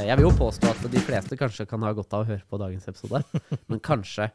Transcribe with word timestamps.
Eh, 0.00 0.06
jeg 0.08 0.16
vil 0.16 0.28
jo 0.28 0.36
påstå 0.38 0.70
at 0.70 0.84
de 0.92 1.00
fleste 1.04 1.36
kanskje 1.38 1.66
kan 1.68 1.82
ha 1.84 1.92
godt 1.96 2.14
av 2.16 2.24
å 2.24 2.28
høre 2.30 2.44
på 2.48 2.58
dagens 2.60 2.86
episode, 2.88 3.20
men 3.70 3.80
kanskje 3.84 4.30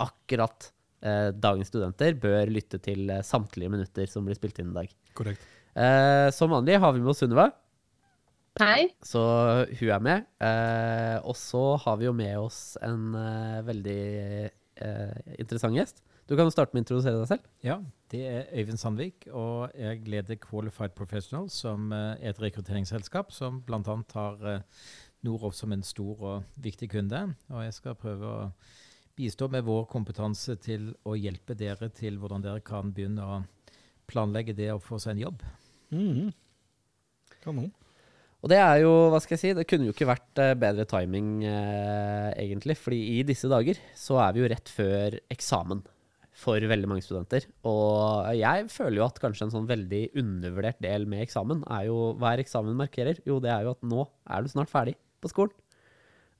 akkurat 0.00 0.70
eh, 1.04 1.30
dagens 1.36 1.68
studenter 1.68 2.16
bør 2.20 2.52
lytte 2.52 2.80
til 2.82 3.10
eh, 3.12 3.24
samtlige 3.26 3.72
minutter 3.72 4.08
som 4.10 4.24
blir 4.24 4.38
spilt 4.38 4.60
inn 4.62 4.72
i 4.72 4.78
dag. 4.78 4.94
Korrekt. 5.18 5.44
Eh, 5.76 6.28
som 6.34 6.52
vanlig 6.54 6.78
har 6.80 6.94
vi 6.96 7.02
med 7.02 7.12
oss 7.12 7.20
Sunniva, 7.22 7.50
Hei. 8.60 8.88
så 9.06 9.20
hun 9.68 9.90
er 9.94 10.04
med. 10.04 10.24
Eh, 10.42 11.18
og 11.22 11.36
så 11.38 11.64
har 11.84 12.00
vi 12.00 12.08
jo 12.08 12.14
med 12.16 12.38
oss 12.40 12.62
en 12.84 13.10
eh, 13.20 13.60
veldig 13.68 14.00
eh, 14.48 15.20
interessant 15.38 15.76
gjest. 15.76 16.00
Du 16.30 16.36
kan 16.38 16.46
jo 16.46 16.52
starte 16.54 16.70
med 16.76 16.84
å 16.84 16.84
introdusere 16.84 17.18
deg 17.18 17.26
selv. 17.26 17.46
Ja, 17.66 17.80
det 18.12 18.20
er 18.30 18.50
Øyvind 18.54 18.78
Sandvik, 18.78 19.24
og 19.34 19.72
jeg 19.74 20.04
leder 20.06 20.38
Qualified 20.38 20.92
Professionals, 20.94 21.56
som 21.58 21.88
eh, 21.90 22.20
er 22.22 22.30
et 22.30 22.42
rekrutteringsselskap 22.42 23.32
som 23.34 23.58
bl.a. 23.66 23.80
har 24.14 24.44
eh, 24.46 24.84
Norov 25.26 25.52
som 25.56 25.72
en 25.74 25.84
stor 25.84 26.22
og 26.24 26.60
viktig 26.62 26.88
kunde. 26.94 27.24
Og 27.52 27.64
jeg 27.66 27.76
skal 27.76 27.98
prøve 27.98 28.28
å 28.28 28.50
bistå 29.18 29.50
med 29.52 29.66
vår 29.66 29.84
kompetanse 29.90 30.56
til 30.64 30.92
å 31.04 31.16
hjelpe 31.18 31.56
dere 31.58 31.90
til 31.92 32.16
hvordan 32.20 32.44
dere 32.44 32.64
kan 32.64 32.92
begynne 32.94 33.26
å 33.26 33.42
planlegge 34.10 34.56
det 34.56 34.70
å 34.72 34.80
få 34.82 35.00
seg 35.02 35.16
en 35.16 35.26
jobb. 35.26 35.44
Mhm. 35.92 36.32
Kanon. 37.44 37.70
Og 38.40 38.48
det 38.48 38.56
er 38.56 38.78
jo, 38.80 38.92
hva 39.12 39.20
skal 39.20 39.36
jeg 39.36 39.40
si, 39.42 39.52
det 39.56 39.66
kunne 39.68 39.88
jo 39.88 39.92
ikke 39.92 40.08
vært 40.08 40.40
eh, 40.40 40.56
bedre 40.56 40.86
timing, 40.88 41.42
eh, 41.44 42.30
egentlig. 42.40 42.78
Fordi 42.80 43.00
i 43.18 43.24
disse 43.28 43.50
dager 43.52 43.76
så 43.96 44.16
er 44.24 44.32
vi 44.32 44.40
jo 44.40 44.48
rett 44.48 44.72
før 44.72 45.18
eksamen 45.32 45.82
for 46.40 46.64
veldig 46.72 46.88
mange 46.88 47.04
studenter. 47.04 47.44
Og 47.68 48.30
jeg 48.38 48.70
føler 48.72 49.02
jo 49.02 49.06
at 49.10 49.20
kanskje 49.20 49.44
en 49.44 49.52
sånn 49.52 49.68
veldig 49.68 50.02
undervurdert 50.22 50.80
del 50.80 51.04
med 51.10 51.26
eksamen 51.26 51.60
er 51.68 51.90
jo 51.90 52.14
Hva 52.16 52.32
er 52.32 52.40
eksamen 52.46 52.78
markerer? 52.78 53.20
Jo, 53.28 53.36
det 53.44 53.52
er 53.52 53.68
jo 53.68 53.74
at 53.76 53.84
nå 53.84 54.06
er 54.08 54.40
du 54.40 54.52
snart 54.52 54.72
ferdig 54.72 54.96
på 55.20 55.30
skolen. 55.32 55.54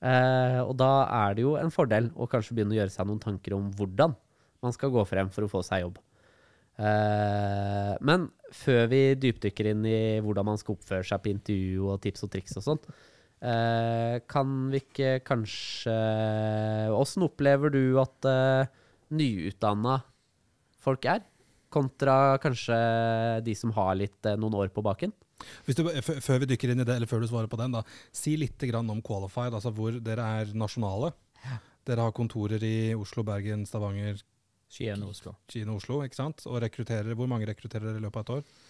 Eh, 0.01 0.59
og 0.63 0.73
da 0.81 0.91
er 1.27 1.37
det 1.37 1.45
jo 1.45 1.55
en 1.59 1.73
fordel 1.73 2.09
å 2.17 2.27
kanskje 2.29 2.55
begynne 2.57 2.73
å 2.73 2.79
gjøre 2.79 2.93
seg 2.93 3.07
noen 3.07 3.21
tanker 3.21 3.53
om 3.57 3.69
hvordan 3.77 4.15
man 4.61 4.73
skal 4.73 4.93
gå 4.93 5.03
frem 5.09 5.29
for 5.33 5.45
å 5.45 5.51
få 5.51 5.61
seg 5.65 5.85
jobb. 5.85 5.99
Eh, 6.81 7.93
men 8.01 8.27
før 8.55 8.87
vi 8.89 9.01
dypdykker 9.21 9.71
inn 9.73 9.85
i 9.85 10.01
hvordan 10.23 10.47
man 10.49 10.59
skal 10.61 10.77
oppføre 10.77 11.05
seg 11.05 11.21
på 11.21 11.33
intervju 11.33 11.89
og 11.91 12.01
tips 12.01 12.25
og 12.25 12.31
triks 12.33 12.57
og 12.57 12.65
sånn, 12.65 12.81
eh, 13.45 14.15
kan 14.31 14.55
vi 14.73 14.81
ikke 14.81 15.11
kanskje 15.27 15.97
Åssen 16.95 17.25
opplever 17.27 17.73
du 17.73 17.99
at 18.01 18.29
eh, 18.29 18.71
nyutdanna 19.13 19.99
folk 20.81 21.05
er, 21.05 21.21
kontra 21.71 22.37
kanskje 22.41 22.77
de 23.45 23.53
som 23.55 23.73
har 23.77 23.93
litt, 23.99 24.19
eh, 24.25 24.39
noen 24.39 24.57
år 24.63 24.73
på 24.73 24.83
baken? 24.85 25.13
Hvis 25.67 25.79
du, 25.79 25.85
før 26.01 26.41
vi 26.43 26.49
dykker 26.53 26.73
inn 26.73 26.83
i 26.83 26.87
det, 26.87 26.95
eller 26.97 27.09
før 27.09 27.23
du 27.23 27.29
svarer 27.31 27.51
på 27.51 27.59
den, 27.61 27.75
da, 27.77 27.83
si 28.15 28.35
litt 28.39 28.61
grann 28.69 28.89
om 28.93 29.01
Qualified, 29.05 29.55
altså 29.57 29.73
hvor 29.75 29.97
dere 30.03 30.27
er 30.41 30.55
nasjonale. 30.57 31.13
Dere 31.87 32.05
har 32.05 32.13
kontorer 32.13 32.61
i 32.63 32.93
Oslo, 32.93 33.23
Bergen, 33.25 33.65
Stavanger, 33.65 34.21
Skien 34.71 35.01
og 35.03 35.11
Oslo. 35.15 35.33
Kina, 35.51 35.73
Oslo, 35.75 35.99
ikke 36.05 36.19
sant? 36.19 36.45
Og 36.47 36.61
rekrutterer, 36.63 37.15
hvor 37.17 37.27
mange 37.27 37.49
rekrutterer 37.49 37.89
dere 37.89 37.99
i 37.99 38.05
løpet 38.05 38.21
av 38.21 38.23
et 38.23 38.35
år? 38.37 38.69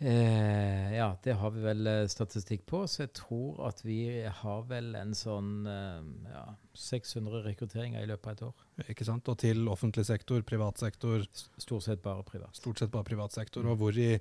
Eh, 0.00 0.94
ja, 0.96 1.10
det 1.22 1.34
har 1.36 1.50
vi 1.52 1.60
vel 1.60 1.86
eh, 1.86 2.06
statistikk 2.08 2.62
på, 2.70 2.86
så 2.88 3.02
jeg 3.02 3.10
tror 3.18 3.58
at 3.68 3.82
vi 3.84 3.98
har 4.24 4.62
vel 4.70 4.94
en 4.96 5.10
sånn 5.16 5.66
eh, 5.68 5.98
ja, 6.32 6.44
600 6.72 7.42
rekrutteringer 7.44 8.06
i 8.06 8.08
løpet 8.08 8.30
av 8.30 8.32
et 8.32 8.44
år. 8.46 8.62
Ikke 8.94 9.04
sant? 9.04 9.28
Og 9.28 9.36
til 9.42 9.68
offentlig 9.68 10.06
sektor, 10.08 10.40
privat 10.48 10.80
sektor, 10.80 11.26
Stort 11.60 11.84
sett 11.84 12.00
bare 12.00 12.24
privat. 12.24 12.56
stort 12.56 12.80
sett 12.80 12.92
bare 12.94 13.04
privat 13.04 13.36
sektor. 13.36 13.68
Og 13.68 13.76
hvor 13.82 13.98
i, 14.00 14.14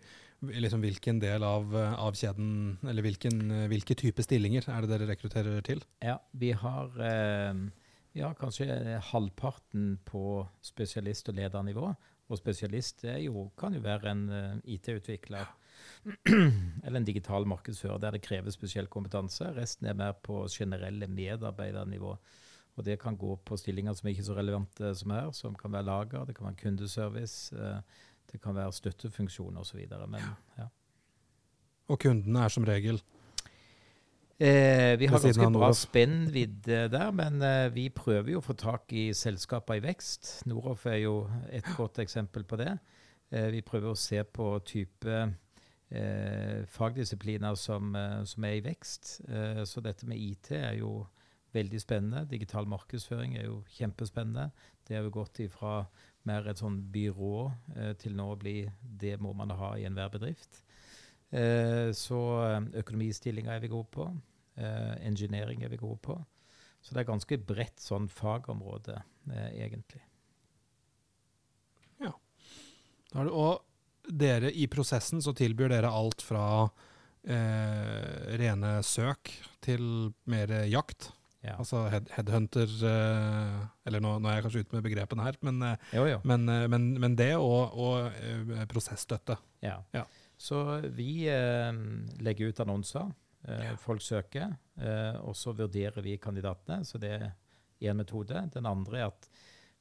liksom, 0.51 0.83
hvilken 0.83 1.21
del 1.23 1.47
av, 1.47 1.71
eh, 1.71 1.95
av 1.95 2.19
kjeden, 2.19 2.75
eller 2.83 3.07
hvilken, 3.07 3.39
eh, 3.51 3.67
hvilke 3.71 3.95
type 3.95 4.25
stillinger 4.27 4.67
er 4.67 4.83
det 4.83 4.91
dere 4.91 5.07
rekrutterer 5.13 5.63
til? 5.63 5.85
Ja, 6.03 6.17
vi 6.35 6.51
har, 6.51 6.91
eh, 6.99 7.53
vi 8.11 8.19
har 8.25 8.35
kanskje 8.35 8.99
halvparten 9.13 9.95
på 10.03 10.43
spesialist- 10.61 11.31
og 11.31 11.39
ledernivå. 11.39 11.95
Og 12.29 12.37
spesialist 12.37 13.07
jo, 13.23 13.47
kan 13.57 13.73
jo 13.73 13.79
være 13.79 14.11
en 14.11 14.61
IT-utvikler 14.67 15.47
eller 16.85 16.97
en 16.99 17.07
digital 17.07 17.47
markedsfører 17.47 17.99
der 18.01 18.17
det 18.17 18.23
krever 18.25 18.53
spesiell 18.53 18.87
kompetanse. 18.87 19.51
Resten 19.57 19.89
er 19.89 19.97
mer 19.97 20.15
på 20.23 20.45
generelle 20.51 21.07
medarbeidernivå. 21.07 22.15
Og 22.79 22.85
det 22.85 22.99
kan 23.01 23.17
gå 23.19 23.35
på 23.45 23.57
stillinger 23.59 23.93
som 23.97 24.07
er 24.07 24.15
ikke 24.15 24.27
så 24.29 24.37
relevante 24.37 24.93
som 24.95 25.11
her, 25.11 25.31
som 25.35 25.55
kan 25.55 25.73
være 25.73 25.87
lager, 25.89 26.25
det 26.25 26.35
kan 26.37 26.47
være 26.47 26.61
kundeservice, 26.61 27.55
eh, 27.55 27.81
det 28.31 28.41
kan 28.41 28.55
være 28.55 28.73
støttefunksjon 28.73 29.57
osv. 29.57 29.81
Men 30.07 30.21
ja. 30.57 30.69
Og 31.89 31.99
kundene 31.99 32.45
er 32.45 32.53
som 32.53 32.63
regel 32.63 33.01
Eh, 34.41 34.95
vi 34.99 35.07
har 35.11 35.19
ganske 35.19 35.49
bra 35.51 35.67
spennvidde 35.75 36.85
der, 36.87 37.09
men 37.11 37.41
eh, 37.43 37.65
vi 37.75 37.89
prøver 37.91 38.31
jo 38.31 38.39
å 38.39 38.45
få 38.45 38.53
tak 38.55 38.93
i 38.95 39.09
selskaper 39.11 39.75
i 39.75 39.83
vekst. 39.83 40.29
Noroff 40.47 40.85
er 40.87 41.01
jo 41.01 41.15
et 41.51 41.67
godt 41.75 41.99
eksempel 41.99 42.45
på 42.47 42.55
det. 42.61 42.71
Eh, 43.35 43.49
vi 43.51 43.59
prøver 43.67 43.91
å 43.91 43.99
se 43.99 44.23
på 44.23 44.53
type 44.63 45.17
eh, 45.91 46.65
fagdisipliner 46.69 47.55
som, 47.55 47.95
eh, 47.95 48.23
som 48.23 48.43
er 48.43 48.57
i 48.57 48.65
vekst. 48.65 49.21
Eh, 49.29 49.63
så 49.65 49.81
dette 49.81 50.07
med 50.07 50.17
IT 50.17 50.51
er 50.51 50.77
jo 50.79 51.07
veldig 51.53 51.81
spennende. 51.81 52.27
Digital 52.29 52.67
markedsføring 52.69 53.37
er 53.37 53.45
jo 53.49 53.63
kjempespennende. 53.77 54.49
Det 54.87 54.97
har 54.97 55.03
jo 55.03 55.13
gått 55.13 55.39
ifra 55.39 55.83
mer 56.27 56.47
et 56.49 56.61
sånn 56.61 56.79
byrå 56.93 57.35
eh, 57.75 57.93
til 57.99 58.17
nå 58.17 58.31
å 58.33 58.39
bli 58.39 58.57
det 58.81 59.17
må 59.21 59.33
man 59.37 59.53
ha 59.55 59.75
i 59.77 59.85
enhver 59.87 60.11
bedrift. 60.13 60.63
Eh, 61.29 61.89
så 61.95 62.19
eh, 62.45 62.59
økonomistillinger 62.81 63.55
er 63.55 63.63
vi 63.63 63.71
gode 63.71 63.91
på. 63.95 64.09
Engineering 64.59 65.61
er 65.63 65.69
vi 65.71 65.77
gode 65.79 66.01
på. 66.03 66.17
Så 66.83 66.91
det 66.91 66.99
er 66.99 67.07
ganske 67.07 67.37
bredt 67.47 67.79
sånn 67.79 68.09
fagområde, 68.11 68.97
egentlig. 69.55 70.01
Da 73.09 73.23
er 73.23 73.29
det, 73.29 73.33
og 73.33 73.68
dere 74.09 74.51
i 74.51 74.67
prosessen 74.71 75.21
så 75.21 75.33
tilbyr 75.37 75.69
dere 75.73 75.91
alt 75.93 76.21
fra 76.25 76.43
eh, 77.23 78.35
rene 78.39 78.79
søk 78.85 79.31
til 79.63 80.11
mer 80.29 80.51
jakt. 80.69 81.11
Ja. 81.39 81.53
Altså 81.55 81.85
head, 81.87 82.09
headhunter 82.17 82.67
eh, 82.83 83.59
Eller 83.87 84.01
nå, 84.03 84.17
nå 84.19 84.27
er 84.27 84.33
jeg 84.35 84.43
kanskje 84.43 84.63
ute 84.65 84.75
med 84.75 84.83
begrepene 84.83 85.23
her, 85.23 85.37
men, 85.47 85.61
eh, 85.63 85.85
Jo, 85.95 86.03
jo. 86.09 86.17
men, 86.27 86.43
eh, 86.51 86.65
men, 86.67 86.89
men 86.99 87.15
det 87.15 87.29
og, 87.39 87.77
og 87.79 88.09
eh, 88.19 88.65
prosessstøtte. 88.67 89.37
Ja. 89.63 89.77
Ja. 89.95 90.03
Så 90.39 90.59
vi 90.95 91.29
eh, 91.31 91.71
legger 92.23 92.51
ut 92.51 92.59
annonser. 92.65 93.11
Ja. 93.47 93.71
Folk 93.79 94.03
søker, 94.03 94.49
og 95.23 95.31
så 95.39 95.53
vurderer 95.55 96.03
vi 96.03 96.17
kandidatene. 96.19 96.83
Så 96.83 96.99
det 96.99 97.11
er 97.15 97.29
én 97.87 97.95
metode. 97.95 98.35
Den 98.51 98.67
andre 98.67 98.97
er 98.99 99.05
at 99.07 99.29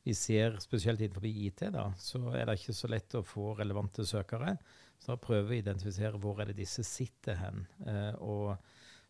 vi 0.06 0.14
ser, 0.16 0.58
spesielt 0.62 1.02
innenfor 1.02 1.26
IT, 1.28 1.66
da, 1.74 1.88
så 2.00 2.20
er 2.32 2.48
det 2.48 2.58
ikke 2.60 2.76
så 2.76 2.90
lett 2.90 3.16
å 3.18 3.24
få 3.26 3.52
relevante 3.58 4.06
søkere. 4.08 4.54
Så 4.98 5.12
da 5.12 5.18
prøver 5.20 5.48
vi 5.48 5.58
å 5.58 5.64
identifisere 5.64 6.20
hvor 6.20 6.40
er 6.40 6.50
det 6.50 6.58
disse 6.60 6.84
sitter 6.86 7.38
hen. 7.38 7.66
Eh, 7.86 8.14
og 8.24 8.56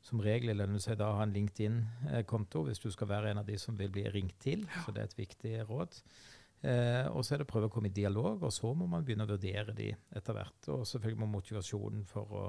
som 0.04 0.22
regel 0.22 0.56
lønner 0.56 0.78
det 0.78 0.84
seg 0.84 0.98
da 1.00 1.10
å 1.10 1.18
ha 1.18 1.26
en 1.26 1.34
LinkedIn-konto 1.34 2.64
hvis 2.66 2.82
du 2.82 2.88
skal 2.94 3.10
være 3.10 3.32
en 3.32 3.42
av 3.42 3.48
de 3.48 3.58
som 3.60 3.76
vil 3.78 3.90
bli 3.92 4.06
ringt 4.12 4.38
til. 4.42 4.66
Så 4.84 4.94
det 4.94 5.02
er 5.02 5.10
et 5.10 5.18
viktig 5.20 5.54
råd. 5.68 5.98
Eh, 6.66 7.06
og 7.12 7.22
så 7.22 7.34
er 7.34 7.42
det 7.42 7.48
å 7.48 7.52
prøve 7.52 7.68
å 7.68 7.72
komme 7.72 7.90
i 7.90 7.94
dialog, 7.94 8.42
og 8.42 8.54
så 8.54 8.72
må 8.74 8.88
man 8.90 9.04
begynne 9.06 9.26
å 9.26 9.30
vurdere 9.30 9.74
de 9.76 9.92
etter 9.94 10.36
hvert. 10.36 10.70
Og 10.74 10.86
selvfølgelig 10.88 11.22
må 11.22 11.30
motivasjonen 11.36 12.06
for 12.08 12.34
å 12.34 12.44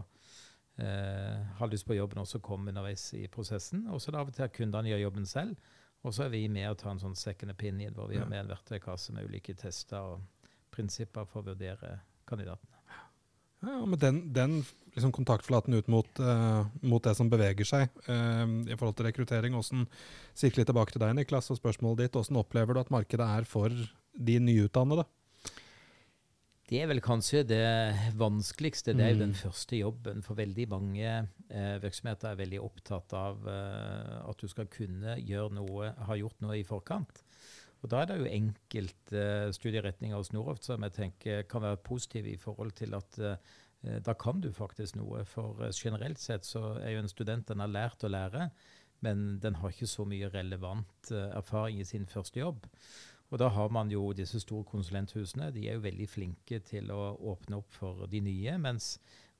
eh, 0.82 1.38
ha 1.60 1.70
lyst 1.70 1.88
på 1.90 1.98
jobben 1.98 2.24
også 2.24 2.42
komme 2.44 2.74
underveis 2.74 3.12
i 3.20 3.28
prosessen. 3.32 3.86
Og 3.94 4.02
så 4.02 4.10
er 4.10 4.18
det 4.18 4.24
av 4.24 4.34
og 4.34 4.40
til 4.40 4.48
at 4.48 4.56
kundene 4.56 4.94
gjør 4.94 5.06
jobben 5.08 5.30
selv. 5.30 5.72
Og 6.08 6.16
så 6.16 6.26
er 6.26 6.34
vi 6.34 6.46
med 6.52 6.70
å 6.70 6.78
ta 6.80 6.94
en 6.94 7.02
sånn 7.02 7.18
second 7.20 7.52
opinion, 7.52 7.94
hvor 7.96 8.08
vi 8.12 8.20
har 8.20 8.30
med 8.30 8.46
en 8.46 8.52
verktøykasse 8.54 9.14
med 9.16 9.28
ulike 9.28 9.56
tester 9.60 10.16
og 10.16 10.52
prinsipper 10.72 11.28
for 11.28 11.44
å 11.44 11.52
vurdere 11.52 11.98
kandidatene. 12.30 12.80
Ja, 13.60 13.82
med 13.84 14.00
den, 14.00 14.22
den 14.32 14.54
liksom 14.94 15.12
kontaktflaten 15.12 15.76
ut 15.76 15.90
mot, 15.92 16.22
uh, 16.24 16.64
mot 16.80 17.04
det 17.04 17.12
som 17.18 17.28
beveger 17.32 17.68
seg 17.68 17.90
uh, 18.08 18.46
i 18.64 18.78
forhold 18.80 18.96
til 18.96 19.10
rekruttering, 19.10 19.58
hvordan, 19.58 19.84
sirkler 20.32 20.64
litt 20.64 20.72
tilbake 20.72 20.96
til 20.96 21.04
deg, 21.04 21.18
Niklas, 21.18 21.52
og 21.52 21.60
spørsmålet 21.60 22.06
ditt, 22.06 22.16
hvordan 22.16 22.40
opplever 22.40 22.78
du 22.78 22.84
at 22.86 22.94
markedet 22.96 23.28
er 23.28 23.50
for 23.50 23.76
de 24.16 24.38
nyutdannede? 24.46 25.04
Det 26.70 26.78
er 26.84 26.90
vel 26.92 27.00
kanskje 27.02 27.40
det 27.50 27.64
vanskeligste. 28.20 28.94
Det 28.94 29.02
er 29.06 29.14
jo 29.16 29.20
den 29.24 29.32
Mm. 29.34 29.40
første 29.42 29.78
jobben. 29.80 30.22
For 30.22 30.36
veldig 30.38 30.68
mange 30.70 31.28
eh, 31.50 31.80
virksomheter 31.82 32.30
er 32.30 32.36
veldig 32.38 32.60
opptatt 32.62 33.14
av 33.18 33.48
eh, 33.48 34.30
at 34.30 34.38
du 34.38 34.48
skal 34.48 34.68
kunne 34.70 35.16
gjøre 35.18 35.54
noe, 35.58 35.94
ha 36.06 36.14
gjort 36.20 36.40
noe 36.42 36.60
i 36.60 36.64
forkant. 36.64 37.24
Og 37.82 37.90
Da 37.90 38.02
er 38.02 38.06
det 38.12 38.20
jo 38.20 38.26
enkelte 38.30 39.18
eh, 39.48 39.52
studieretninger 39.56 40.16
hos 40.20 40.32
Noroft 40.32 40.64
som 40.68 40.84
jeg 40.84 40.94
tenker 40.94 41.44
kan 41.50 41.62
være 41.64 41.78
positive 41.78 42.30
i 42.30 42.38
forhold 42.38 42.76
til 42.78 42.94
at 42.94 43.18
eh, 43.20 44.00
da 44.06 44.14
kan 44.14 44.42
du 44.42 44.52
faktisk 44.52 44.96
noe. 45.00 45.26
For 45.26 45.64
eh, 45.64 45.72
generelt 45.74 46.20
sett 46.20 46.46
så 46.46 46.78
er 46.84 46.92
jo 46.92 47.00
en 47.00 47.10
student 47.10 47.48
den 47.48 47.60
har 47.64 47.68
lært 47.72 48.04
å 48.04 48.12
lære, 48.14 48.52
men 49.02 49.40
den 49.40 49.56
har 49.56 49.70
ikke 49.72 49.88
så 49.88 50.06
mye 50.06 50.30
relevant 50.30 51.10
eh, 51.12 51.32
erfaring 51.40 51.80
i 51.80 51.86
sin 51.88 52.06
første 52.06 52.40
jobb. 52.44 52.68
Og 53.30 53.38
da 53.42 53.50
har 53.54 53.70
man 53.70 53.92
jo 53.94 54.08
disse 54.18 54.42
store 54.42 54.66
konsulenthusene. 54.66 55.52
De 55.54 55.68
er 55.68 55.78
jo 55.78 55.86
veldig 55.86 56.08
flinke 56.10 56.62
til 56.66 56.90
å 56.94 57.14
åpne 57.32 57.60
opp 57.62 57.76
for 57.78 58.08
de 58.10 58.22
nye, 58.26 58.58
mens 58.62 58.96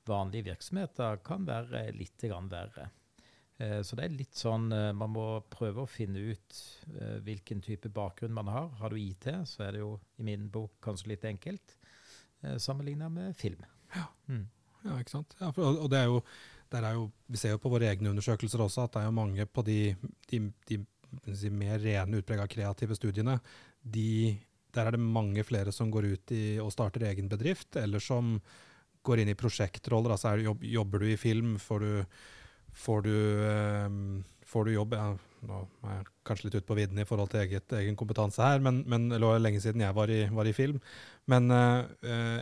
vanlige 0.08 0.50
virksomheter 0.52 1.20
kan 1.26 1.44
være 1.48 1.88
litt 1.96 2.22
grann 2.22 2.48
verre. 2.50 2.90
Eh, 3.60 3.80
så 3.84 3.96
det 3.98 4.06
er 4.06 4.14
litt 4.14 4.38
sånn 4.38 4.70
eh, 4.72 4.90
Man 4.96 5.12
må 5.12 5.24
prøve 5.52 5.84
å 5.84 5.90
finne 5.90 6.22
ut 6.32 6.60
eh, 6.94 7.18
hvilken 7.26 7.60
type 7.64 7.90
bakgrunn 7.92 8.32
man 8.36 8.48
har. 8.48 8.70
Har 8.80 8.94
du 8.94 9.00
IT, 9.00 9.28
så 9.50 9.66
er 9.66 9.76
det 9.76 9.82
jo 9.82 9.96
i 10.16 10.26
min 10.30 10.48
bok 10.52 10.78
kanskje 10.84 11.12
litt 11.14 11.26
enkelt, 11.28 11.76
sammenligna 12.56 13.10
med 13.12 13.34
film. 13.36 13.60
Ja. 13.92 14.06
Mm. 14.30 14.46
Ja, 14.80 14.94
ikke 14.96 15.12
sant. 15.12 15.34
Ja, 15.42 15.50
for, 15.52 15.76
og 15.76 15.90
det 15.92 15.98
er 15.98 16.06
jo, 16.08 16.22
der 16.72 16.86
er 16.88 16.94
jo, 16.96 17.10
Vi 17.28 17.36
ser 17.36 17.52
jo 17.52 17.60
på 17.60 17.68
våre 17.68 17.90
egne 17.90 18.14
undersøkelser 18.14 18.62
også 18.64 18.86
at 18.86 18.94
det 18.94 19.02
er 19.02 19.10
jo 19.10 19.16
mange 19.18 19.44
på 19.44 19.64
de, 19.66 19.76
de, 20.30 20.40
de 20.70 21.50
mer 21.52 21.82
rene, 21.82 22.22
utprega 22.22 22.46
kreative 22.48 22.96
studiene. 22.96 23.36
De, 23.82 24.36
der 24.74 24.86
er 24.88 24.96
det 24.96 25.02
mange 25.02 25.44
flere 25.46 25.72
som 25.72 25.90
går 25.92 26.10
ut 26.12 26.34
i, 26.36 26.44
og 26.62 26.72
starter 26.74 27.06
egen 27.08 27.30
bedrift, 27.30 27.76
eller 27.80 28.02
som 28.02 28.36
går 29.06 29.22
inn 29.22 29.32
i 29.32 29.38
prosjektroller. 29.38 30.12
altså 30.14 30.34
er, 30.34 30.44
jobb, 30.50 30.64
Jobber 30.64 31.02
du 31.02 31.08
i 31.10 31.18
film, 31.20 31.56
får 31.58 31.86
du 31.86 31.92
Får 32.70 33.00
du, 33.02 33.14
um, 33.90 34.20
får 34.46 34.64
du 34.64 34.70
jobb 34.70 34.92
ja, 34.94 35.06
Nå 35.48 35.58
er 35.88 35.94
jeg 35.94 36.08
kanskje 36.28 36.46
litt 36.46 36.56
ute 36.58 36.68
på 36.68 36.76
vidden 36.76 36.98
i 37.00 37.04
forhold 37.08 37.30
til 37.32 37.40
eget, 37.40 37.72
egen 37.78 37.96
kompetanse 37.96 38.42
her, 38.44 38.60
men, 38.60 38.82
men 38.90 39.06
det 39.08 39.20
var 39.22 39.40
lenge 39.40 39.62
siden 39.62 39.80
jeg 39.80 39.96
var 39.96 40.10
i, 40.12 40.18
var 40.36 40.48
i 40.48 40.52
film. 40.56 40.80
Men 41.32 41.48
uh, 41.48 41.86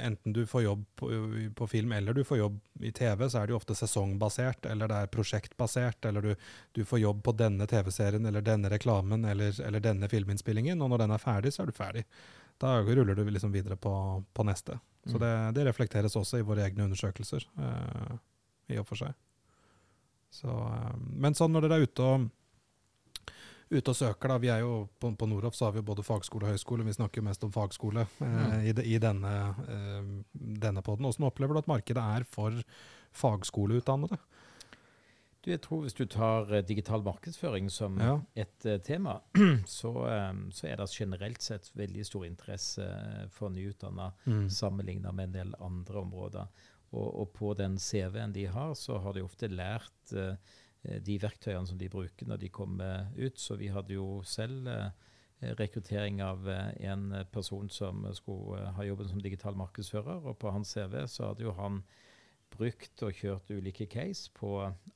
enten 0.02 0.34
du 0.34 0.40
får 0.50 0.64
jobb 0.64 0.82
på, 0.98 1.10
på, 1.54 1.68
film 1.70 1.92
eller 1.94 2.16
du 2.16 2.24
får 2.26 2.40
jobb 2.40 2.56
i 2.82 2.90
TV, 2.94 3.22
så 3.28 3.38
er 3.38 3.46
det 3.46 3.54
jo 3.54 3.60
ofte 3.60 3.76
sesongbasert, 3.78 4.66
eller 4.72 4.90
det 4.90 4.98
er 4.98 5.12
prosjektbasert, 5.14 6.08
eller 6.10 6.26
du, 6.26 6.48
du 6.74 6.82
får 6.88 7.02
jobb 7.04 7.22
på 7.28 7.36
denne 7.38 7.68
TV-serien 7.70 8.26
eller 8.26 8.42
denne 8.44 8.72
reklamen 8.72 9.28
eller, 9.30 9.54
eller, 9.62 9.84
denne 9.84 10.10
filminnspillingen, 10.10 10.82
og 10.82 10.90
når 10.90 11.04
den 11.04 11.14
er 11.14 11.22
ferdig, 11.22 11.54
så 11.54 11.62
er 11.62 11.70
du 11.70 11.76
ferdig. 11.76 12.04
Da 12.58 12.80
ruller 12.82 13.14
du 13.14 13.22
liksom 13.30 13.54
videre 13.54 13.78
på, 13.78 13.92
på 14.34 14.48
neste. 14.48 14.80
Så 15.06 15.14
mm. 15.14 15.22
det, 15.22 15.34
det, 15.60 15.68
reflekteres 15.68 16.18
også 16.18 16.40
i 16.40 16.46
våre 16.46 16.66
egne 16.66 16.88
undersøkelser, 16.88 17.46
uh, 17.62 18.18
i 18.74 18.80
og 18.82 18.88
for 18.90 19.04
seg. 19.04 19.14
Så, 20.34 20.50
men 21.14 21.38
sånn 21.38 21.54
når 21.54 21.64
dere 21.64 21.78
er 21.78 21.86
ute 21.88 22.04
og, 22.04 22.26
ute 23.70 23.92
og 23.92 23.96
søker, 23.96 24.32
da, 24.32 24.38
vi 24.40 24.50
er 24.52 24.62
jo 24.64 24.86
på, 25.00 25.10
på 25.18 25.28
Nordhoff 25.28 25.56
så 25.56 25.68
har 25.68 25.76
vi 25.76 25.82
jo 25.82 25.88
både 25.90 26.04
fagskole 26.06 26.46
og 26.46 26.54
høyskole, 26.54 26.86
vi 26.86 26.96
snakker 26.96 27.20
jo 27.20 27.28
mest 27.28 27.44
om 27.44 27.52
fagskole 27.52 28.06
eh, 28.06 28.34
mm. 28.34 28.54
i, 28.64 28.74
de, 28.76 28.84
i, 28.88 28.98
denne, 29.02 29.34
eh, 29.68 30.10
denne 30.64 30.84
poden. 30.84 31.08
Hvordan 31.08 31.28
opplever 31.28 31.56
du 31.56 31.62
at 31.62 31.70
markedet 31.70 32.04
er 32.18 32.26
for 32.28 32.56
fagskoleutdannede? 33.16 34.20
Du, 35.44 35.50
jeg 35.52 35.60
tror 35.62 35.84
Hvis 35.84 35.94
du 35.94 36.04
tar 36.10 36.48
uh, 36.50 36.62
digital 36.66 37.04
markedsføring 37.06 37.68
som 37.70 37.98
ja. 38.02 38.16
et 38.34 38.66
uh, 38.66 38.78
tema, 38.82 39.18
så, 39.78 39.92
um, 40.32 40.48
så, 40.50 40.66
er 40.66 40.80
det 40.80 40.88
generelt 40.90 41.44
sett 41.44 41.70
veldig 41.78 42.06
stor 42.06 42.24
interesse 42.26 42.88
for 43.30 43.54
nyutdanna 43.54 44.10
mm. 44.24 44.48
sammenlignet 44.50 45.14
med 45.14 45.30
en 45.30 45.36
del 45.36 45.54
andre 45.60 46.02
områder. 46.02 46.64
Og, 46.90 47.08
og, 47.20 47.30
på 47.36 47.52
den 47.54 47.76
CV-en 47.78 48.32
de 48.32 48.46
har, 48.48 48.74
så 48.74 48.98
har 48.98 49.14
de 49.14 49.22
ofte 49.22 49.48
lært 49.52 50.16
uh, 50.16 50.34
de 50.82 51.18
verktøyene 51.20 51.66
som 51.66 51.78
de 51.78 51.90
bruker 51.90 52.28
når 52.28 52.42
de 52.42 52.50
kommer 52.54 53.08
ut. 53.18 53.38
Så 53.38 53.58
vi 53.60 53.70
hadde 53.72 53.96
jo 53.96 54.20
selv 54.26 54.68
uh, 54.70 54.90
rekruttering 55.58 56.22
av 56.24 56.46
uh, 56.48 56.70
en 56.78 57.10
person 57.32 57.70
som 57.72 58.06
skulle 58.16 58.70
ha 58.76 58.86
jobben 58.86 59.10
som 59.10 59.22
digital 59.22 59.58
markedsfører. 59.58 60.22
Og 60.24 60.38
på 60.38 60.52
hans 60.54 60.76
CV 60.76 61.00
så 61.10 61.32
hadde 61.32 61.46
jo 61.46 61.56
han 61.58 61.82
brukt 62.54 63.02
og 63.04 63.16
kjørt 63.16 63.50
ulike 63.52 63.88
case 63.90 64.30
på 64.34 64.54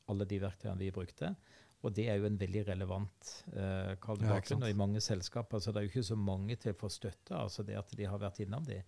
alle 0.08 0.28
de 0.28 0.40
verktøyene 0.42 0.80
vi 0.80 0.94
brukte. 0.94 1.34
Og 1.82 1.90
det 1.94 2.06
er 2.08 2.20
jo 2.20 2.28
en 2.28 2.38
veldig 2.38 2.66
relevant 2.68 3.32
uh, 3.56 3.94
bakgrunn. 3.98 4.62
og 4.62 4.70
I 4.70 4.78
mange 4.78 5.02
selskaper 5.02 5.58
så 5.58 5.72
det 5.72 5.82
er 5.82 5.88
jo 5.88 5.96
ikke 5.96 6.10
så 6.12 6.18
mange 6.18 6.56
til 6.62 6.76
å 6.76 6.78
få 6.78 6.92
støtte. 6.92 7.34
altså 7.34 7.66
det 7.66 7.80
at 7.80 7.96
de 7.98 8.06
har 8.06 8.22
vært 8.22 8.44
innom 8.44 8.64
de 8.66 8.78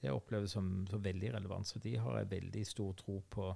det 0.00 0.12
oppleves 0.12 0.54
som, 0.56 0.86
som, 0.88 1.02
veldig 1.02 1.34
relevant. 1.34 1.68
Så 1.68 1.78
de 1.78 1.96
har 2.00 2.18
jeg 2.18 2.30
veldig 2.30 2.64
stor 2.66 2.94
tro 2.96 3.20
på 3.28 3.50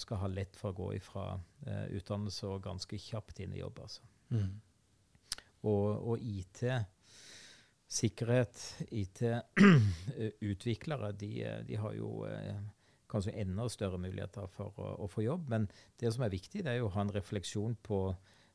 skal 0.00 0.16
ha 0.22 0.28
lett 0.32 0.56
for 0.58 0.72
å 0.72 0.78
gå 0.78 0.88
ifra 0.96 1.24
uh, 1.36 1.86
utdannelse 1.94 2.46
og 2.48 2.64
ganske 2.64 2.98
kjapt 2.98 3.40
inn 3.44 3.52
i 3.54 3.60
jobb. 3.60 3.78
altså. 3.84 4.02
Mm. 4.32 4.60
Og, 5.68 5.86
og, 6.08 6.16
IT, 6.18 6.62
sikkerhet, 7.86 8.56
IT-utviklere, 8.90 10.32
de, 11.22 11.30
de, 11.68 11.74
har 11.78 11.92
jo 11.94 12.24
uh, 12.26 12.58
kanskje 13.12 13.36
enda 13.44 13.68
større 13.70 14.00
muligheter 14.02 14.48
for 14.50 14.72
å, 14.80 14.88
å, 15.04 15.06
få 15.12 15.22
jobb. 15.28 15.46
Men 15.52 15.68
det 16.00 16.10
som 16.16 16.24
er 16.24 16.34
viktig, 16.34 16.64
det 16.64 16.70
er 16.72 16.78
jo 16.80 16.88
å 16.88 16.94
ha 16.96 17.02
en 17.04 17.14
refleksjon 17.14 17.76
på 17.86 17.98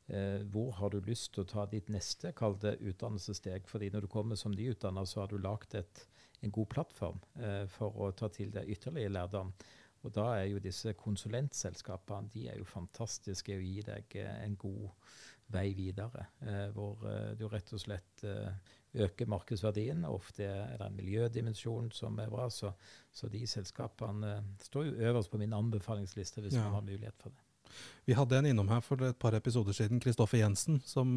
Eh, 0.08 0.40
hvor 0.48 0.70
har 0.72 0.88
du 0.88 1.02
lyst 1.04 1.34
til 1.34 1.44
å 1.44 1.48
ta 1.48 1.66
ditt 1.68 1.90
neste 1.92 2.30
kall 2.36 2.54
det 2.62 2.78
utdannelsessteg? 2.80 3.66
Fordi 3.68 3.90
når 3.92 4.06
du 4.06 4.08
kommer 4.12 4.38
som 4.40 4.54
nyutdanna, 4.56 5.04
så 5.04 5.20
har 5.20 5.28
du 5.28 5.36
lagd 5.36 5.76
et 5.76 6.06
en 6.40 6.52
god 6.54 6.68
plattform 6.70 7.18
eh, 7.42 7.66
for 7.66 7.96
å 7.98 8.12
ta 8.16 8.28
til 8.32 8.52
deg 8.54 8.70
ytterligere 8.70 9.12
lærdom. 9.16 9.52
Og 10.06 10.14
da 10.14 10.28
er 10.38 10.46
jo 10.52 10.60
disse 10.62 10.92
konsulentselskapene 10.98 12.30
de 12.32 12.46
er 12.52 12.60
jo 12.60 12.68
fantastiske 12.68 13.56
å 13.56 13.62
gi 13.62 13.82
deg 13.86 14.18
eh, 14.20 14.44
en 14.44 14.54
god 14.58 14.86
vei 15.52 15.72
videre. 15.74 16.28
Eh, 16.44 16.68
hvor 16.76 17.02
eh, 17.08 17.32
du 17.38 17.46
rett 17.50 17.72
og 17.74 17.82
slett 17.82 18.24
eh, 18.28 18.76
øker 19.04 19.30
markedsverdien. 19.30 20.04
Ofte 20.08 20.46
er 20.46 20.76
det 20.78 20.86
en 20.86 20.96
miljødimensjon 20.98 21.90
som 21.96 22.18
er 22.22 22.30
bra. 22.32 22.46
Så, 22.52 22.72
så 23.12 23.30
de 23.32 23.42
selskapene 23.48 24.36
eh, 24.36 24.48
står 24.68 24.88
jo 24.90 25.10
øverst 25.10 25.32
på 25.32 25.42
min 25.42 25.56
anbefalingsliste 25.56 26.44
hvis 26.44 26.58
ja. 26.58 26.64
man 26.66 26.78
har 26.78 26.88
mulighet 26.88 27.18
for 27.18 27.34
det. 27.34 27.44
Vi 28.08 28.14
hadde 28.16 28.38
en 28.38 28.48
innom 28.48 28.70
her 28.72 28.80
for 28.80 29.02
et 29.04 29.18
par 29.20 29.34
episoder 29.36 29.76
siden, 29.76 30.00
Kristoffer 30.00 30.40
Jensen, 30.40 30.78
som 30.88 31.10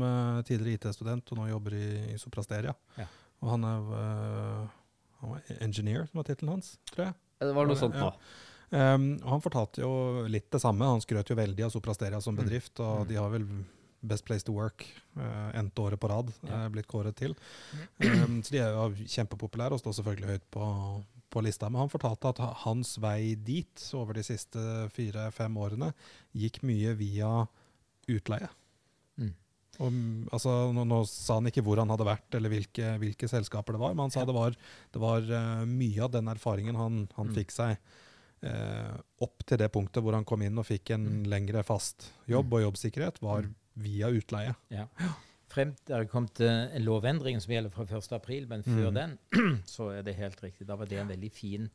tidligere 0.44 0.82
IT-student 0.82 1.32
og 1.32 1.40
nå 1.40 1.46
jobber 1.48 1.78
i, 1.78 1.86
i 2.12 2.18
Soprasteria. 2.20 2.74
Ja. 2.98 3.06
Og 3.40 3.54
han 3.54 3.64
er 3.70 3.88
han 5.22 5.30
var 5.30 5.42
engineer, 5.62 6.06
som 6.10 6.18
var 6.18 6.26
tittelen 6.28 6.56
hans, 6.56 6.74
tror 6.92 7.06
jeg. 7.06 7.18
Det 7.42 7.54
var 7.54 7.70
noe 7.70 7.78
sånt 7.78 7.98
nå. 7.98 8.10
Um, 8.72 9.20
han 9.28 9.44
fortalte 9.44 9.84
jo 9.84 10.26
litt 10.32 10.48
det 10.54 10.62
samme. 10.64 10.88
Han 10.88 11.04
skrøt 11.04 11.30
jo 11.32 11.36
veldig 11.36 11.68
av 11.68 11.74
Soprasteria 11.74 12.22
som 12.24 12.38
mm. 12.38 12.42
bedrift, 12.42 12.74
mm. 12.80 12.86
og 12.88 13.08
de 13.10 13.18
har 13.20 13.32
vel 13.34 13.48
Best 14.02 14.26
Place 14.26 14.48
to 14.48 14.56
Work 14.56 14.86
uh, 15.20 15.52
endte 15.60 15.84
året 15.84 16.02
på 16.02 16.10
rad 16.10 16.32
uh, 16.48 16.68
blitt 16.74 16.90
kåret 16.90 17.18
til. 17.20 17.36
Um, 18.00 18.40
så 18.42 18.56
de 18.56 18.62
er 18.64 18.78
jo 18.78 19.10
kjempepopulære 19.16 19.76
og 19.76 19.84
står 19.84 20.00
selvfølgelig 20.00 20.38
høyt 20.38 20.48
på, 20.56 20.70
på, 21.36 21.44
lista. 21.46 21.70
Men 21.70 21.84
han 21.84 21.92
fortalte 21.92 22.32
at 22.32 22.42
hans 22.64 22.96
vei 23.04 23.36
dit 23.36 23.86
over 23.98 24.18
de 24.18 24.26
siste 24.26 24.64
fire-fem 24.96 25.60
årene 25.60 25.92
gikk 26.32 26.64
mye 26.66 26.96
via 27.00 27.36
utleie. 28.12 28.50
Og, 29.82 29.96
altså, 30.36 30.52
nå, 30.76 30.84
nå, 30.86 31.00
sa 31.10 31.40
han 31.40 31.48
ikke 31.50 31.64
hvor 31.66 31.80
han 31.82 31.90
hadde 31.94 32.06
vært 32.06 32.36
eller 32.38 32.52
hvilke, 32.52 32.96
hvilke 33.02 33.30
selskaper 33.32 33.74
det 33.76 33.82
var, 33.82 33.96
men 33.96 34.06
han 34.06 34.14
sa 34.14 34.26
det 34.28 34.36
var, 34.36 34.56
det 34.94 35.02
var 35.02 35.26
uh, 35.26 35.64
mye 35.66 36.04
av 36.06 36.12
den 36.14 36.30
erfaringen 36.30 36.78
han, 36.78 37.06
han 37.16 37.32
mm. 37.32 37.36
fikk 37.40 37.56
seg 37.56 37.78
uh, 38.46 38.96
opp 39.24 39.46
til 39.48 39.60
det 39.62 39.72
punktet 39.74 40.04
hvor 40.04 40.18
han 40.18 40.28
kom 40.28 40.44
inn 40.46 40.58
og 40.60 40.68
fikk 40.68 40.94
en 40.96 41.08
mm. 41.08 41.28
lengre 41.32 41.64
fast 41.68 42.10
jobb 42.30 42.50
mm. 42.50 42.56
og 42.58 42.64
jobbsikkerhet, 42.68 43.22
var 43.24 43.46
mm. 43.48 43.54
via 43.86 44.12
utleie. 44.14 44.56
Ja. 44.74 44.88
Frem 45.52 45.74
til 45.84 45.98
det 45.98 46.12
kom 46.12 46.30
til 46.32 46.50
en 46.50 46.86
lovendring 46.86 47.42
som 47.44 47.52
gjelder 47.52 47.74
fra 47.74 47.86
1.4, 47.86 48.46
men 48.48 48.66
før 48.68 48.90
mm. 48.90 49.00
den 49.00 49.18
så 49.76 49.92
er 49.98 50.06
det 50.08 50.20
helt 50.20 50.44
riktig. 50.44 50.68
Da 50.70 50.80
var 50.80 50.90
det 50.90 51.02
en 51.02 51.12
veldig 51.12 51.32
fin 51.36 51.68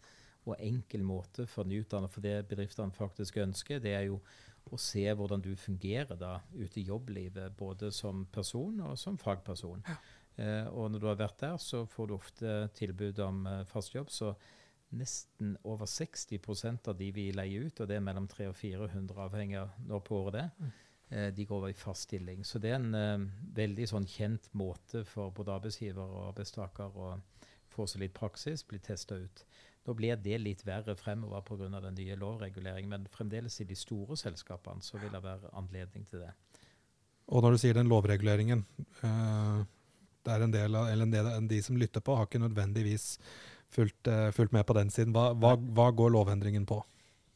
og 0.47 0.55
enkel 0.63 1.03
måte 1.03 1.47
for 1.51 1.67
nyutdannede, 1.67 2.13
for 2.13 2.25
det 2.25 2.37
bedriftene 2.49 2.95
faktisk 2.95 3.41
ønsker, 3.43 3.81
det 3.83 3.97
er 3.99 4.05
jo 4.07 4.21
å 4.71 4.79
se 4.81 5.05
hvordan 5.15 5.43
du 5.43 5.53
fungerer 5.59 6.19
da 6.19 6.39
ute 6.55 6.81
i 6.81 6.87
jobblivet, 6.87 7.55
både 7.59 7.93
som 7.95 8.25
person 8.33 8.81
og 8.87 8.97
som 8.99 9.19
fagperson. 9.19 9.83
Ja. 9.87 9.97
Eh, 10.37 10.67
og 10.69 10.91
når 10.93 11.03
du 11.03 11.09
har 11.09 11.19
vært 11.21 11.41
der, 11.41 11.57
så 11.63 11.85
får 11.89 12.09
du 12.09 12.15
ofte 12.17 12.57
tilbud 12.77 13.21
om 13.25 13.47
eh, 13.49 13.63
fast 13.71 13.95
jobb. 13.95 14.11
Så 14.13 14.35
nesten 14.95 15.57
over 15.65 15.87
60% 15.87 16.89
av 16.89 16.97
de 16.99 17.11
vi 17.13 17.31
leier 17.35 17.67
ut, 17.67 17.81
og 17.81 17.89
det 17.89 17.97
er 17.99 18.05
mellom 18.05 18.29
300 18.31 18.53
og 18.53 18.59
400 18.61 19.23
avhengig 19.27 19.59
av 19.61 19.79
når 19.87 20.03
på 20.07 20.19
året 20.21 20.37
det 20.37 20.47
mm. 20.59 20.73
eh, 21.09 21.29
de 21.35 21.47
går 21.47 21.59
over 21.59 21.73
i 21.73 21.79
fast 21.79 22.09
stilling. 22.09 22.45
Så 22.45 22.63
det 22.63 22.73
er 22.73 22.79
en 22.81 22.95
eh, 22.95 23.29
veldig 23.59 23.89
sånn 23.91 24.09
kjent 24.11 24.49
måte 24.55 25.05
for 25.09 25.35
både 25.35 25.57
arbeidsgiver 25.59 26.05
og 26.05 26.29
arbeidstaker 26.31 27.01
å 27.03 27.15
få 27.77 27.87
seg 27.91 28.07
litt 28.07 28.17
praksis, 28.17 28.65
bli 28.65 28.79
testa 28.81 29.19
ut. 29.19 29.45
Nå 29.87 29.95
blir 29.95 30.19
det 30.19 30.39
litt 30.43 30.65
verre 30.67 30.97
fremover 30.99 31.45
pga. 31.47 31.81
den 31.81 31.95
nye 31.95 32.17
lovreguleringen, 32.19 32.91
men 32.91 33.09
fremdeles 33.13 33.61
i 33.61 33.69
de 33.69 33.77
store 33.77 34.17
selskapene 34.17 34.83
så 34.83 34.99
vil 34.99 35.13
det 35.13 35.23
være 35.23 35.53
anledning 35.53 36.07
til 36.07 36.25
det. 36.25 36.33
Og 37.27 37.43
når 37.43 37.53
du 37.53 37.59
sier 37.59 37.75
den 37.75 37.91
lovreguleringen, 37.91 38.65
uh, 39.03 39.63
det 40.27 40.35
er 40.35 40.43
en 40.43 40.55
del 40.55 40.75
av, 40.75 40.89
eller 40.91 41.07
en 41.07 41.15
del 41.15 41.29
av 41.31 41.47
de 41.51 41.61
som 41.63 41.79
lytter 41.79 42.03
på, 42.03 42.15
har 42.19 42.27
ikke 42.27 42.43
nødvendigvis 42.43 43.07
fulgt, 43.73 44.09
uh, 44.11 44.31
fulgt 44.35 44.55
med 44.57 44.67
på 44.67 44.77
den 44.79 44.91
siden. 44.93 45.15
Hva, 45.17 45.31
hva, 45.37 45.55
hva 45.57 45.91
går 45.97 46.13
lovendringen 46.15 46.67
på? 46.69 46.81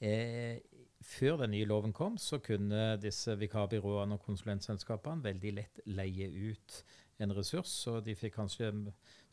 Eh, 0.00 0.60
før 1.04 1.42
den 1.42 1.54
nye 1.54 1.68
loven 1.68 1.92
kom, 1.96 2.16
så 2.20 2.38
kunne 2.44 2.94
disse 3.02 3.34
vikarbyråene 3.40 4.16
og 4.16 4.24
konsulentselskapene 4.24 5.24
veldig 5.24 5.54
lett 5.56 5.82
leie 5.88 6.28
ut 6.28 6.80
en 7.20 7.34
ressurs. 7.36 7.72
Og 7.92 8.00
de 8.06 8.16
fikk 8.16 8.36
kanskje 8.38 8.70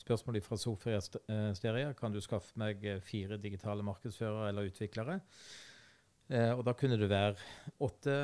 spørsmål 0.01 0.41
fra 0.45 0.59
Sofia 0.59 0.99
eh, 0.99 1.53
Steria 1.57 1.93
kan 1.97 2.13
du 2.13 2.19
skaffe 2.23 2.57
meg 2.59 2.83
eh, 2.85 3.01
fire 3.03 3.39
digitale 3.41 3.85
markedsførere 3.85 4.51
eller 4.51 4.69
utviklere. 4.71 5.19
Eh, 6.27 6.51
og 6.51 6.65
da 6.67 6.73
kunne 6.75 6.97
det 6.99 7.07
være 7.07 7.35
åtte 7.83 8.15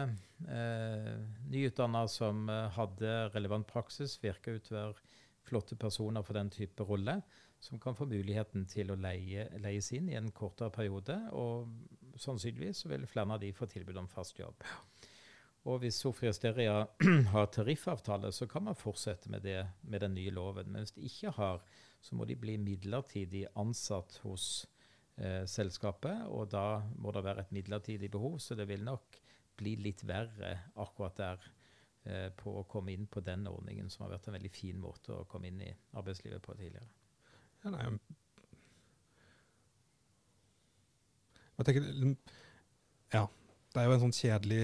eh, 0.51 1.13
nyutdanna 1.51 2.03
som 2.11 2.49
eh, 2.51 2.67
hadde 2.75 3.13
relevant 3.35 3.67
praksis, 3.69 4.17
virka 4.23 4.57
ut 4.57 4.71
å 4.71 4.75
være 4.75 5.21
flotte 5.47 5.77
personer 5.79 6.23
for 6.23 6.35
den 6.39 6.51
type 6.51 6.83
rolle, 6.87 7.21
som 7.63 7.79
kan 7.79 7.95
få 7.95 8.05
muligheten 8.11 8.65
til 8.67 8.91
å 8.91 8.99
leie, 8.99 9.45
leies 9.63 9.87
inn 9.95 10.09
i 10.11 10.17
en 10.19 10.33
kortere 10.35 10.73
periode. 10.75 11.15
Og 11.31 12.19
sannsynligvis 12.19 12.83
så 12.83 12.91
vil 12.91 13.07
flere 13.07 13.37
av 13.37 13.39
de 13.39 13.53
få 13.55 13.69
tilbud 13.71 14.01
om 14.01 14.09
fast 14.11 14.41
jobb. 14.41 14.65
Og 15.71 15.79
hvis 15.79 16.01
Sofia 16.03 16.33
Steria 16.35 16.81
har 17.33 17.47
tariffavtale, 17.55 18.33
så 18.35 18.49
kan 18.51 18.65
man 18.65 18.75
fortsette 18.75 19.31
med 19.31 19.45
det 19.47 19.61
med 19.87 20.03
den 20.03 20.15
nye 20.17 20.33
loven. 20.35 20.73
Men 20.73 20.83
hvis 20.83 20.95
de 20.97 21.07
ikke 21.07 21.31
har, 21.37 21.63
så 22.03 22.17
må 22.19 22.27
de 22.27 22.35
bli 22.35 22.57
midlertidig 22.59 23.45
ansatt 23.55 24.17
hos 24.25 24.47
eh, 25.15 25.45
selskapet. 25.47 26.25
Og 26.27 26.51
da 26.51 26.81
må 26.99 27.15
det 27.15 27.23
være 27.23 27.45
et 27.45 27.53
midlertidig 27.55 28.09
behov, 28.11 28.41
så 28.43 28.59
det 28.59 28.67
vil 28.67 28.83
nok 28.83 29.21
bli 29.55 29.77
litt 29.79 30.03
verre 30.09 30.57
akkurat 30.83 31.15
der 31.21 31.47
eh, 32.03 32.27
på 32.35 32.57
å 32.59 32.65
komme 32.67 32.91
inn 32.91 33.07
på 33.07 33.23
den 33.23 33.47
ordningen, 33.47 33.87
som 33.87 34.03
har 34.03 34.17
vært 34.17 34.27
en 34.27 34.35
veldig 34.35 34.51
fin 34.51 34.83
måte 34.83 35.15
å 35.15 35.23
komme 35.31 35.47
inn 35.47 35.63
i 35.63 35.71
arbeidslivet 35.95 36.43
på 36.43 36.57
tidligere. 36.59 36.91
Ja, 37.63 37.71
nei, 37.71 37.85
jeg 41.57 41.67
tenker, 41.67 41.85
ja, 43.13 43.27
det 43.73 43.81
er 43.81 43.85
jo 43.87 43.93
en 43.95 44.01
sånn 44.07 44.15
kjedelig, 44.15 44.63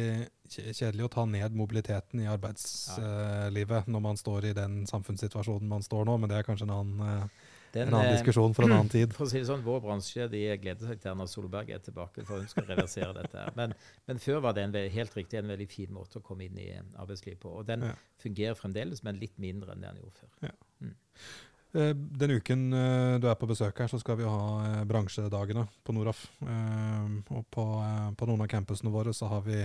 kjedelig 0.50 1.06
å 1.06 1.12
ta 1.13 1.24
ned 1.29 1.56
mobiliteten 1.58 2.24
i 2.24 2.27
arbeidslivet 2.29 3.88
når 3.94 4.03
man 4.03 4.20
står 4.20 4.50
i 4.50 4.56
den 4.58 4.82
samfunnssituasjonen 4.89 5.70
man 5.70 5.86
står 5.86 6.10
nå, 6.10 6.18
men 6.20 6.32
det 6.32 6.39
er 6.39 6.48
kanskje 6.48 6.65
en 6.68 6.74
annen, 6.75 7.00
eh, 7.06 7.46
Den, 7.75 7.88
en 7.88 8.00
annen 8.00 8.10
eh, 8.10 8.15
diskusjon 8.18 8.58
for 8.58 8.65
en 8.65 8.74
annen 8.79 8.91
tid. 8.91 9.13
For 9.18 9.27
å 9.27 9.32
si 9.32 9.38
det 9.41 9.48
sånn, 9.51 9.63
Vår 9.65 9.84
bransje 9.86 10.25
de 10.34 10.41
gleder 10.62 10.89
seg 10.89 11.01
til 11.03 11.12
Erna 11.13 11.27
Solberg 11.29 11.70
er 11.74 11.84
tilbake, 11.86 12.25
for 12.25 12.41
hun 12.41 12.50
skal 12.50 12.65
reversere 12.72 13.13
dette. 13.18 13.38
her. 13.38 13.53
Men, 13.58 13.75
men 14.10 14.22
før 14.24 14.41
var 14.48 14.58
det 14.58 14.65
en, 14.65 14.77
helt 14.98 15.18
riktig 15.18 15.39
en 15.39 15.53
veldig 15.53 15.70
fin 15.70 15.94
måte 15.94 16.20
å 16.20 16.25
komme 16.25 16.50
inn 16.50 16.58
i 16.58 16.72
arbeidslivet 16.98 17.39
på. 17.46 17.53
Og 17.62 17.70
den 17.70 17.86
Ja. 17.86 17.94
fungerer 18.20 18.58
fremdeles, 18.58 19.03
men 19.06 19.22
litt 19.22 19.38
mindre 19.38 19.74
enn 19.77 19.86
det 19.86 19.94
den 19.94 20.01
gjorde 20.01 20.25
før. 20.25 20.50
Eh, 20.50 20.94
Den 21.71 22.31
uken 22.33 22.73
eh, 22.73 23.15
du 23.21 23.27
er 23.29 23.35
på 23.38 23.45
besøk 23.49 23.77
her, 23.77 23.88
så 23.91 23.99
skal 24.01 24.17
vi 24.17 24.25
ha 24.25 24.39
eh, 24.65 24.83
bransjedagene 24.89 25.67
på 25.85 25.93
Noraf. 25.93 26.23
Eh, 26.41 27.09
Og 27.29 27.45
på, 27.53 27.65
eh, 27.85 28.07
på 28.17 28.25
noen 28.29 28.41
av 28.41 28.49
campusene 28.49 28.89
våre 28.93 29.13
så 29.13 29.29
har 29.29 29.43
vi 29.45 29.59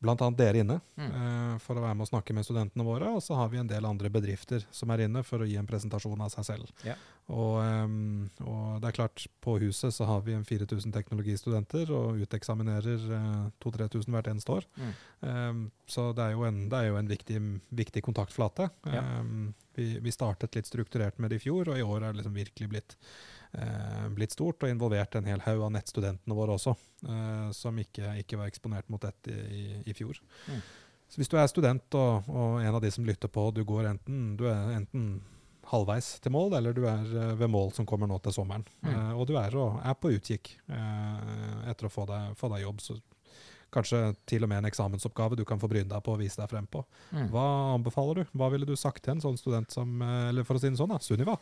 bl.a. 0.00 0.30
dere 0.36 0.60
inne 0.62 0.80
Mm. 0.96 1.10
eh, 1.10 1.58
for 1.62 1.76
å 1.76 1.82
være 1.84 1.94
med 1.96 2.06
og 2.06 2.08
snakke 2.10 2.34
med 2.34 2.44
studentene 2.46 2.84
våre. 2.84 3.10
Og 3.16 3.22
så 3.22 3.36
har 3.36 3.48
vi 3.52 3.58
en 3.60 3.68
del 3.68 3.84
andre 3.84 4.08
bedrifter 4.10 4.64
som 4.70 4.90
er 4.90 5.04
inne 5.06 5.22
for 5.24 5.38
å 5.44 5.48
gi 5.48 5.56
en 5.60 5.66
presentasjon 5.68 6.20
av 6.24 6.30
seg 6.32 6.44
selv. 6.48 6.70
Ja. 6.84 6.94
Og, 7.28 7.56
um, 7.58 8.30
og 8.46 8.80
det 8.80 8.88
er 8.88 8.96
klart, 9.00 9.26
på 9.42 9.56
huset 9.58 9.92
så 9.92 10.06
har 10.06 10.20
vi 10.22 10.32
en 10.36 10.44
4000 10.46 10.92
teknologistudenter 10.94 11.90
og 11.90 12.20
uteksaminerer 12.22 13.06
uh, 13.10 13.50
2000-3000 13.64 14.14
hvert 14.14 14.28
eneste 14.30 14.52
år. 14.54 14.66
Mm. 14.78 14.92
Um, 15.20 15.62
så 15.90 16.12
det 16.14 16.22
er 16.22 16.36
jo 16.36 16.44
en, 16.46 16.68
det 16.70 16.78
er 16.78 16.90
jo 16.92 16.96
en 17.00 17.10
viktig, 17.10 17.40
viktig 17.82 18.02
kontaktflate. 18.06 18.70
Ja. 18.86 19.02
Um, 19.20 19.54
vi, 19.76 19.98
vi 20.00 20.12
startet 20.14 20.54
litt 20.56 20.66
strukturert 20.70 21.18
med 21.20 21.30
det 21.30 21.40
i 21.42 21.44
fjor, 21.48 21.68
og 21.68 21.76
i 21.76 21.84
år 21.84 22.06
er 22.06 22.12
det 22.14 22.22
liksom 22.22 22.32
virkelig 22.38 22.68
blitt, 22.72 22.94
eh, 22.96 23.35
blitt 24.16 24.34
stort 24.34 24.64
og 24.64 24.72
involvert 24.72 25.14
en 25.16 25.28
hel 25.28 25.42
haug 25.44 25.62
av 25.68 25.72
nettstudentene 25.76 26.36
våre 26.36 26.56
også, 26.56 26.74
eh, 27.08 27.46
som 27.56 27.78
ikke, 27.80 28.16
ikke 28.22 28.40
var 28.40 28.50
eksponert 28.50 28.90
mot 28.92 29.02
dette 29.02 29.32
i, 29.32 29.80
i 29.86 29.94
fjor. 29.96 30.18
Mm. 30.50 30.60
Så 31.06 31.20
hvis 31.20 31.30
du 31.30 31.38
er 31.38 31.48
student 31.50 31.96
og, 31.98 32.28
og 32.28 32.60
en 32.60 32.74
av 32.74 32.82
de 32.82 32.90
som 32.92 33.06
lytter 33.06 33.30
på, 33.30 33.48
du 33.54 33.62
går 33.66 33.92
enten, 33.92 34.36
du 34.38 34.46
er 34.50 34.74
enten 34.74 35.08
halvveis 35.70 36.16
til 36.22 36.34
mål, 36.34 36.56
eller 36.58 36.74
du 36.74 36.84
er 36.86 37.10
eh, 37.10 37.34
ved 37.40 37.50
mål 37.50 37.72
som 37.76 37.86
kommer 37.88 38.10
nå 38.10 38.18
til 38.22 38.34
sommeren. 38.34 38.66
Mm. 38.82 38.92
Eh, 38.92 39.12
og 39.16 39.26
du 39.28 39.36
er, 39.38 39.54
og, 39.58 39.80
er 39.82 39.98
på 39.98 40.14
utkikk 40.14 40.56
eh, 40.70 41.68
etter 41.70 41.88
å 41.88 41.92
få 41.92 42.06
deg, 42.10 42.34
få 42.38 42.50
deg 42.52 42.66
jobb, 42.66 42.82
så 42.82 42.98
kanskje 43.74 44.00
til 44.28 44.44
og 44.46 44.50
med 44.50 44.62
en 44.62 44.68
eksamensoppgave 44.70 45.36
du 45.38 45.44
kan 45.48 45.60
få 45.60 45.68
bryne 45.70 45.90
deg 45.90 46.04
på 46.04 46.14
og 46.14 46.20
vise 46.22 46.38
deg 46.40 46.50
frem 46.50 46.68
på. 46.70 46.82
Mm. 47.10 47.28
Hva 47.32 47.46
anbefaler 47.74 48.22
du? 48.22 48.34
Hva 48.38 48.50
ville 48.52 48.68
du 48.68 48.76
sagt 48.78 49.02
til 49.04 49.16
en 49.16 49.22
sånn 49.24 49.38
student 49.40 49.72
som 49.74 50.02
eh, 50.02 50.28
Eller 50.30 50.46
for 50.46 50.58
å 50.58 50.62
si 50.62 50.70
det 50.70 50.80
sånn, 50.80 50.94
da, 50.94 51.02
Sunniva 51.02 51.36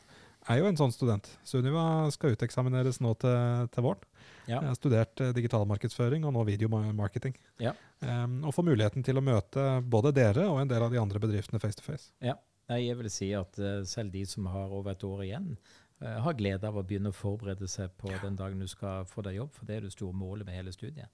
er 0.48 0.60
jo 0.60 0.68
en 0.68 0.78
sånn 0.78 0.92
student. 0.94 1.28
Sunniva 1.46 1.84
skal 2.14 2.34
uteksamineres 2.36 3.00
nå 3.04 3.14
til, 3.20 3.68
til 3.74 3.86
våren. 3.86 4.08
Ja. 4.44 4.58
Jeg 4.58 4.68
har 4.68 4.78
studert 4.78 5.22
eh, 5.24 5.32
digitalmarkedsføring 5.36 6.26
og 6.28 6.34
nå 6.36 6.42
videomarketing. 6.48 7.36
Ja. 7.62 7.72
Um, 8.04 8.42
og 8.44 8.52
får 8.56 8.66
muligheten 8.66 9.06
til 9.06 9.16
å 9.16 9.24
møte 9.24 9.64
både 9.80 10.12
dere 10.16 10.48
og 10.50 10.60
en 10.60 10.68
del 10.68 10.84
av 10.84 10.92
de 10.92 11.00
andre 11.00 11.22
bedriftene 11.22 11.62
face 11.62 11.80
to 11.80 11.86
face. 11.86 12.12
Ja. 12.24 12.36
jeg 12.68 12.98
vil 12.98 13.08
si 13.12 13.30
at 13.36 13.56
eh, 13.58 13.80
selv 13.88 14.12
de 14.12 14.26
som 14.28 14.50
har 14.52 14.72
over 14.72 14.92
et 14.92 15.06
år 15.08 15.24
igjen, 15.24 15.54
eh, 16.02 16.20
har 16.26 16.36
glede 16.36 16.68
av 16.68 16.76
å 16.76 16.84
begynne 16.84 17.14
å 17.14 17.16
forberede 17.16 17.68
seg 17.70 17.96
på 17.96 18.12
den 18.22 18.36
dagen 18.36 18.60
du 18.60 18.68
skal 18.68 19.08
få 19.08 19.24
deg 19.24 19.40
jobb, 19.40 19.52
for 19.56 19.68
det 19.68 19.78
er 19.78 19.88
det 19.88 19.96
store 19.96 20.16
målet 20.16 20.48
med 20.48 20.60
hele 20.60 20.76
studiet. 20.76 21.08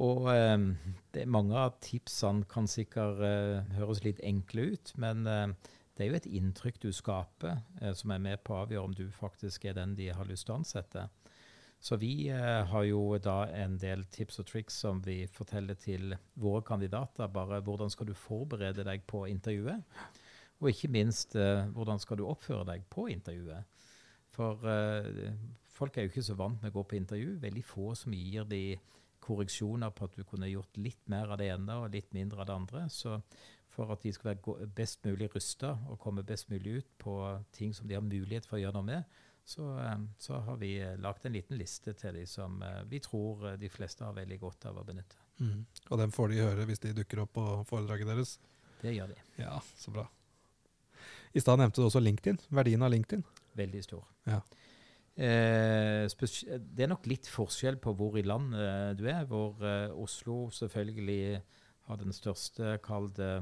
Og 0.00 0.30
eh, 0.32 0.56
det, 1.14 1.26
mange 1.28 1.56
av 1.58 1.76
tipsene 1.84 2.46
kan 2.50 2.68
sikkert 2.70 3.20
uh, 3.20 3.76
høres 3.76 4.04
litt 4.06 4.22
enkle 4.24 4.70
ut, 4.74 4.94
men 5.00 5.26
eh, 5.28 5.74
det 5.96 6.04
er 6.04 6.10
jo 6.10 6.18
et 6.20 6.30
inntrykk 6.40 6.80
du 6.82 6.90
skaper 6.94 7.60
eh, 7.80 7.92
som 7.96 8.14
er 8.14 8.22
med 8.22 8.42
på 8.44 8.54
å 8.54 8.62
avgjøre 8.64 8.88
om 8.88 8.96
du 8.96 9.06
faktisk 9.14 9.66
er 9.68 9.76
den 9.76 9.96
de 9.98 10.10
har 10.14 10.28
lyst 10.28 10.48
til 10.48 10.56
å 10.56 10.60
ansette. 10.62 11.08
Så 11.80 11.96
vi 11.96 12.28
eh, 12.28 12.64
har 12.68 12.84
jo 12.84 13.16
da 13.24 13.46
en 13.56 13.78
del 13.80 14.04
tips 14.12 14.42
og 14.42 14.50
triks 14.50 14.76
som 14.82 15.00
vi 15.04 15.22
forteller 15.32 15.78
til 15.80 16.12
våre 16.36 16.60
kandidater. 16.66 17.30
Bare 17.32 17.62
hvordan 17.64 17.92
skal 17.92 18.10
du 18.10 18.14
forberede 18.14 18.84
deg 18.84 19.06
på 19.08 19.24
intervjuet? 19.32 19.80
Og 20.60 20.68
ikke 20.68 20.92
minst 20.92 21.38
eh, 21.40 21.64
hvordan 21.72 22.02
skal 22.02 22.20
du 22.20 22.26
oppføre 22.28 22.66
deg 22.68 22.84
på 22.92 23.06
intervjuet? 23.08 23.88
For 24.36 24.68
eh, 24.68 25.32
folk 25.72 25.96
er 25.96 26.04
jo 26.04 26.12
ikke 26.12 26.26
så 26.28 26.36
vant 26.36 26.60
med 26.60 26.74
å 26.74 26.78
gå 26.78 26.84
på 26.90 27.00
intervju. 27.00 27.38
Veldig 27.40 27.64
få 27.64 27.94
som 27.96 28.12
gir 28.12 28.44
de 28.50 28.76
korreksjoner 29.24 29.92
på 29.96 30.04
at 30.04 30.20
du 30.20 30.24
kunne 30.28 30.52
gjort 30.52 30.76
litt 30.80 31.00
mer 31.12 31.32
av 31.32 31.40
det 31.40 31.48
ene 31.54 31.80
og 31.80 31.96
litt 31.96 32.12
mindre 32.12 32.44
av 32.44 32.50
det 32.50 32.58
andre. 32.60 32.84
Så 32.92 33.16
for 33.80 33.96
at 33.96 34.04
de 34.04 34.12
skal 34.14 34.34
være 34.34 34.68
best 34.76 35.02
mulig 35.08 35.30
rusta 35.34 35.74
og 35.88 35.98
komme 36.02 36.24
best 36.26 36.50
mulig 36.52 36.80
ut 36.80 36.94
på 37.00 37.16
ting 37.56 37.74
som 37.76 37.88
de 37.88 37.96
har 37.96 38.04
mulighet 38.04 38.46
for 38.48 38.58
å 38.58 38.62
gjøre 38.62 38.76
noe 38.76 38.88
med, 38.90 39.18
så, 39.50 39.66
eh, 39.80 39.96
så 40.20 40.38
har 40.46 40.60
vi 40.60 40.74
eh, 40.78 40.98
lagt 41.00 41.24
en 41.26 41.34
liten 41.34 41.58
liste 41.58 41.94
til 41.98 42.20
de 42.20 42.26
som 42.28 42.60
eh, 42.62 42.82
vi 42.90 43.00
tror 43.02 43.48
eh, 43.48 43.58
de 43.58 43.70
fleste 43.72 44.04
har 44.04 44.14
veldig 44.14 44.38
godt 44.42 44.68
av 44.70 44.78
å 44.78 44.86
benytte. 44.86 45.18
Og 45.88 45.98
den 45.98 46.12
får 46.12 46.30
de 46.30 46.42
høre 46.44 46.66
hvis 46.68 46.82
de 46.84 46.94
dukker 47.00 47.24
opp 47.24 47.32
på 47.38 47.44
foredraget 47.68 48.12
deres. 48.12 48.36
Det 48.82 48.92
gjør 48.94 49.14
de. 49.14 49.20
Ja, 49.40 49.56
så 49.76 49.92
bra. 49.94 50.06
I 51.32 51.40
stad 51.40 51.60
nevnte 51.60 51.80
du 51.80 51.86
også 51.86 52.02
LinkedIn. 52.02 52.40
Verdien 52.52 52.84
av 52.84 52.92
LinkedIn. 52.92 53.24
Veldig 53.58 53.82
stor. 53.86 54.04
Ja. 54.28 54.40
Eh, 55.20 56.06
det 56.06 56.84
er 56.84 56.90
nok 56.90 57.08
litt 57.10 57.28
forskjell 57.28 57.80
på 57.82 57.92
hvor 57.96 58.18
i 58.18 58.24
landet 58.26 58.98
du 59.00 59.06
er. 59.10 59.24
Hvor 59.30 59.60
eh, 59.64 59.88
Oslo 59.94 60.48
selvfølgelig 60.54 61.40
har 61.88 62.00
den 62.00 62.14
største, 62.14 62.76
kall 62.84 63.10
det, 63.16 63.32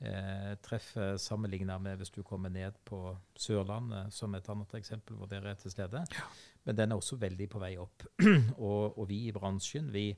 eh, 0.00 0.52
treffet 0.62 1.20
sammenligna 1.20 1.78
med 1.82 1.98
hvis 1.98 2.12
du 2.14 2.22
kommer 2.26 2.52
ned 2.52 2.76
på 2.88 3.16
Sørlandet, 3.38 4.12
som 4.14 4.34
et 4.34 4.48
annet 4.48 4.74
eksempel 4.78 5.18
hvor 5.18 5.30
dere 5.30 5.52
er 5.52 5.60
til 5.60 5.74
stede. 5.74 6.04
Men 6.64 6.76
den 6.76 6.92
er 6.92 7.00
også 7.00 7.18
veldig 7.20 7.48
på 7.50 7.62
vei 7.62 7.74
opp. 7.80 8.04
og, 8.58 8.98
og 8.98 9.08
vi 9.10 9.24
i 9.28 9.34
bransjen, 9.34 9.92
vi, 9.94 10.10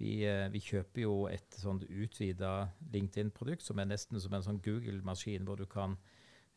vi, 0.00 0.22
eh, 0.26 0.48
vi 0.52 0.62
kjøper 0.62 1.04
jo 1.04 1.14
et 1.30 1.60
sånt 1.60 1.86
utvida 1.88 2.72
LinkedIn-produkt 2.94 3.64
som 3.66 3.78
er 3.78 3.90
nesten 3.90 4.20
som 4.22 4.34
en 4.34 4.46
sånn 4.46 4.62
Google-maskin, 4.64 5.46
hvor 5.46 5.60
du 5.60 5.66
kan 5.70 5.98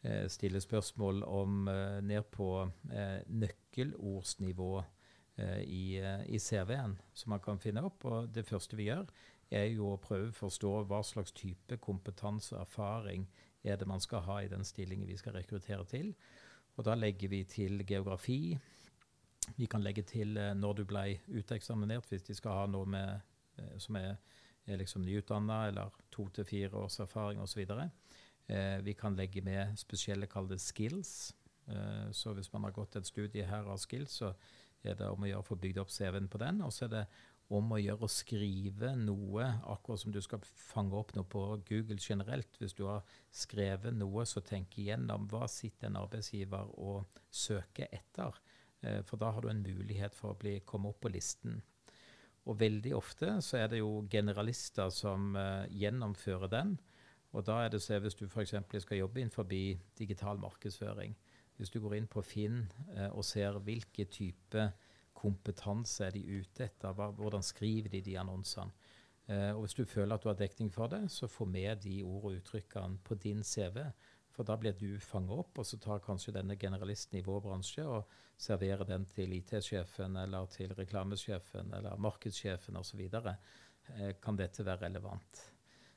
eh, 0.03 0.25
stille 0.31 0.62
spørsmål 0.63 1.24
om 1.27 1.67
eh, 1.72 2.01
ned 2.05 2.29
på 2.34 2.50
eh, 2.91 3.22
nøkkelordsnivå 3.27 4.72
eh, 4.81 5.62
i, 5.63 5.86
eh, 6.01 6.25
i 6.31 6.41
CV-en 6.41 6.98
som 7.13 7.36
man 7.36 7.43
kan 7.43 7.62
finne 7.62 7.86
opp. 7.86 8.05
Og 8.10 8.31
det 8.34 8.48
første 8.48 8.79
vi 8.79 8.89
gjør, 8.89 9.05
er 9.51 9.67
jo 9.73 9.91
å 9.93 10.01
prøve 10.01 10.31
å 10.31 10.37
forstå 10.39 10.71
hva 10.89 11.01
slags 11.05 11.33
type 11.35 11.77
kompetanse 11.83 12.55
og 12.55 12.61
erfaring 12.63 13.27
er 13.63 13.77
det 13.77 13.87
man 13.87 14.01
skal 14.01 14.23
ha 14.25 14.39
i 14.41 14.49
den 14.49 14.65
stillingen 14.65 15.07
vi 15.07 15.17
skal 15.17 15.37
rekruttere 15.37 15.85
til. 15.89 16.13
Og 16.75 16.85
da 16.85 16.95
legger 16.95 17.31
vi 17.31 17.43
til 17.49 17.85
geografi. 17.87 18.57
Vi 19.55 19.67
kan 19.69 19.83
legge 19.83 20.03
til 20.03 20.37
eh, 20.37 20.53
når 20.57 20.73
du 20.73 20.83
ble 20.89 21.05
uteksaminert, 21.29 22.09
hvis 22.09 22.25
de 22.27 22.35
skal 22.35 22.59
ha 22.59 22.65
noe 22.67 22.89
med, 22.89 23.21
eh, 23.57 23.77
som 23.79 23.95
er, 23.95 24.17
er 24.65 24.81
liksom 24.81 25.05
nyutdanna 25.05 25.67
eller 25.69 25.93
to 26.11 26.27
til 26.33 26.45
fire 26.45 26.83
års 26.83 26.99
erfaring 26.99 27.41
osv. 27.41 27.63
Eh, 28.47 28.77
vi 28.83 28.93
kan 28.93 29.15
legge 29.15 29.41
med 29.41 29.77
spesielle 29.79 30.27
kalde 30.27 30.59
skills. 30.59 31.35
Eh, 31.67 32.11
så 32.11 32.33
hvis 32.33 32.51
man 32.53 32.63
har 32.63 32.71
gått 32.71 32.95
et 32.95 33.07
studie 33.07 33.45
her 33.45 33.65
av 33.65 33.77
skills, 33.77 34.19
så 34.21 34.33
er 34.83 34.97
det 34.97 35.09
om 35.09 35.23
å 35.23 35.29
gjøre 35.29 35.41
å 35.41 35.47
få 35.47 35.57
bygd 35.57 35.79
opp 35.81 35.93
CV-en 35.93 36.29
på 36.29 36.41
den. 36.41 36.61
Og 36.61 36.73
så 36.73 36.85
er 36.85 36.93
det 36.93 37.05
om 37.53 37.75
å 37.75 37.77
gjøre 37.77 38.07
å 38.07 38.09
skrive 38.09 38.95
noe, 38.97 39.45
akkurat 39.69 40.01
som 40.01 40.13
du 40.13 40.17
skal 40.23 40.41
fange 40.57 40.97
opp 40.97 41.13
noe 41.13 41.27
på 41.29 41.43
Google 41.67 41.99
generelt. 42.01 42.57
Hvis 42.57 42.73
du 42.73 42.85
har 42.87 43.05
skrevet 43.29 43.93
noe, 43.93 44.25
så 44.25 44.41
tenk 44.41 44.79
igjennom 44.81 45.27
hva 45.29 45.45
sitter 45.51 45.91
en 45.91 45.99
arbeidsgiver 46.01 46.71
og 46.81 47.21
søker 47.29 47.91
etter. 47.93 48.41
Eh, 48.81 49.01
For 49.05 49.21
da 49.21 49.29
har 49.35 49.45
du 49.45 49.51
en 49.51 49.61
mulighet 49.65 50.17
for 50.17 50.33
å 50.33 50.39
bli, 50.41 50.57
komme 50.65 50.89
opp 50.89 51.03
på 51.05 51.13
listen. 51.13 51.61
Og 52.45 52.59
veldig 52.61 52.93
ofte 52.97 53.37
så 53.41 53.61
er 53.61 53.69
det 53.69 53.81
jo 53.81 54.07
generalister 54.09 54.89
som 54.93 55.35
eh, 55.37 55.69
gjennomfører 55.69 56.49
den. 56.49 56.75
Og 57.35 57.45
da 57.45 57.61
er 57.65 57.71
det 57.73 57.81
så 57.83 57.99
hvis 57.99 58.17
du 58.17 58.25
f.eks. 58.25 58.55
skal 58.81 59.01
jobbe 59.01 59.21
innenfor 59.21 59.45
digital 59.49 60.39
markedsføring. 60.41 61.15
Hvis 61.57 61.71
du 61.71 61.79
går 61.83 61.97
inn 61.97 62.09
på 62.11 62.23
Finn 62.25 62.65
eh, 62.95 63.09
og 63.11 63.25
ser 63.27 63.59
hvilke 63.63 64.07
type 64.09 64.69
kompetanse 65.25 66.05
er 66.05 66.13
de 66.15 66.22
ute 66.39 66.67
etter, 66.70 66.94
hvordan 66.94 67.44
skriver 67.44 67.91
de 67.98 68.03
de 68.05 68.20
annonsene. 68.22 68.72
Eh, 69.27 69.51
og 69.55 69.63
hvis 69.63 69.74
du 69.74 69.86
føler 69.89 70.15
at 70.15 70.24
du 70.24 70.29
har 70.29 70.38
dekning 70.38 70.70
for 70.74 70.91
det, 70.91 71.08
så 71.12 71.27
få 71.27 71.48
med 71.50 71.82
de 71.84 72.01
ord 72.05 72.29
og 72.29 72.38
uttrykkene 72.38 73.01
på 73.03 73.17
din 73.17 73.41
CV. 73.44 73.82
For 74.36 74.46
da 74.46 74.58
blir 74.60 74.75
du 74.77 75.00
fanget 75.00 75.39
opp, 75.39 75.58
og 75.58 75.65
så 75.65 75.79
tar 75.82 76.03
kanskje 76.03 76.36
denne 76.36 76.58
generalisten 76.60 77.17
i 77.17 77.24
vår 77.25 77.41
bransje 77.46 77.86
og 77.88 78.12
serverer 78.38 78.84
den 78.86 79.05
til 79.08 79.34
IT-sjefen 79.38 80.17
eller 80.20 80.50
til 80.51 80.74
reklamesjefen 80.75 81.74
eller 81.77 82.01
markedssjefen 82.03 82.77
osv. 82.77 83.05
Eh, 83.08 84.12
kan 84.22 84.38
dette 84.38 84.65
være 84.65 84.89
relevant? 84.89 85.46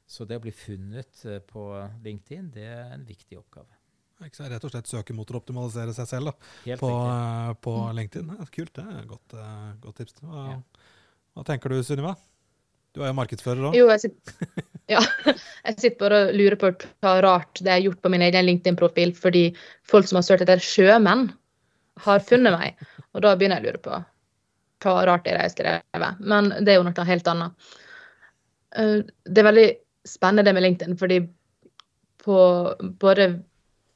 Så 0.08 0.24
det 0.24 0.38
å 0.38 0.44
bli 0.46 0.54
funnet 0.54 1.24
eh, 1.26 1.42
på 1.44 1.68
LinkedIn, 2.04 2.52
det 2.54 2.68
er 2.70 2.94
en 2.94 3.04
viktig 3.08 3.42
oppgave. 3.42 3.77
Ikke 4.24 4.34
sant? 4.40 4.50
Rett 4.50 4.64
og 4.66 4.72
slett 4.72 4.88
søkemotoroptimalisere 4.90 5.92
seg 5.94 6.08
selv 6.10 6.30
da, 6.32 6.32
Helt 6.64 6.80
på, 6.82 6.88
eh, 6.90 7.52
på 7.62 7.74
LinkedIn. 7.94 8.32
Ja, 8.38 8.46
kult, 8.54 8.72
det 8.74 8.84
er 8.84 8.96
et 9.02 9.08
godt, 9.12 9.34
eh, 9.38 9.68
godt 9.84 9.96
tips. 10.00 10.14
Hva, 10.24 10.42
Ja. 10.50 10.58
hva 11.36 11.44
tenker 11.46 11.68
du, 11.70 11.78
Sunniva? 11.86 12.16
Du 12.94 13.02
er 13.04 13.12
jo 13.12 13.18
markedsfører 13.18 13.68
òg. 13.68 13.76
Jo, 13.78 13.86
jeg 13.92 14.00
sitter, 14.00 14.64
ja, 14.94 15.00
jeg 15.68 15.78
sitter 15.78 15.98
bare 16.02 16.20
og 16.28 16.34
lurer 16.34 16.56
på 16.58 16.72
hva 17.04 17.12
rart 17.22 17.60
det 17.62 17.70
er 17.76 17.82
gjort 17.84 18.00
på 18.02 18.10
min 18.10 18.24
egen 18.26 18.46
LinkedIn-profil, 18.48 19.12
fordi 19.14 19.44
folk 19.86 20.08
som 20.08 20.16
har 20.18 20.26
søkt 20.26 20.42
etter 20.42 20.58
sjømenn, 20.64 21.28
har 21.98 22.20
funnet 22.22 22.54
meg. 22.58 22.76
Og 23.14 23.22
da 23.22 23.34
begynner 23.36 23.58
jeg 23.58 23.64
å 23.64 23.68
lure 23.72 23.82
på 23.82 24.04
hva 24.82 25.04
rart 25.06 25.24
det 25.26 25.32
er 25.34 25.38
jeg 25.42 25.48
har 25.50 25.54
skrevet. 25.54 26.20
Men 26.20 26.50
det 26.64 26.68
er 26.74 26.78
jo 26.78 26.84
noe 26.86 27.04
helt 27.06 27.26
annet. 27.30 27.52
Eh, 28.78 29.02
Det 29.26 29.38
er 29.42 29.48
veldig 29.52 29.68
spennende 30.06 30.44
det 30.46 30.54
med 30.54 30.62
LinkedIn, 30.62 30.96
fordi 30.98 31.20
på 32.22 32.36
både 32.98 33.42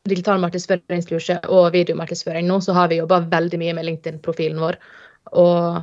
digital 0.09 0.41
markedsføringskurset 0.43 1.47
og 1.53 1.71
videomarkedsføring 1.77 2.49
nå, 2.49 2.59
så 2.65 2.75
har 2.77 2.91
vi 2.91 2.99
jobba 2.99 3.23
veldig 3.31 3.61
mye 3.63 3.75
med 3.79 3.87
LinkedIn-profilen 3.87 4.61
vår. 4.63 4.79
Og 5.39 5.83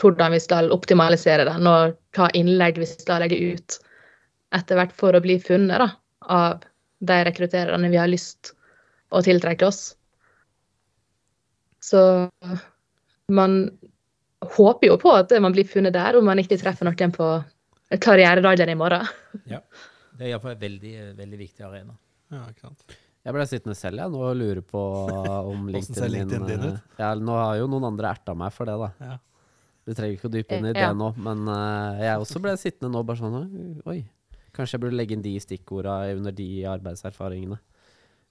hvordan 0.00 0.32
vi 0.32 0.40
skal 0.40 0.72
optimalisere 0.72 1.44
den, 1.48 1.68
og 1.68 1.96
hva 2.16 2.30
innlegg 2.36 2.80
vi 2.80 2.88
skal 2.88 3.20
legge 3.24 3.38
ut 3.52 3.76
etter 4.56 4.80
hvert 4.80 4.94
for 4.96 5.14
å 5.14 5.22
bli 5.22 5.36
funnet 5.42 5.82
da, 5.82 5.90
av 6.32 6.64
de 7.00 7.18
rekruttererne 7.28 7.90
vi 7.92 8.00
har 8.00 8.10
lyst 8.10 8.54
å 9.12 9.22
tiltrekke 9.24 9.68
oss. 9.68 9.94
Så 11.80 12.00
man 13.32 13.60
håper 14.56 14.88
jo 14.88 14.98
på 15.00 15.12
at 15.12 15.32
man 15.44 15.52
blir 15.54 15.68
funnet 15.68 15.94
der, 15.96 16.16
om 16.16 16.26
man 16.28 16.40
ikke 16.40 16.58
treffer 16.60 16.88
noen 16.88 17.12
på 17.14 17.28
karrieredagen 18.00 18.72
i 18.72 18.78
morgen. 18.78 19.06
Det 19.44 20.26
er 20.26 20.32
iallfall 20.32 20.56
en 20.56 20.64
veldig, 20.64 20.94
veldig 21.20 21.38
viktig 21.40 21.64
arena. 21.66 21.96
Ja, 22.30 22.44
ikke 22.48 22.68
sant? 22.68 22.98
Jeg 23.20 23.36
ble 23.36 23.44
sittende 23.48 23.76
selv 23.76 24.00
jeg, 24.00 24.12
nå 24.14 24.20
og 24.30 24.36
lure 24.38 24.62
på 24.64 24.80
om 25.52 25.66
LinkedIn, 25.68 26.30
din 26.30 26.46
eh, 26.70 26.78
ja, 27.00 27.10
Nå 27.20 27.34
har 27.36 27.58
jo 27.60 27.66
noen 27.68 27.90
andre 27.90 28.14
erta 28.14 28.32
meg 28.38 28.54
for 28.56 28.70
det, 28.70 28.78
da. 28.80 28.90
Ja. 29.10 29.16
Du 29.84 29.92
trenger 29.96 30.16
ikke 30.16 30.30
å 30.30 30.32
dype 30.32 30.56
inn 30.56 30.68
i 30.70 30.72
Ja. 30.72 30.88
det 30.88 30.96
nå, 31.00 31.10
men 31.20 31.42
uh, 31.48 31.98
jeg 32.00 32.22
også 32.22 32.40
ble 32.44 32.54
sittende 32.60 32.92
nå 32.94 33.02
bare 33.08 33.20
sånn 33.20 33.82
Oi, 33.90 33.98
kanskje 34.56 34.76
jeg 34.78 34.84
burde 34.86 34.96
legge 34.96 35.16
inn 35.16 35.24
de 35.24 35.34
stikkorda 35.42 35.98
under 36.14 36.32
de 36.36 36.48
arbeidserfaringene. 36.70 37.58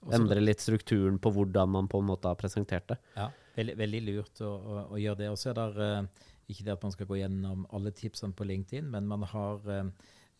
Også- 0.00 0.16
Endre 0.16 0.40
litt 0.42 0.62
strukturen 0.64 1.18
på 1.20 1.32
hvordan 1.36 1.68
man 1.74 1.88
på 1.90 2.00
en 2.00 2.08
måte 2.08 2.30
har 2.30 2.38
presentert 2.40 2.86
det. 2.88 2.96
Ja, 3.18 3.28
veldig, 3.58 3.74
veldig 3.82 4.02
lurt 4.06 4.40
å, 4.46 4.50
å, 4.56 4.84
å 4.96 5.00
gjøre 5.00 5.20
det. 5.22 5.28
Og 5.34 5.38
så 5.42 5.50
er 5.52 5.58
det 5.58 5.90
uh, 6.00 6.30
ikke 6.50 6.64
det 6.66 6.72
at 6.74 6.82
man 6.86 6.94
skal 6.94 7.06
gå 7.10 7.18
gjennom 7.20 7.66
alle 7.76 7.92
tipsene 7.94 8.34
på 8.34 8.46
LinkedIn, 8.48 8.88
men 8.90 9.06
man 9.06 9.22
har 9.30 9.68
eh, 9.70 9.84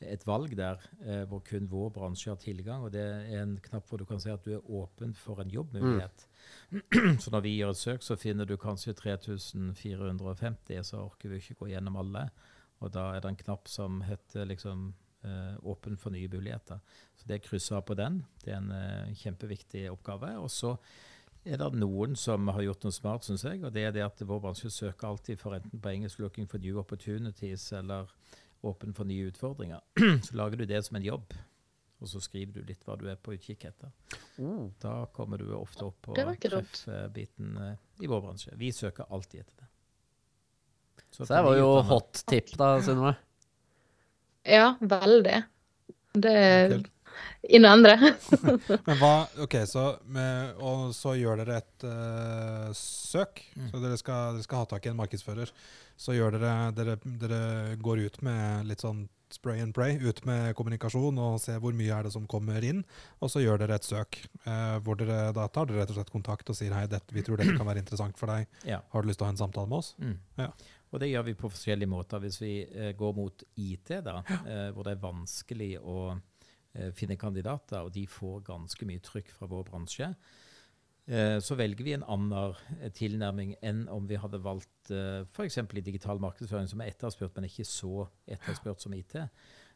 et 0.00 0.23
valg 0.26 0.54
der 0.57 0.80
eh, 1.04 1.25
hvor 1.28 1.42
kun 1.45 1.69
vår 1.71 1.90
bransje 1.95 2.30
har 2.30 2.38
tilgang. 2.40 2.87
Og 2.87 2.92
det 2.95 3.02
er 3.02 3.42
en 3.42 3.57
knapp 3.62 3.88
hvor 3.88 4.00
du 4.00 4.07
kan 4.09 4.21
si 4.23 4.30
at 4.33 4.45
du 4.45 4.54
er 4.57 4.71
åpen 4.71 5.12
for 5.14 5.42
en 5.42 5.52
jobbmulighet. 5.52 6.26
så 7.23 7.33
når 7.35 7.45
vi 7.45 7.57
gjør 7.59 7.75
et 7.75 7.83
søk, 7.83 8.02
så 8.07 8.16
finner 8.16 8.49
du 8.49 8.57
kanskje 8.61 8.97
3450, 8.97 10.83
så 10.88 11.04
orker 11.04 11.33
vi 11.33 11.42
ikke 11.42 11.59
gå 11.61 11.71
gjennom 11.75 12.00
alle. 12.00 12.28
Og 12.80 12.92
da 12.95 13.11
er 13.14 13.21
det 13.21 13.35
en 13.35 13.42
knapp 13.45 13.69
som 13.69 14.00
heter 14.07 14.49
liksom 14.49 14.90
eh, 15.25 15.54
åpen 15.69 15.99
for 16.00 16.14
nye 16.16 16.28
muligheter. 16.33 16.80
Så 17.16 17.28
det 17.28 17.42
krysser 17.45 17.76
av 17.76 17.87
på 17.88 17.97
den. 17.99 18.23
Det 18.45 18.54
er 18.54 18.61
en 18.62 18.75
eh, 18.75 19.16
kjempeviktig 19.21 19.90
oppgave. 19.92 20.33
Og 20.40 20.49
så 20.50 20.76
er 21.45 21.61
det 21.61 21.71
noen 21.80 22.16
som 22.16 22.49
har 22.52 22.64
gjort 22.64 22.85
noe 22.85 22.97
smart, 22.97 23.26
syns 23.28 23.45
jeg. 23.45 23.62
Og 23.64 23.73
det 23.75 23.85
er 23.85 23.97
det 23.97 24.04
at 24.04 24.25
vår 24.25 24.40
bransje 24.45 24.73
søker 24.73 25.09
alltid 25.09 25.40
for 25.40 25.57
enten 25.57 25.80
på 25.80 25.92
engelsk 25.92 26.21
'looking 26.21 26.49
for 26.49 26.59
new 26.59 26.80
opportunities' 26.80 27.73
eller 27.76 28.09
'åpen 28.62 28.95
for 28.95 29.05
nye 29.05 29.31
utfordringer'. 29.31 29.81
Så 30.26 30.37
lager 30.37 30.57
du 30.57 30.64
det 30.64 30.83
som 30.85 30.97
en 30.97 31.07
jobb, 31.07 31.35
og 32.01 32.09
så 32.09 32.20
skriver 32.20 32.61
du 32.61 32.68
litt 32.68 32.85
hva 32.88 32.96
du 32.96 33.07
er 33.12 33.16
på 33.20 33.35
utkikk 33.37 33.66
etter. 33.68 33.90
Da 34.81 34.94
kommer 35.12 35.40
du 35.40 35.51
ofte 35.53 35.85
opp 35.85 35.99
på 36.07 36.14
treffbiten 36.16 37.57
eh, 37.61 37.75
i 38.01 38.09
vår 38.09 38.23
bransje. 38.25 38.55
Vi 38.57 38.73
søker 38.73 39.05
alltid 39.12 39.42
etter 39.44 39.64
det. 39.64 39.68
Så 41.11 41.27
det 41.29 41.42
var 41.42 41.59
jo 41.59 41.68
hot 41.90 42.23
tip, 42.31 42.55
da, 42.57 42.79
Sunniva. 42.85 43.14
Ja, 44.46 44.77
veldig. 44.81 45.42
Det 46.16 46.33
er 46.33 46.73
Kult. 46.73 46.88
inn 47.51 47.66
og 47.66 47.75
endre. 47.75 48.12
Men 48.87 49.01
hva, 49.03 49.12
ok, 49.44 49.57
så 49.68 49.85
med, 50.09 50.57
Og 50.57 50.94
så 50.96 51.14
gjør 51.18 51.42
dere 51.42 51.61
et 51.61 51.87
uh, 51.87 52.70
søk. 52.77 53.42
Mm. 53.57 53.68
Så 53.73 53.83
dere 53.85 54.01
skal, 54.01 54.38
dere 54.38 54.46
skal 54.46 54.62
ha 54.62 54.70
tak 54.70 54.87
i 54.87 54.92
en 54.92 54.99
markedsfører. 55.03 55.53
Så 56.01 56.15
gjør 56.17 56.39
dere, 56.39 56.53
dere 56.77 56.97
Dere 57.21 57.41
går 57.81 58.07
ut 58.07 58.21
med 58.25 58.71
litt 58.71 58.81
sånn 58.85 59.05
spray 59.31 59.61
and 59.63 59.75
pray, 59.77 59.95
ut 60.03 60.25
med 60.27 60.57
kommunikasjon 60.59 61.19
og 61.23 61.37
ser 61.39 61.61
hvor 61.63 61.75
mye 61.77 61.93
er 61.95 62.09
det 62.09 62.11
som 62.17 62.25
kommer 62.31 62.65
inn. 62.67 62.81
Og 63.23 63.31
så 63.31 63.43
gjør 63.45 63.61
dere 63.63 63.77
et 63.79 63.87
søk. 63.87 64.19
eh, 64.43 64.79
hvor 64.83 64.99
dere, 64.99 65.33
Da 65.37 65.47
tar 65.49 65.69
dere 65.69 65.85
rett 65.85 65.93
og 65.93 66.01
slett 66.01 66.11
kontakt 66.11 66.51
og 66.51 66.57
sier 66.59 66.75
hei, 66.75 66.87
dette, 66.91 67.15
vi 67.15 67.23
tror 67.23 67.39
dette 67.39 67.55
kan 67.55 67.69
være 67.69 67.85
interessant 67.85 68.19
for 68.19 68.33
deg. 68.33 68.49
Ja. 68.67 68.81
Har 68.91 69.03
du 69.03 69.09
lyst 69.11 69.21
til 69.21 69.29
å 69.29 69.31
ha 69.31 69.37
en 69.37 69.43
samtale 69.45 69.71
med 69.71 69.79
oss? 69.79 69.93
Mm. 70.03 70.17
Ja. 70.41 70.49
Og 70.91 70.99
det 70.99 71.13
gjør 71.13 71.29
vi 71.29 71.37
på 71.39 71.53
forskjellige 71.53 71.93
måter. 71.93 72.19
Hvis 72.25 72.41
vi 72.43 72.55
eh, 72.67 72.91
går 72.99 73.15
mot 73.15 73.45
IT, 73.55 73.93
da, 74.03 74.17
eh, 74.41 74.71
hvor 74.75 74.89
det 74.89 74.97
er 74.97 75.05
vanskelig 75.05 75.71
å 75.79 75.99
eh, 76.17 76.91
finne 76.97 77.15
kandidater, 77.21 77.85
og 77.85 77.93
de 77.95 78.09
får 78.11 78.43
ganske 78.51 78.89
mye 78.89 79.05
trykk 79.05 79.31
fra 79.37 79.47
vår 79.53 79.69
bransje, 79.71 80.11
så 81.42 81.57
velger 81.59 81.87
vi 81.87 81.94
en 81.96 82.05
annen 82.07 82.55
eh, 82.79 82.90
tilnærming 82.94 83.57
enn 83.66 83.87
om 83.90 84.05
vi 84.07 84.18
hadde 84.20 84.38
valgt 84.44 84.92
eh, 84.94 85.25
f.eks. 85.27 85.59
i 85.59 85.83
digital 85.83 86.20
markedsføring, 86.23 86.68
som 86.70 86.85
er 86.85 86.92
etterspurt, 86.92 87.35
men 87.35 87.49
ikke 87.49 87.66
så 87.66 88.05
etterspurt 88.31 88.85
som 88.85 88.94
IT. 88.94 89.16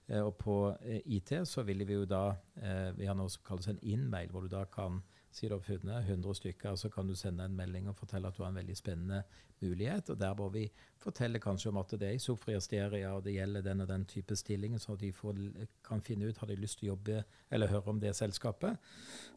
Eh, 0.09 0.20
og 0.20 0.37
på 0.40 0.57
eh, 0.83 1.01
IT 1.16 1.33
så 1.49 1.64
ville 1.64 1.87
vi 1.88 1.97
jo 1.97 2.05
da 2.09 2.35
eh, 2.61 2.90
Vi 2.97 3.09
har 3.09 3.16
noe 3.16 3.33
som 3.33 3.44
kalles 3.47 3.70
en 3.70 3.81
in-mail, 3.83 4.31
hvor 4.31 4.44
du 4.44 4.53
da 4.53 4.64
kan 4.68 5.01
si 5.35 5.49
du 5.51 5.55
har 5.57 5.62
funnet 5.66 6.09
100 6.09 6.35
stykker, 6.38 6.77
så 6.79 6.88
kan 6.90 7.09
du 7.09 7.14
sende 7.18 7.44
en 7.44 7.57
melding 7.57 7.88
og 7.90 7.97
fortelle 7.99 8.29
at 8.31 8.37
du 8.37 8.44
har 8.44 8.53
en 8.53 8.59
veldig 8.61 8.77
spennende 8.79 9.23
mulighet. 9.62 10.11
Og 10.11 10.18
der 10.20 10.35
må 10.38 10.49
vi 10.55 10.68
fortelle 11.03 11.40
kanskje 11.42 11.73
om 11.73 11.81
at 11.83 11.94
det 11.99 12.09
er 12.09 12.14
i 12.14 12.23
Sofria 12.23 12.61
Steria, 12.62 13.11
og 13.16 13.25
det 13.27 13.35
gjelder 13.35 13.64
den 13.66 13.83
og 13.83 13.88
den 13.90 14.07
type 14.11 14.37
stilling, 14.38 14.79
så 14.81 14.94
de 15.01 15.11
får, 15.12 15.40
kan 15.87 16.03
finne 16.07 16.31
ut 16.31 16.38
har 16.38 16.51
de 16.51 16.59
lyst 16.61 16.79
til 16.79 16.88
å 16.88 16.92
jobbe 16.94 17.25
eller 17.51 17.73
høre 17.73 17.90
om 17.90 18.01
det 18.01 18.14
selskapet 18.16 18.79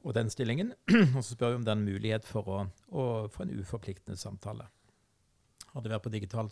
og 0.04 0.14
den 0.18 0.30
stillingen. 0.30 0.74
og 1.18 1.24
så 1.24 1.32
spør 1.32 1.56
vi 1.56 1.62
om 1.62 1.66
det 1.66 1.74
er 1.74 1.80
en 1.82 1.90
mulighet 1.90 2.30
for 2.30 2.54
å, 2.54 2.64
å 2.94 3.06
få 3.34 3.48
en 3.48 3.56
uforpliktende 3.58 4.20
samtale. 4.22 4.70
Hadde 5.74 5.88
det 5.90 5.96
vært 5.96 6.06
på 6.06 6.14
digital 6.14 6.52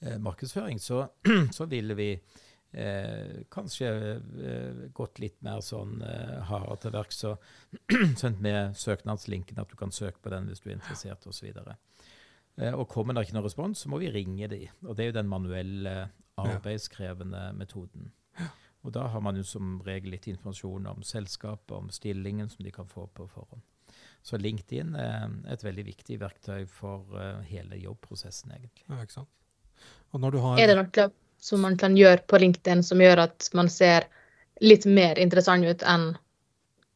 eh, 0.00 0.16
markedsføring, 0.16 0.80
så, 0.80 1.04
så 1.56 1.68
ville 1.68 1.96
vi 1.98 2.14
Eh, 2.72 3.44
kanskje 3.48 3.88
eh, 4.44 4.80
gått 4.92 5.18
litt 5.22 5.38
mer 5.42 5.62
sånn 5.64 6.02
eh, 6.04 6.34
hardere 6.50 6.76
til 6.82 6.92
verks 6.98 7.24
og 7.24 7.46
sendt 8.20 8.42
med 8.44 8.76
søknadslinken 8.76 9.60
at 9.62 9.70
du 9.72 9.76
kan 9.80 9.94
søke 9.94 10.20
på 10.20 10.32
den 10.34 10.50
hvis 10.50 10.60
du 10.60 10.68
er 10.68 10.76
interessert 10.76 11.24
osv. 11.30 11.48
Eh, 12.58 12.74
og 12.74 12.88
kommer 12.92 13.16
det 13.16 13.24
ikke 13.24 13.38
noen 13.38 13.46
respons, 13.48 13.84
så 13.84 13.92
må 13.92 14.02
vi 14.02 14.12
ringe 14.12 14.50
de. 14.52 14.66
Og 14.84 14.92
det 14.96 15.06
er 15.06 15.12
jo 15.12 15.18
den 15.20 15.32
manuelle, 15.32 15.96
arbeidskrevende 16.38 17.48
metoden. 17.58 18.12
Og 18.86 18.92
da 18.94 19.08
har 19.10 19.22
man 19.24 19.34
jo 19.34 19.42
som 19.42 19.80
regel 19.82 20.12
litt 20.14 20.28
informasjon 20.30 20.86
om 20.86 21.00
selskapet, 21.02 21.72
om 21.74 21.88
stillingen 21.90 22.46
som 22.52 22.62
de 22.62 22.70
kan 22.74 22.86
få 22.86 23.08
på 23.10 23.26
forhånd. 23.32 23.64
Så 24.22 24.38
LinkedIn 24.38 24.94
er 24.98 25.32
et 25.50 25.64
veldig 25.64 25.84
viktig 25.88 26.18
verktøy 26.20 26.66
for 26.70 27.16
eh, 27.18 27.40
hele 27.50 27.80
jobbprosessen, 27.80 28.52
egentlig. 28.54 28.84
Ja, 28.86 29.00
ikke 29.02 29.20
sant? 29.20 29.32
Og 30.12 30.22
når 30.22 30.34
du 30.34 30.38
har 30.44 30.60
Er 30.60 30.70
det 30.70 30.78
noe 30.78 31.08
som 31.38 31.62
man 31.62 31.76
kan 31.78 31.96
gjøre 31.96 32.24
på 32.28 32.40
LinkedIn 32.42 32.82
som 32.84 33.00
gjør 33.02 33.24
at 33.28 33.48
man 33.54 33.70
ser 33.72 34.08
litt 34.64 34.86
mer 34.86 35.18
interessant 35.22 35.66
ut 35.66 35.84
enn 35.86 36.10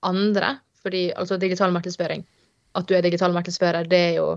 andre? 0.06 0.56
Fordi 0.82 1.10
altså 1.14 1.38
digital 1.38 1.72
markedsføring, 1.74 2.24
at 2.74 2.88
du 2.88 2.96
er 2.96 3.04
digital 3.06 3.34
markedsfører, 3.36 3.86
det 3.86 4.00
er 4.10 4.14
jo 4.18 4.30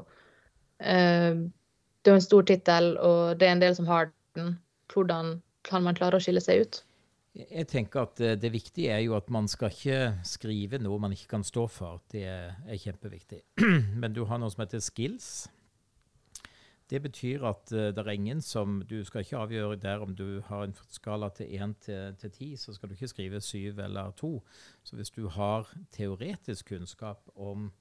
eh, 0.79 1.33
Det 2.05 2.11
er 2.11 2.19
en 2.19 2.21
stor 2.21 2.43
tittel, 2.45 2.97
og 3.01 3.39
det 3.39 3.47
er 3.47 3.55
en 3.55 3.61
del 3.63 3.75
som 3.75 3.87
har 3.89 4.11
den. 4.37 4.59
Hvordan 4.93 5.39
kan 5.65 5.81
man 5.81 5.95
klare 5.97 6.19
å 6.19 6.21
skille 6.21 6.43
seg 6.43 6.61
ut? 6.61 6.83
Jeg 7.35 7.65
tenker 7.67 8.05
at 8.05 8.21
eh, 8.21 8.37
Det 8.37 8.51
viktige 8.53 8.93
er 8.93 9.01
jo 9.07 9.15
at 9.17 9.31
man 9.33 9.49
skal 9.51 9.73
ikke 9.73 10.13
skrive 10.23 10.77
noe 10.79 10.99
man 11.01 11.15
ikke 11.15 11.31
kan 11.33 11.43
stå 11.43 11.65
for. 11.67 12.03
Det 12.11 12.23
er 12.29 12.77
kjempeviktig. 12.77 13.41
Men 14.01 14.13
du 14.13 14.23
har 14.29 14.37
noe 14.37 14.53
som 14.53 14.61
heter 14.61 14.83
skills. 14.83 15.47
Det 16.89 17.01
betyr 17.01 17.43
at 17.49 17.71
uh, 17.73 17.89
det 17.89 18.01
er 18.03 18.11
ingen 18.13 18.41
som 18.41 18.81
Du 18.89 18.99
skal 19.05 19.23
ikke 19.25 19.37
avgjøre 19.41 19.77
der 19.81 20.03
om 20.05 20.15
du 20.15 20.41
har 20.45 20.63
en 20.63 20.75
skala 20.89 21.29
til 21.33 21.49
1 21.49 21.75
til, 21.81 22.15
til 22.21 22.31
10, 22.31 22.55
så 22.55 22.73
skal 22.73 22.89
du 22.89 22.93
ikke 22.93 23.07
skrive 23.07 23.41
7 23.41 23.57
eller 23.81 24.11
2. 24.11 24.43
Så 24.83 24.95
hvis 24.95 25.09
du 25.09 25.27
har 25.27 25.69
teoretisk 25.91 26.69
kunnskap 26.69 27.29
om 27.35 27.71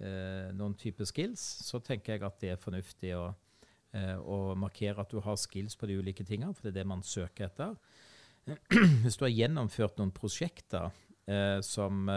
uh, 0.00 0.50
noen 0.52 0.74
type 0.74 1.06
skills, 1.06 1.40
så 1.40 1.78
tenker 1.78 2.12
jeg 2.12 2.22
at 2.22 2.40
det 2.40 2.50
er 2.50 2.60
fornuftig 2.60 3.14
å, 3.16 3.30
uh, 3.96 4.18
å 4.20 4.54
markere 4.54 5.00
at 5.00 5.10
du 5.10 5.20
har 5.24 5.40
skills 5.40 5.76
på 5.76 5.88
de 5.88 5.96
ulike 5.96 6.24
tingene, 6.24 6.54
for 6.54 6.68
det 6.68 6.74
er 6.74 6.82
det 6.82 6.90
man 6.92 7.02
søker 7.02 7.48
etter. 7.48 7.76
Hvis 9.04 9.16
du 9.16 9.24
har 9.24 9.32
gjennomført 9.32 9.98
noen 10.00 10.12
prosjekter 10.12 10.90
som 11.62 12.08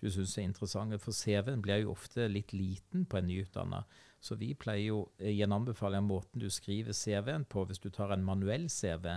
du 0.00 0.08
syns 0.10 0.34
er 0.36 0.44
interessante, 0.44 0.98
for 1.00 1.16
CV-en 1.16 1.62
blir 1.64 1.84
jo 1.84 1.94
ofte 1.94 2.26
litt 2.28 2.52
liten 2.52 3.06
på 3.08 3.16
en 3.16 3.28
nyutdanna. 3.30 3.78
Så 4.20 4.36
vi 4.36 4.52
pleier 4.54 4.90
jo 4.90 5.00
eh, 5.18 5.32
i 5.32 5.42
en 5.44 5.56
anbefaling 5.56 6.04
måten 6.04 6.42
du 6.42 6.48
skriver 6.52 6.96
CV-en 6.96 7.46
på, 7.48 7.64
hvis 7.64 7.80
du 7.80 7.88
tar 7.92 8.12
en 8.14 8.24
manuell 8.24 8.68
CV, 8.68 9.16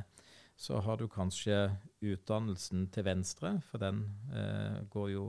så 0.56 0.80
har 0.86 0.98
du 0.98 1.08
kanskje 1.12 1.74
utdannelsen 2.04 2.88
til 2.94 3.08
venstre, 3.08 3.58
for 3.70 3.82
den 3.84 4.06
eh, 4.32 4.84
går 4.94 5.10
jo 5.12 5.26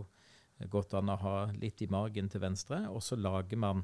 godt 0.71 0.95
an 0.95 1.11
å 1.11 1.19
ha 1.19 1.39
litt 1.59 1.83
i 1.83 1.91
margen 1.91 2.29
til 2.31 2.45
venstre. 2.45 2.85
Og 2.93 3.03
så 3.03 3.19
lager 3.19 3.59
man 3.59 3.83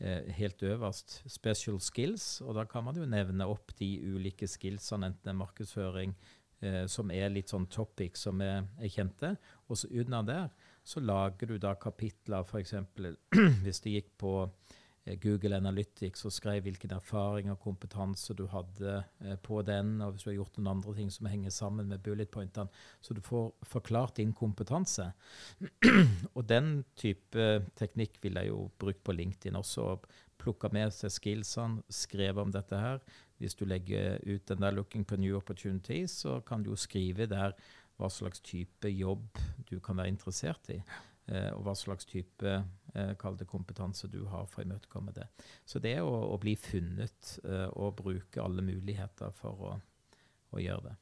eh, 0.00 0.26
helt 0.34 0.64
øverst 0.66 1.20
special 1.30 1.78
skills, 1.84 2.40
og 2.42 2.56
da 2.58 2.66
kan 2.66 2.88
man 2.88 2.98
jo 2.98 3.06
nevne 3.06 3.46
opp 3.46 3.76
de 3.78 3.92
ulike 4.08 4.48
skillsene, 4.50 5.12
enten 5.12 5.28
det 5.28 5.34
er 5.34 5.38
markedsføring, 5.44 6.16
eh, 6.64 6.82
som 6.90 7.12
er 7.14 7.30
litt 7.30 7.54
sånn 7.54 7.68
topic 7.70 8.18
som 8.18 8.42
er, 8.42 8.66
er 8.80 8.90
kjente. 8.90 9.36
Og 9.68 9.78
så 9.78 9.92
under 10.02 10.26
der 10.26 10.50
så 10.88 11.04
lager 11.04 11.52
du 11.52 11.58
da 11.62 11.76
kapitler, 11.78 12.42
f.eks. 12.48 12.74
hvis 13.62 13.84
det 13.84 13.98
gikk 13.98 14.12
på 14.18 14.34
Eh, 14.48 14.67
Google 15.22 15.56
Analytics 15.56 16.24
og 16.28 16.32
skrev 16.34 16.62
hvilken 16.66 16.92
erfaring 16.92 17.50
og 17.52 17.60
kompetanse 17.62 18.34
du 18.36 18.44
hadde 18.52 18.98
eh, 19.24 19.36
på 19.40 19.62
den, 19.62 20.00
og 20.04 20.12
hvis 20.12 20.26
du 20.26 20.30
har 20.30 20.38
gjort 20.40 20.58
noen 20.58 20.72
andre 20.76 20.94
ting 20.98 21.10
som 21.14 21.28
henger 21.30 21.54
sammen 21.54 21.88
med 21.88 22.02
bullet 22.04 22.30
pointene. 22.30 22.68
Så 23.00 23.16
du 23.16 23.22
får 23.24 23.50
forklart 23.68 24.18
din 24.18 24.34
kompetanse. 24.36 25.10
og 26.36 26.42
den 26.48 26.84
type 26.98 27.48
teknikk 27.78 28.18
vil 28.22 28.40
jeg 28.40 28.52
jo 28.52 28.68
bruke 28.78 29.02
på 29.04 29.16
LinkedIn 29.16 29.58
også. 29.58 29.94
Plukka 30.38 30.70
med 30.74 30.92
seg 30.94 31.14
skillsene, 31.14 31.82
skrive 31.88 32.44
om 32.44 32.52
dette 32.54 32.78
her. 32.78 33.02
Hvis 33.38 33.54
du 33.54 33.64
legger 33.64 34.18
ut 34.26 34.48
den 34.48 34.62
der 34.62 34.72
'Looking 34.74 35.04
for 35.08 35.16
new 35.16 35.38
opportunities', 35.38 36.20
så 36.22 36.40
kan 36.40 36.62
du 36.62 36.70
jo 36.70 36.76
skrive 36.76 37.26
der 37.26 37.54
hva 37.98 38.08
slags 38.10 38.40
type 38.40 38.88
jobb 38.88 39.38
du 39.70 39.80
kan 39.80 39.96
være 39.96 40.08
interessert 40.14 40.70
i. 40.70 40.82
Eh, 41.28 41.50
og 41.52 41.66
hva 41.66 41.74
slags 41.76 42.08
type 42.08 42.52
eh, 42.94 43.10
kompetanse 43.18 44.08
du 44.08 44.22
har 44.32 44.46
for 44.48 44.62
å 44.62 44.68
imøtekomme 44.68 45.12
det. 45.16 45.26
Så 45.68 45.80
det 45.84 45.98
å, 46.00 46.14
å 46.32 46.38
bli 46.40 46.54
funnet 46.56 47.34
eh, 47.44 47.68
og 47.76 47.98
bruke 48.00 48.40
alle 48.40 48.64
muligheter 48.64 49.34
for 49.36 49.68
å, 49.68 49.74
å, 50.54 50.62
gjøre 50.62 50.88
det. 50.88 50.96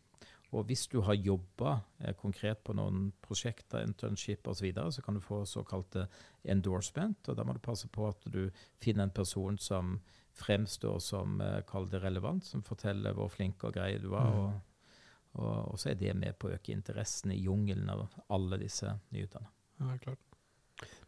Og 0.56 0.66
hvis 0.66 0.86
du 0.90 0.98
har 1.06 1.14
jobba 1.14 1.76
eh, 2.00 2.14
konkret 2.18 2.64
på 2.66 2.74
noen 2.74 3.12
prosjekter, 3.22 3.86
internship 3.86 4.50
osv., 4.50 4.58
så, 4.58 4.66
videre, 4.66 4.94
så 4.98 5.06
kan 5.06 5.14
du 5.14 5.22
få 5.22 5.44
såkalte 5.46 6.08
endorsement. 6.42 7.30
og 7.30 7.38
Da 7.38 7.46
må 7.46 7.54
du 7.54 7.62
passe 7.62 7.90
på 7.92 8.08
at 8.10 8.26
du 8.26 8.48
finner 8.82 9.06
en 9.06 9.14
person 9.14 9.58
som 9.62 9.98
fremstår 10.36 10.98
som 10.98 11.40
eh, 11.40 11.60
kall 11.70 11.86
det 11.92 12.02
relevant, 12.02 12.44
som 12.44 12.66
forteller 12.66 13.14
hvor 13.14 13.30
flink 13.30 13.62
og 13.62 13.78
grei 13.78 13.94
du 14.02 14.10
var. 14.10 14.32
Mm. 14.32 14.40
Og, 14.42 14.72
og, 15.38 15.52
og, 15.70 15.78
så 15.78 15.92
er 15.92 16.00
det 16.02 16.18
med 16.18 16.34
på 16.34 16.50
å 16.50 16.56
øke 16.58 16.74
interessen 16.74 17.30
i 17.30 17.44
jungelen 17.44 17.94
av 17.94 18.08
alle 18.26 18.58
disse 18.66 18.90
nyutdannede. 19.14 19.55
Ja, 19.80 19.98
klart. 20.02 20.22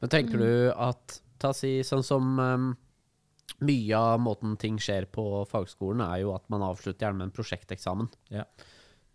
Men 0.00 0.12
tenker 0.12 0.40
du 0.40 0.52
at 0.72 1.20
Ta 1.38 1.52
si 1.54 1.78
sånn 1.86 2.04
som 2.06 2.38
um, 2.38 2.70
Mye 3.64 3.98
av 3.98 4.20
måten 4.22 4.56
ting 4.60 4.76
skjer 4.82 5.08
på 5.10 5.22
fagskolen, 5.50 6.02
er 6.04 6.22
jo 6.22 6.34
at 6.34 6.44
man 6.52 6.62
avslutter 6.66 7.06
gjerne 7.06 7.18
med 7.18 7.28
en 7.28 7.34
prosjekteksamen. 7.34 8.10
Ja. 8.30 8.44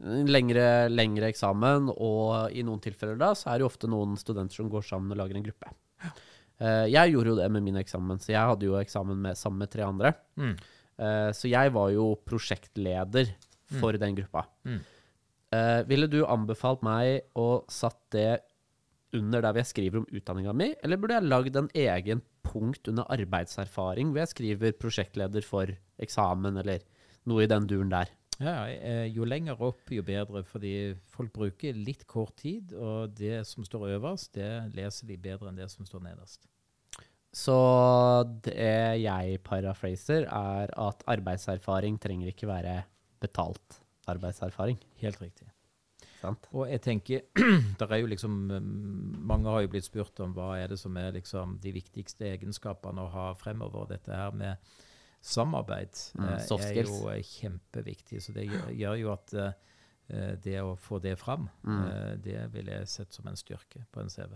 Lengre, 0.04 0.89
lengre, 0.92 1.30
eksamen, 1.32 1.88
og 1.94 2.52
i 2.52 2.63
noen 2.66 2.82
tilfeller 2.84 3.16
da, 3.22 3.30
så 3.39 3.52
er 3.52 3.60
det 3.60 3.63
jo 3.63 3.70
ofte 3.70 3.88
noen 3.88 4.18
studenter 4.20 4.60
som 4.60 4.72
går 4.74 4.84
sammen 4.84 5.13
og 5.16 5.22
lager 5.22 5.39
en 5.39 5.46
gruppe. 5.46 5.72
Uh, 6.60 6.89
jeg 6.92 7.13
gjorde 7.13 7.32
jo 7.32 7.38
det 7.39 7.48
med 7.56 7.63
min 7.70 7.80
eksamen, 7.80 8.20
så 8.20 8.34
jeg 8.34 8.52
hadde 8.52 8.68
jo 8.68 8.76
eksamen 8.82 9.22
med, 9.30 9.39
sammen 9.39 9.63
med 9.63 9.72
tre 9.72 9.88
andre. 9.88 10.12
Mm. 10.36 10.58
Uh, 11.00 11.30
så 11.38 11.54
jeg 11.54 11.76
var 11.78 11.94
jo 11.94 12.10
prosjektleder 12.28 13.32
for 13.78 13.96
mm. 13.96 14.02
den 14.04 14.20
gruppa. 14.20 14.44
Mm. 14.68 14.82
Uh, 15.54 15.80
ville 15.88 16.12
du 16.12 16.24
anbefalt 16.26 16.84
meg 16.84 17.30
å 17.39 17.63
satt 17.72 18.02
det 18.18 18.42
under 19.13 19.41
der 19.41 19.54
hvor 19.54 19.62
jeg 19.62 19.71
skriver 19.71 20.02
om 20.02 20.10
utdanninga 20.10 20.54
mi, 20.58 20.71
eller 20.84 20.99
burde 20.99 21.19
jeg 21.19 21.30
lagd 21.30 21.60
en 21.60 21.69
egen 21.76 22.23
punkt 22.45 22.89
under 22.91 23.08
arbeidserfaring 23.13 24.12
hvor 24.12 24.23
jeg 24.23 24.34
skriver 24.34 24.76
prosjektleder 24.80 25.45
for 25.47 25.71
eksamen, 26.02 26.60
eller 26.62 26.84
noe 27.30 27.45
i 27.45 27.49
den 27.49 27.67
duren 27.69 27.93
der? 27.93 28.12
Ja, 28.41 28.65
eh, 28.65 29.06
Jo 29.13 29.28
lenger 29.30 29.62
opp, 29.62 29.86
jo 29.93 30.04
bedre, 30.06 30.43
fordi 30.47 30.95
folk 31.13 31.34
bruker 31.36 31.78
litt 31.78 32.08
kort 32.10 32.36
tid, 32.41 32.73
og 32.73 33.13
det 33.17 33.43
som 33.47 33.65
står 33.67 33.93
øverst, 33.97 34.34
det 34.36 34.73
leser 34.76 35.08
de 35.08 35.19
bedre 35.21 35.52
enn 35.52 35.60
det 35.60 35.69
som 35.71 35.86
står 35.86 36.04
nederst. 36.10 36.49
Så 37.34 37.56
det 38.45 39.02
jeg 39.02 39.39
paraphraser, 39.45 40.28
er 40.30 40.69
at 40.69 41.08
arbeidserfaring 41.10 41.97
trenger 42.02 42.30
ikke 42.30 42.49
være 42.49 42.84
betalt 43.23 43.82
arbeidserfaring. 44.12 44.78
Helt 45.02 45.21
riktig. 45.21 45.53
Sant? 46.24 46.48
Og 46.56 46.70
jeg 46.72 46.82
tenker, 46.84 47.26
der 47.80 47.92
er 47.92 48.00
jo 48.00 48.08
liksom, 48.12 48.38
Mange 49.28 49.52
har 49.52 49.66
jo 49.66 49.74
blitt 49.74 49.90
spurt 49.90 50.20
om 50.24 50.36
hva 50.36 50.54
er 50.62 50.72
det 50.72 50.80
som 50.80 50.96
er 51.00 51.12
liksom 51.18 51.58
de 51.64 51.74
viktigste 51.76 52.30
egenskapene 52.32 53.04
å 53.04 53.12
ha 53.12 53.28
fremover. 53.40 53.90
Dette 53.92 54.16
her 54.16 54.32
med 54.36 54.74
samarbeid 55.24 56.00
mm, 56.20 56.26
eh, 56.30 56.48
er 56.68 56.80
jo 56.84 56.98
eh, 57.12 57.22
kjempeviktig. 57.28 58.22
Så 58.24 58.36
det 58.36 58.48
gjør 58.48 58.98
jo 59.00 59.12
at 59.14 59.36
uh, 59.36 59.52
det 60.44 60.58
å 60.62 60.76
få 60.80 61.00
det 61.04 61.16
fram, 61.20 61.48
mm. 61.64 61.84
det 62.24 62.42
vil 62.52 62.68
jeg 62.74 62.90
sette 62.92 63.16
som 63.16 63.28
en 63.32 63.40
styrke 63.40 63.86
på 63.92 64.04
en 64.04 64.12
CV. 64.12 64.36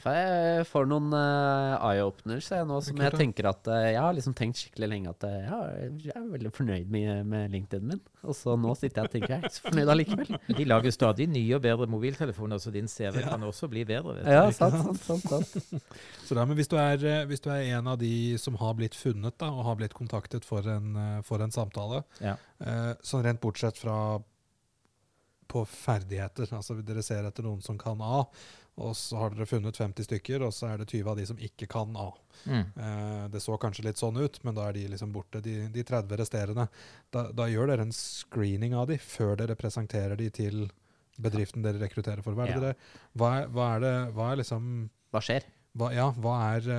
For 0.00 0.16
jeg 0.16 0.64
får 0.70 0.86
noen 0.88 1.12
uh, 1.12 1.76
eye-openers 1.90 2.46
nå 2.64 2.78
som 2.84 3.00
jeg 3.04 3.12
tenker 3.20 3.50
at 3.50 3.68
uh, 3.68 3.82
Jeg 3.90 3.98
har 4.00 4.14
liksom 4.16 4.32
tenkt 4.36 4.62
skikkelig 4.62 4.88
lenge 4.88 5.12
at 5.12 5.26
uh, 5.28 5.34
ja, 5.44 5.58
jeg 6.06 6.14
er 6.16 6.30
veldig 6.30 6.52
fornøyd 6.56 6.88
med, 6.92 7.10
med 7.28 7.52
LinkedIn 7.52 7.84
min. 7.90 8.00
Og 8.24 8.36
så 8.36 8.54
nå 8.56 8.72
sitter 8.78 9.02
jeg 9.02 9.10
og 9.10 9.12
tenker 9.12 9.34
jeg 9.34 9.42
er 9.42 9.50
ikke 9.50 9.58
så 9.58 9.66
fornøyd 9.66 9.92
allikevel. 9.94 10.32
De 10.60 10.66
lager 10.68 10.96
stadig 10.96 11.28
nye 11.28 11.58
og 11.58 11.64
bedre 11.66 11.88
mobiltelefoner, 11.92 12.62
så 12.62 12.72
din 12.72 12.88
CV 12.88 13.20
ja. 13.20 13.26
kan 13.28 13.44
også 13.44 13.68
bli 13.72 13.84
bedre. 13.88 14.16
Vet. 14.16 14.30
Ja, 14.32 14.46
sant, 14.56 14.80
sant, 15.04 15.04
sant, 15.04 15.52
sant. 15.52 15.92
så 16.26 16.38
da, 16.38 16.48
men 16.48 16.56
hvis 16.56 16.72
du, 16.72 16.78
er, 16.80 17.28
hvis 17.28 17.44
du, 17.44 17.50
er, 17.52 17.68
en 17.76 17.92
av 17.92 18.00
de 18.00 18.14
som 18.40 18.56
har 18.60 18.76
blitt 18.80 18.96
funnet 18.96 19.36
da, 19.40 19.52
og 19.52 19.68
har 19.68 19.80
blitt 19.82 19.96
kontaktet 19.96 20.48
for 20.48 20.64
en, 20.64 20.96
for 21.28 21.44
en 21.44 21.52
samtale, 21.52 22.02
ja. 22.24 22.38
sånn 23.04 23.26
rent 23.26 23.44
bortsett 23.44 23.76
fra 23.80 23.98
på 25.50 25.64
ferdigheter. 25.66 26.50
Altså 26.54 26.78
Dere 26.86 27.02
ser 27.04 27.26
etter 27.26 27.46
noen 27.46 27.62
som 27.64 27.78
kan 27.80 28.00
A, 28.04 28.22
og 28.80 28.96
så 28.96 29.18
har 29.20 29.34
dere 29.34 29.46
funnet 29.48 29.76
50 29.76 30.06
stykker, 30.08 30.44
og 30.46 30.54
så 30.56 30.70
er 30.70 30.80
det 30.80 30.88
20 30.90 31.10
av 31.12 31.18
de 31.20 31.26
som 31.28 31.40
ikke 31.40 31.68
kan 31.70 31.92
A. 32.00 32.08
Mm. 32.44 32.64
Eh, 32.64 33.24
det 33.34 33.42
så 33.44 33.56
kanskje 33.60 33.84
litt 33.86 34.00
sånn 34.00 34.18
ut, 34.20 34.40
men 34.46 34.56
da 34.56 34.68
er 34.68 34.78
de 34.78 34.86
liksom 34.94 35.12
borte, 35.14 35.42
de, 35.44 35.56
de 35.72 35.84
30 35.86 36.20
resterende. 36.20 36.66
Da, 37.12 37.26
da, 37.36 37.48
gjør 37.50 37.72
dere 37.72 37.86
en 37.88 37.94
screening 37.94 38.76
av 38.78 38.88
de 38.90 38.98
før 39.02 39.36
dere 39.40 39.58
presenterer 39.60 40.16
de 40.20 40.30
til 40.34 40.64
bedriften 41.20 41.64
dere 41.66 41.82
rekrutterer 41.82 42.24
for. 42.24 42.36
Hva 42.38 42.48
er, 42.48 42.54
ja. 42.54 42.64
dere, 42.64 42.90
hva 43.20 43.32
er, 43.40 43.48
hva 43.52 43.70
er 43.76 43.84
det 43.84 43.94
Hva 44.16 44.32
er 44.32 44.40
liksom 44.40 44.66
Hva 45.12 45.22
skjer? 45.24 45.46
Hva, 45.76 45.92
ja, 45.94 46.08
hva 46.18 46.36
er, 46.56 46.70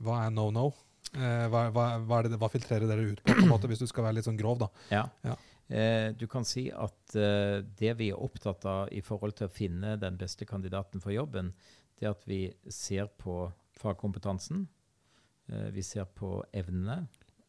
hva 0.00 0.22
er 0.24 0.32
no 0.32 0.48
no? 0.54 0.70
Hva, 1.12 1.66
hva, 1.74 1.86
hva, 2.08 2.22
det, 2.24 2.38
hva, 2.40 2.48
filtrerer 2.48 2.88
dere 2.88 3.10
ut 3.10 3.18
på, 3.20 3.34
på 3.34 3.42
en 3.42 3.50
måte, 3.50 3.68
hvis 3.68 3.82
du 3.82 3.88
skal 3.90 4.06
være 4.06 4.20
litt 4.20 4.28
sånn 4.28 4.38
grov, 4.38 4.62
da? 4.62 4.70
Ja. 4.94 5.02
ja. 5.26 5.34
Eh, 5.72 6.12
du 6.12 6.26
kan 6.28 6.44
si 6.44 6.66
at 6.68 7.14
eh, 7.16 7.62
det 7.80 7.94
vi 7.96 8.10
er 8.12 8.20
opptatt 8.20 8.66
av 8.68 8.92
i 8.92 9.00
forhold 9.04 9.38
til 9.38 9.48
å 9.48 9.52
finne 9.52 9.94
den 9.96 10.18
beste 10.20 10.44
kandidaten 10.44 11.00
for 11.00 11.14
jobben, 11.14 11.54
det 11.96 12.08
er 12.08 12.12
at 12.12 12.26
vi 12.28 12.42
ser 12.68 13.08
på 13.16 13.46
fagkompetansen, 13.80 14.66
eh, 15.48 15.70
vi 15.72 15.84
ser 15.86 16.10
på 16.12 16.42
evnene, 16.52 17.06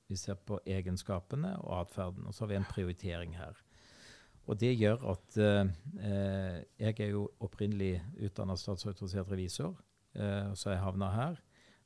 vi 0.07 0.15
ser 0.19 0.39
på 0.39 0.61
egenskapene 0.63 1.57
og 1.65 1.81
atferden. 1.81 2.27
Og 2.27 2.35
så 2.35 2.45
har 2.45 2.53
vi 2.53 2.59
en 2.61 2.69
prioritering 2.69 3.35
her. 3.35 3.59
Og 4.47 4.59
det 4.59 4.73
gjør 4.75 5.03
at 5.13 5.37
eh, 5.39 6.59
jeg 6.79 6.99
er 6.99 7.13
jo 7.13 7.27
opprinnelig 7.43 7.97
utdanna 8.23 8.55
statsautorisert 8.59 9.31
revisor, 9.31 9.75
eh, 10.15 10.51
så 10.55 10.73
jeg 10.73 10.83
havna 10.83 11.11
her. 11.11 11.39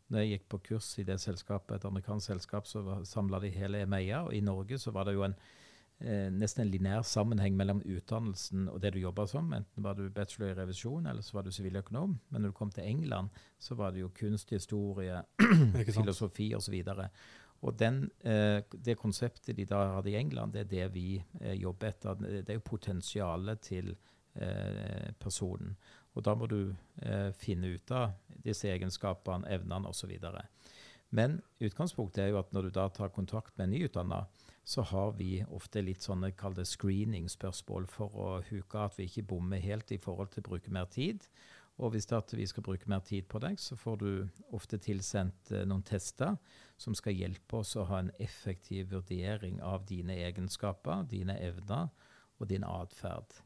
Når 0.07 0.23
jeg 0.23 0.31
gikk 0.31 0.49
på 0.49 0.61
kurs 0.69 0.89
i 1.01 1.05
det 1.07 1.19
selskapet, 1.19 1.75
et 1.75 1.85
amerikansk 1.85 2.31
selskap, 2.31 2.67
så 2.69 3.01
samla 3.05 3.41
de 3.43 3.51
hele 3.51 3.81
EMEA. 3.83 4.23
Og 4.29 4.35
i 4.37 4.41
Norge 4.41 4.79
så 4.79 4.93
var 4.95 5.07
det 5.07 5.17
jo 5.17 5.25
en 5.25 5.35
eh, 5.99 6.27
nesten 6.33 6.63
en 6.63 6.71
lineær 6.71 7.05
sammenheng 7.07 7.57
mellom 7.57 7.81
utdannelsen 7.85 8.67
og 8.71 8.81
det 8.83 8.93
du 8.95 8.99
jobba 9.01 9.27
som. 9.29 9.49
Enten 9.53 9.85
var 9.85 9.97
du 9.97 10.09
bachelor 10.09 10.51
i 10.51 10.57
revisjon, 10.57 11.07
eller 11.07 11.25
så 11.25 11.37
var 11.37 11.47
du 11.47 11.51
siviløkonom. 11.51 12.17
Men 12.29 12.41
når 12.41 12.53
du 12.53 12.57
kom 12.57 12.71
til 12.71 12.87
England, 12.87 13.29
så 13.59 13.75
var 13.75 13.91
det 13.91 14.03
jo 14.05 14.13
kunst, 14.15 14.49
historie, 14.53 15.21
filosofi 15.97 16.53
osv. 16.55 16.77
Og, 17.61 17.73
den, 17.79 18.03
eh, 18.21 18.61
det 18.71 18.99
konseptet 18.99 19.57
de 19.57 19.65
da 19.65 19.83
hadde 19.95 20.11
i 20.11 20.19
England, 20.19 20.53
det 20.53 20.65
er 20.65 20.73
det 20.73 20.89
vi 20.93 21.07
eh, 21.41 21.55
jobber 21.57 21.89
etter. 21.89 22.19
Det 22.21 22.49
er 22.49 22.59
jo 22.59 22.69
potensialet 22.69 23.63
til 23.65 23.95
eh, 24.35 25.13
personen. 25.19 25.75
Og 26.17 26.23
da 26.25 26.33
må 26.33 26.47
du 26.49 26.61
eh, 27.01 27.31
finne 27.37 27.75
ut 27.75 27.91
av 27.93 28.15
disse 28.45 28.69
egenskapene, 28.71 29.47
evnene 29.53 29.89
osv. 29.89 30.13
Men 31.09 31.39
utgangspunktet 31.63 32.23
er 32.23 32.31
jo 32.31 32.39
at 32.41 32.53
når 32.53 32.67
du 32.67 32.75
da 32.77 32.87
tar 32.89 33.13
kontakt 33.13 33.53
med 33.57 33.67
en 33.67 33.75
nyutdanna, 33.75 34.23
så 34.67 34.83
har 34.83 35.13
vi 35.15 35.45
ofte 35.55 35.79
litt 35.79 36.03
sånne 36.03 36.33
kall 36.35 36.57
screening-spørsmål 36.59 37.85
for 37.87 38.17
å 38.19 38.31
huke 38.49 38.81
at 38.83 38.97
vi 38.99 39.05
ikke 39.07 39.23
bommer 39.29 39.63
helt 39.63 39.93
i 39.95 39.99
forhold 40.03 40.33
til 40.33 40.43
å 40.43 40.49
bruke 40.49 40.73
mer 40.75 40.89
tid. 40.91 41.23
Og 41.79 41.93
hvis 41.93 42.09
det 42.09 42.17
at 42.17 42.33
vi 42.35 42.43
skal 42.49 42.65
bruke 42.65 42.89
mer 42.91 42.99
tid 43.07 43.29
på 43.31 43.39
deg, 43.39 43.55
så 43.63 43.77
får 43.79 43.99
du 44.01 44.09
ofte 44.57 44.79
tilsendt 44.83 45.53
eh, 45.53 45.63
noen 45.69 45.85
tester 45.87 46.35
som 46.75 46.95
skal 46.97 47.15
hjelpe 47.15 47.61
oss 47.61 47.75
å 47.77 47.85
ha 47.87 48.01
en 48.01 48.11
effektiv 48.19 48.91
vurdering 48.91 49.61
av 49.63 49.85
dine 49.87 50.17
egenskaper, 50.25 51.05
dine 51.07 51.37
evner 51.47 51.87
og 52.35 52.49
din 52.51 52.65
atferd. 52.67 53.39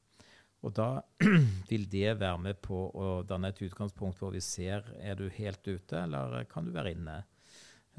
Og 0.66 0.74
da 0.78 1.04
vil 1.70 1.86
det 1.92 2.16
være 2.18 2.40
med 2.48 2.64
på 2.66 2.82
å 2.98 3.12
danne 3.30 3.52
et 3.54 3.62
utgangspunkt 3.68 4.18
hvor 4.18 4.34
vi 4.34 4.42
ser 4.42 4.90
er 4.98 5.22
du 5.22 5.28
helt 5.38 5.68
ute, 5.68 6.02
eller 6.02 6.50
kan 6.50 6.66
du 6.66 6.74
være 6.74 6.96
inne. 6.96 7.22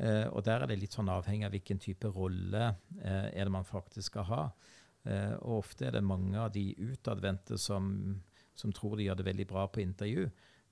Uh, 0.00 0.26
og 0.32 0.40
der 0.46 0.62
er 0.62 0.70
det 0.70 0.78
litt 0.80 0.94
sånn 0.96 1.10
avhengig 1.12 1.44
av 1.46 1.52
hvilken 1.52 1.80
type 1.82 2.08
rolle 2.14 2.70
eh, 3.02 3.26
er 3.28 3.44
det 3.44 3.52
man 3.52 3.68
faktisk 3.68 4.14
skal 4.14 4.28
ha. 4.30 4.44
Eh, 5.04 5.34
og 5.42 5.62
ofte 5.62 5.88
er 5.88 5.96
det 5.96 6.04
mange 6.06 6.38
av 6.38 6.52
de 6.54 6.70
utadvendte 6.78 7.58
som, 7.58 7.90
som 8.54 8.72
tror 8.74 8.96
de 8.96 9.08
gjør 9.08 9.18
det 9.18 9.28
veldig 9.30 9.46
bra 9.50 9.66
på 9.70 9.82
intervju. 9.82 10.28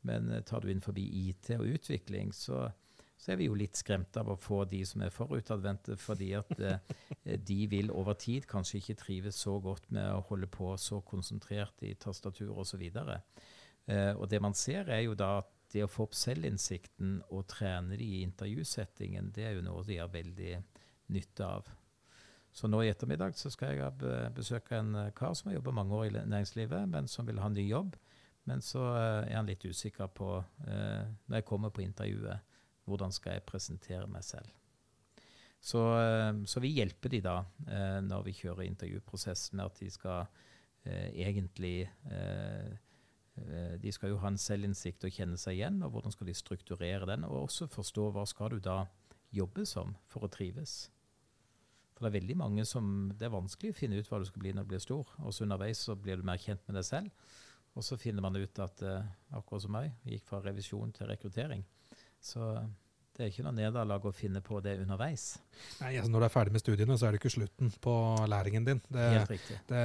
Men 0.06 0.30
eh, 0.30 0.44
tar 0.46 0.62
du 0.62 0.70
inn 0.72 0.85
forbi 0.85 1.04
IT 1.26 1.52
og 1.59 1.66
utvikling, 1.74 2.33
så, 2.37 2.68
så, 3.16 3.33
er 3.33 3.40
vi 3.40 3.50
jo 3.50 3.59
litt 3.59 3.78
skremt 3.80 4.16
av 4.20 4.30
å 4.33 4.38
få 4.40 4.62
de 4.70 4.83
som 4.88 5.04
er 5.04 5.14
for 5.14 5.35
utadvendte, 5.37 5.98
fordi 6.00 6.33
at 6.38 6.52
eh, 6.62 7.37
de 7.50 7.61
vil 7.72 7.92
over 7.92 8.18
tid 8.20 8.48
kanskje 8.50 8.80
ikke 8.80 9.00
trives 9.02 9.40
så 9.44 9.59
godt 9.62 9.90
med 9.94 10.09
å 10.14 10.24
holde 10.30 10.50
på 10.50 10.72
så 10.80 11.02
konsentrert 11.06 11.83
i 11.87 11.96
tastatur 11.98 12.54
osv. 12.62 12.87
Eh, 12.90 14.12
og 14.14 14.28
det 14.30 14.42
man 14.42 14.56
ser, 14.56 14.88
er 14.88 15.04
jo 15.09 15.18
da 15.18 15.40
at 15.42 15.56
det 15.72 15.85
å 15.85 15.90
få 15.90 16.09
opp 16.09 16.16
selvinnsikten 16.18 17.20
og 17.30 17.46
trene 17.50 17.98
de 17.98 18.06
i 18.18 18.22
intervjusettingen, 18.26 19.30
det 19.35 19.46
er 19.46 19.59
jo 19.59 19.66
noe 19.66 19.85
de 19.87 20.00
har 20.00 20.11
veldig 20.12 20.56
nytte 21.14 21.46
av. 21.46 21.70
Så 22.52 22.66
nå 22.66 22.83
i 22.83 22.90
ettermiddag 22.90 23.37
så 23.38 23.50
skal 23.54 23.76
jeg 23.78 24.30
besøke 24.35 24.78
en 24.80 24.96
kar 25.16 25.37
som 25.38 25.50
har 25.50 25.61
jobba 25.61 25.74
mange 25.76 25.94
år 25.94 26.09
i 26.09 26.14
næringslivet, 26.18 26.88
men 26.90 27.06
som 27.09 27.28
vil 27.28 27.38
ha 27.38 27.50
ny 27.52 27.68
jobb. 27.68 27.94
Men 28.48 28.62
så 28.64 28.83
eh, 28.96 29.30
er 29.30 29.37
han 29.38 29.48
litt 29.48 29.64
usikker 29.64 30.11
på, 30.16 30.38
eh, 30.66 31.04
når 31.28 31.40
jeg 31.40 31.48
kommer 31.48 31.72
på 31.74 31.85
intervjuet, 31.85 32.46
hvordan 32.88 33.12
skal 33.14 33.37
jeg 33.37 33.46
presentere 33.46 34.09
meg 34.11 34.24
selv. 34.26 34.50
Så, 35.61 35.83
eh, 36.00 36.33
så 36.48 36.62
vi 36.64 36.72
hjelper 36.78 37.12
de 37.12 37.20
da 37.24 37.37
når 38.02 38.24
vi 38.26 38.37
kjører 38.40 38.66
intervjuprosessen 38.66 39.61
med 39.61 39.68
at 39.68 39.83
de 39.83 39.90
skal 39.92 40.46
egentlig 40.88 41.90
De 43.81 43.92
skal 43.94 44.12
jo 44.12 44.18
ha 44.20 44.31
en 44.31 44.38
selvinnsikt 44.40 45.05
og 45.07 45.14
kjenne 45.14 45.38
seg 45.40 45.57
igjen, 45.57 45.79
og 45.87 45.94
hvordan 45.94 46.12
skal 46.14 46.29
de 46.29 46.35
strukturere 46.37 47.09
den, 47.09 47.24
og 47.29 47.46
også 47.46 47.68
forstå 47.72 48.11
hva 48.14 48.26
skal 48.29 48.55
du 48.55 48.61
da 48.64 48.83
jobbe 49.35 49.64
som 49.68 49.94
for 50.11 50.26
å 50.26 50.33
trives. 50.33 50.90
For 51.94 52.07
det 52.07 52.11
er 52.11 52.20
veldig 52.22 52.37
mange 52.40 52.64
som 52.64 53.12
Det 53.12 53.26
er 53.29 53.35
vanskelig 53.35 53.74
å 53.74 53.76
finne 53.76 54.00
ut 54.00 54.09
hva 54.09 54.22
du 54.22 54.24
skal 54.24 54.40
bli 54.40 54.55
når 54.57 54.64
du 54.64 54.72
blir 54.72 54.83
stor. 54.83 55.09
Også 55.20 55.44
underveis 55.44 55.83
så 55.85 55.96
blir 56.00 56.16
du 56.16 56.24
mer 56.24 56.40
kjent 56.40 56.62
med 56.66 56.79
deg 56.79 56.87
selv. 56.88 57.33
Og 57.76 57.85
så 57.87 57.98
finner 58.00 58.24
man 58.24 58.38
ut 58.40 58.62
at 58.64 58.81
eh, 58.83 59.11
akkurat 59.37 59.62
som 59.62 59.74
meg, 59.76 59.92
gikk 60.09 60.24
fra 60.26 60.40
revisjon 60.42 60.94
til 60.96 61.11
rekruttering. 61.11 61.62
Så 62.20 62.40
det 63.20 63.26
er 63.26 63.33
ikke 63.35 63.42
noe 63.44 63.52
nederlag 63.52 64.04
å 64.09 64.11
finne 64.16 64.40
på 64.40 64.62
det 64.64 64.78
underveis. 64.80 65.24
Nei, 65.83 65.90
altså 66.00 66.09
Når 66.09 66.22
du 66.22 66.26
er 66.26 66.33
ferdig 66.33 66.54
med 66.54 66.62
studiene, 66.62 66.94
så 66.96 67.06
er 67.06 67.12
det 67.12 67.18
ikke 67.20 67.33
slutten 67.35 67.72
på 67.85 67.96
læringen 68.33 68.64
din. 68.64 68.78
Det, 68.88 69.09
Helt 69.12 69.33
riktig. 69.35 69.56
Det, 69.68 69.80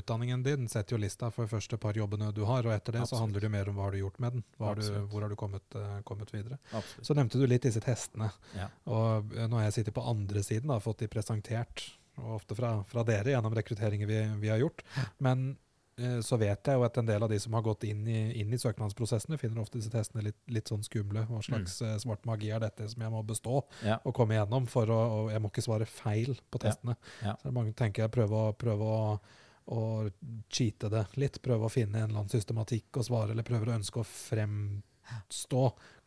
utdanningen 0.00 0.42
din 0.42 0.66
setter 0.72 0.96
jo 0.96 0.98
lista 1.04 1.30
for 1.30 1.46
de 1.46 1.52
første 1.52 1.78
par 1.78 1.94
jobbene 1.94 2.32
du 2.34 2.42
har, 2.48 2.66
og 2.66 2.74
etter 2.74 2.96
det 2.96 3.04
Absolutt. 3.04 3.12
så 3.12 3.20
handler 3.22 3.46
det 3.46 3.50
mer 3.54 3.70
om 3.70 3.78
hva 3.78 3.86
har 3.86 3.94
du 3.94 4.00
gjort 4.00 4.18
med 4.24 4.34
den. 4.38 4.46
Har 4.58 4.80
du, 4.80 4.88
hvor 5.12 5.22
har 5.22 5.30
du 5.30 5.38
kommet, 5.38 5.78
uh, 5.78 6.00
kommet 6.08 6.32
videre. 6.34 6.58
Absolutt. 6.72 7.06
Så 7.06 7.16
nevnte 7.18 7.38
du 7.38 7.46
litt 7.46 7.68
disse 7.68 7.82
testene. 7.84 8.32
Ja. 8.58 8.66
Og 8.90 9.30
uh, 9.36 9.44
nå 9.46 9.60
har 9.60 9.68
jeg 9.68 9.76
sittet 9.78 9.94
på 9.94 10.02
andre 10.10 10.42
siden 10.42 10.74
og 10.74 10.82
fått 10.88 11.04
de 11.04 11.10
presentert, 11.12 11.86
og 12.18 12.40
ofte 12.40 12.58
fra, 12.58 12.80
fra 12.90 13.06
dere 13.06 13.36
gjennom 13.36 13.54
rekrutteringer 13.54 14.10
vi, 14.10 14.18
vi 14.42 14.50
har 14.50 14.58
gjort. 14.64 14.82
Men 15.22 15.52
Eh, 15.52 15.65
så 16.20 16.36
vet 16.36 16.68
jeg 16.68 16.76
jo 16.76 16.84
at 16.84 16.98
en 17.00 17.06
del 17.08 17.24
av 17.24 17.30
de 17.32 17.38
som 17.40 17.54
har 17.56 17.62
gått 17.64 17.86
inn 17.88 18.02
i, 18.04 18.18
inn 18.42 18.52
i 18.52 18.58
søknadsprosessene, 18.60 19.38
finner 19.40 19.62
ofte 19.62 19.78
disse 19.78 19.92
testene 19.92 20.26
litt, 20.26 20.38
litt 20.52 20.68
sånn 20.68 20.84
skumle. 20.84 21.22
Hva 21.24 21.40
slags 21.44 21.78
mm. 21.80 21.94
svart 22.02 22.26
magi 22.28 22.50
er 22.52 22.60
dette 22.60 22.88
som 22.92 23.00
jeg 23.00 23.12
må 23.14 23.22
bestå 23.24 23.62
ja. 23.86 23.96
og 24.04 24.12
komme 24.16 24.36
igjennom? 24.36 24.68
For 24.68 24.92
å, 24.92 24.98
og 25.16 25.30
jeg 25.32 25.40
må 25.40 25.48
ikke 25.52 25.64
svare 25.64 25.88
feil 25.88 26.36
på 26.52 26.60
testene. 26.60 26.98
Ja. 27.22 27.32
Ja. 27.32 27.34
Så 27.40 27.52
mange 27.54 27.72
tenker 27.76 28.04
jeg 28.04 28.12
prøver 28.12 28.52
å, 28.52 28.74
å, 28.84 28.98
å 29.72 29.80
cheate 30.52 30.92
det 30.92 31.06
litt. 31.16 31.40
Prøve 31.44 31.70
å 31.70 31.72
finne 31.72 32.02
en 32.02 32.10
eller 32.10 32.26
annen 32.26 32.34
systematikk 32.34 33.00
å 33.00 33.06
svare, 33.06 33.32
eller 33.32 33.46
prøver 33.48 33.72
å 33.72 33.78
ønske 33.78 34.02
å 34.02 34.08
fremstå, 34.10 35.62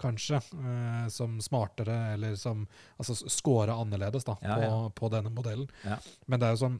kanskje, 0.05 0.43
eh, 0.59 1.09
som 1.13 1.41
smartere, 1.41 1.97
eller 2.13 2.37
som 2.37 2.67
Altså 3.01 3.17
score 3.25 3.73
annerledes 3.73 4.27
da, 4.27 4.37
på, 4.37 4.69
på, 5.01 5.11
denne 5.17 5.33
modellen. 5.33 5.69
Men 6.27 6.37
det 6.37 6.45
er 6.45 6.57
jo 6.57 6.63
sånn 6.67 6.79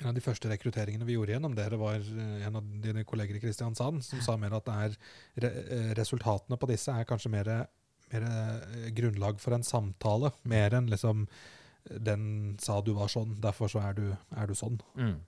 en 0.00 0.10
av 0.10 0.16
de 0.16 0.22
første 0.24 0.48
rekrutteringene 0.48 1.06
vi 1.06 1.16
gjorde 1.16 1.34
gjennom 1.34 1.54
dere, 1.56 1.78
var 1.80 2.00
eh, 2.00 2.44
en 2.48 2.58
av 2.60 2.74
dine 2.84 3.04
kolleger 3.08 3.36
i 3.36 3.42
Kristiansand 3.42 4.02
som 4.04 4.22
sa 4.24 4.36
mer 4.40 4.56
at 4.56 4.68
er, 4.72 4.98
eh, 5.44 5.92
resultatene 5.98 6.58
på 6.60 6.68
disse 6.70 6.92
er 6.92 7.08
kanskje 7.08 7.32
mer, 7.32 7.50
mer, 8.12 8.28
eh, 8.28 8.90
grunnlag 8.96 9.40
for 9.42 9.56
en 9.56 9.66
samtale, 9.66 10.32
mer 10.48 10.76
enn 10.78 10.90
liksom 10.90 11.26
den 11.90 12.56
sa 12.60 12.80
du 12.84 12.92
var 12.96 13.08
sånn, 13.08 13.38
derfor 13.40 13.70
så 13.72 13.80
er 13.82 13.94
du, 13.96 14.06
er 14.36 14.48
du 14.48 14.56
sånn. 14.56 14.76
Mm. 15.00 15.18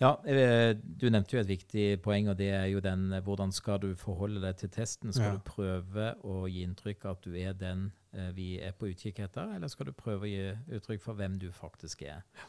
Ja, 0.00 0.14
du 0.22 1.10
nevnte 1.10 1.34
jo 1.34 1.40
et 1.42 1.50
viktig 1.50 1.86
poeng, 2.00 2.30
og 2.32 2.38
det 2.38 2.52
er 2.56 2.68
jo 2.70 2.80
den 2.80 3.10
hvordan 3.26 3.50
skal 3.52 3.82
du 3.82 3.90
forholde 3.98 4.40
deg 4.40 4.56
til 4.62 4.70
testen? 4.72 5.12
Skal 5.12 5.26
ja. 5.26 5.32
du 5.36 5.42
prøve 5.44 6.06
å 6.24 6.46
gi 6.48 6.62
inntrykk 6.64 7.04
av 7.04 7.18
at 7.18 7.26
du 7.26 7.34
er 7.36 7.58
den 7.58 7.90
vi 8.38 8.54
er 8.62 8.72
på 8.78 8.88
utkikk 8.94 9.20
etter, 9.26 9.50
eller 9.58 9.68
skal 9.68 9.90
du 9.90 9.92
prøve 9.92 10.24
å 10.24 10.30
gi 10.30 10.78
uttrykk 10.78 11.04
for 11.04 11.18
hvem 11.18 11.36
du 11.42 11.50
faktisk 11.52 12.06
er? 12.08 12.22
Ja. 12.38 12.48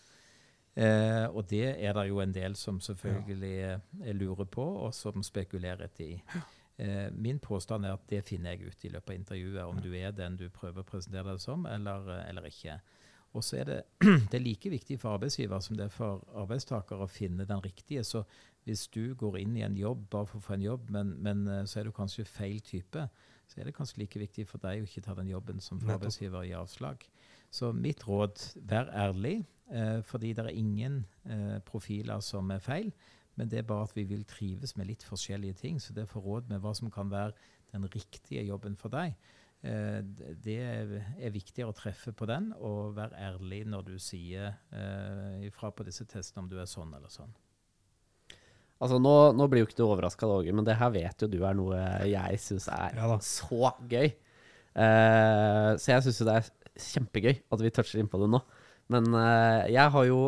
Eh, 0.75 1.25
og 1.27 1.49
det 1.49 1.65
er 1.83 1.93
det 1.97 2.07
jo 2.07 2.21
en 2.23 2.33
del 2.33 2.55
som 2.55 2.79
selvfølgelig 2.79 3.55
ja. 3.57 3.77
Eh, 4.05 4.15
lurer 4.15 4.47
på, 4.47 4.63
og 4.85 4.93
som 4.95 5.23
spekulerer 5.23 5.83
etter 5.89 6.05
i. 6.05 6.17
Eh, 6.77 7.11
min 7.11 7.39
påstand 7.39 7.85
er 7.85 7.97
at 7.97 8.07
det 8.09 8.23
finner 8.25 8.55
jeg 8.55 8.71
ut 8.71 8.85
i 8.85 8.91
løpet 8.93 9.11
av 9.11 9.19
intervjuet, 9.19 9.63
om 9.65 9.81
du 9.83 9.91
er 9.93 10.15
den 10.15 10.37
du 10.39 10.47
prøver 10.49 10.81
å 10.81 10.87
presentere 10.87 11.33
deg 11.33 11.43
som, 11.43 11.65
eller, 11.67 12.07
eh, 12.15 12.29
eller 12.29 12.47
ikke. 12.47 12.77
Og 13.35 13.43
så 13.43 13.61
er 13.61 13.67
det, 13.67 13.81
det 14.31 14.39
er 14.39 14.45
like 14.45 14.71
viktig 14.71 14.99
for 14.99 15.17
arbeidsgiver 15.17 15.59
som 15.59 15.75
det 15.79 15.89
er 15.89 15.93
for 15.93 16.23
arbeidstaker 16.39 17.03
å 17.03 17.09
finne 17.11 17.47
den 17.47 17.63
riktige. 17.63 18.03
Så 18.07 18.23
hvis 18.63 18.87
du 18.91 19.13
går 19.15 19.41
inn 19.43 19.57
i 19.59 19.65
en 19.67 19.75
jobb 19.77 20.07
bare 20.11 20.29
for 20.31 20.39
å 20.39 20.47
få 20.47 20.55
en 20.55 20.65
jobb, 20.65 20.89
men, 20.91 21.13
men 21.19 21.45
så 21.67 21.79
er 21.79 21.87
du 21.87 21.95
kanskje 21.95 22.27
feil 22.27 22.59
type, 22.63 23.07
så 23.51 23.59
er 23.59 23.67
det 23.67 23.75
kanskje 23.75 24.03
like 24.03 24.19
viktig 24.19 24.47
for 24.47 24.63
deg 24.63 24.81
å 24.81 24.87
ikke 24.87 25.03
ta 25.03 25.15
den 25.17 25.31
jobben 25.31 25.59
som 25.63 25.79
for 25.79 25.97
arbeidsgiver 25.97 26.47
i 26.47 26.53
avslag. 26.55 27.03
Så 27.51 27.73
mitt 27.75 28.05
råd, 28.07 28.39
vær 28.67 28.91
ærlig. 28.95 29.41
Eh, 29.71 29.99
fordi 30.03 30.33
det 30.35 30.45
er 30.45 30.55
ingen 30.55 31.01
eh, 31.25 31.59
profiler 31.67 32.23
som 32.23 32.51
er 32.51 32.63
feil. 32.63 32.91
Men 33.39 33.51
det 33.51 33.61
er 33.61 33.67
bare 33.67 33.87
at 33.87 33.95
vi 33.95 34.03
vil 34.07 34.23
trives 34.27 34.75
med 34.77 34.89
litt 34.89 35.03
forskjellige 35.07 35.59
ting. 35.61 35.79
Så 35.79 35.95
det 35.95 36.07
å 36.07 36.13
få 36.13 36.23
råd 36.23 36.49
med 36.51 36.63
hva 36.63 36.73
som 36.77 36.91
kan 36.91 37.11
være 37.11 37.35
den 37.71 37.87
riktige 37.91 38.43
jobben 38.43 38.75
for 38.79 38.91
deg, 38.91 39.15
eh, 39.63 39.99
det 40.43 40.57
er 40.59 41.31
viktigere 41.31 41.71
å 41.71 41.77
treffe 41.77 42.11
på 42.15 42.27
den 42.27 42.51
og 42.59 42.97
være 42.97 43.19
ærlig 43.29 43.63
når 43.71 43.87
du 43.87 43.95
sier 44.01 44.51
eh, 44.75 45.47
ifra 45.47 45.71
på 45.71 45.87
disse 45.87 46.07
testene 46.09 46.43
om 46.43 46.51
du 46.51 46.57
er 46.59 46.67
sånn 46.69 46.91
eller 46.97 47.11
sånn. 47.11 47.31
Altså, 48.81 48.97
nå, 48.97 49.13
nå 49.37 49.45
blir 49.47 49.61
jo 49.61 49.67
ikke 49.69 49.77
du 49.77 49.85
overraska, 49.85 50.25
Åge, 50.25 50.53
men 50.57 50.65
det 50.65 50.79
her 50.79 50.89
vet 50.91 51.21
jo 51.21 51.29
du 51.29 51.43
er 51.45 51.55
noe 51.55 51.79
jeg 52.09 52.39
syns 52.41 52.65
er 52.73 52.97
ja 52.97 53.17
så 53.21 53.75
gøy. 53.85 54.09
Uh, 54.71 55.75
så 55.75 55.91
jeg 55.91 56.05
syns 56.05 56.21
jo 56.21 56.25
det 56.29 56.37
er 56.39 56.47
kjempegøy 56.79 57.33
at 57.51 57.63
vi 57.63 57.73
toucher 57.73 58.01
inn 58.01 58.11
på 58.11 58.21
det 58.21 58.29
nå. 58.31 58.41
Men 58.91 59.11
uh, 59.15 59.67
jeg 59.71 59.93
har 59.93 60.07
jo 60.09 60.21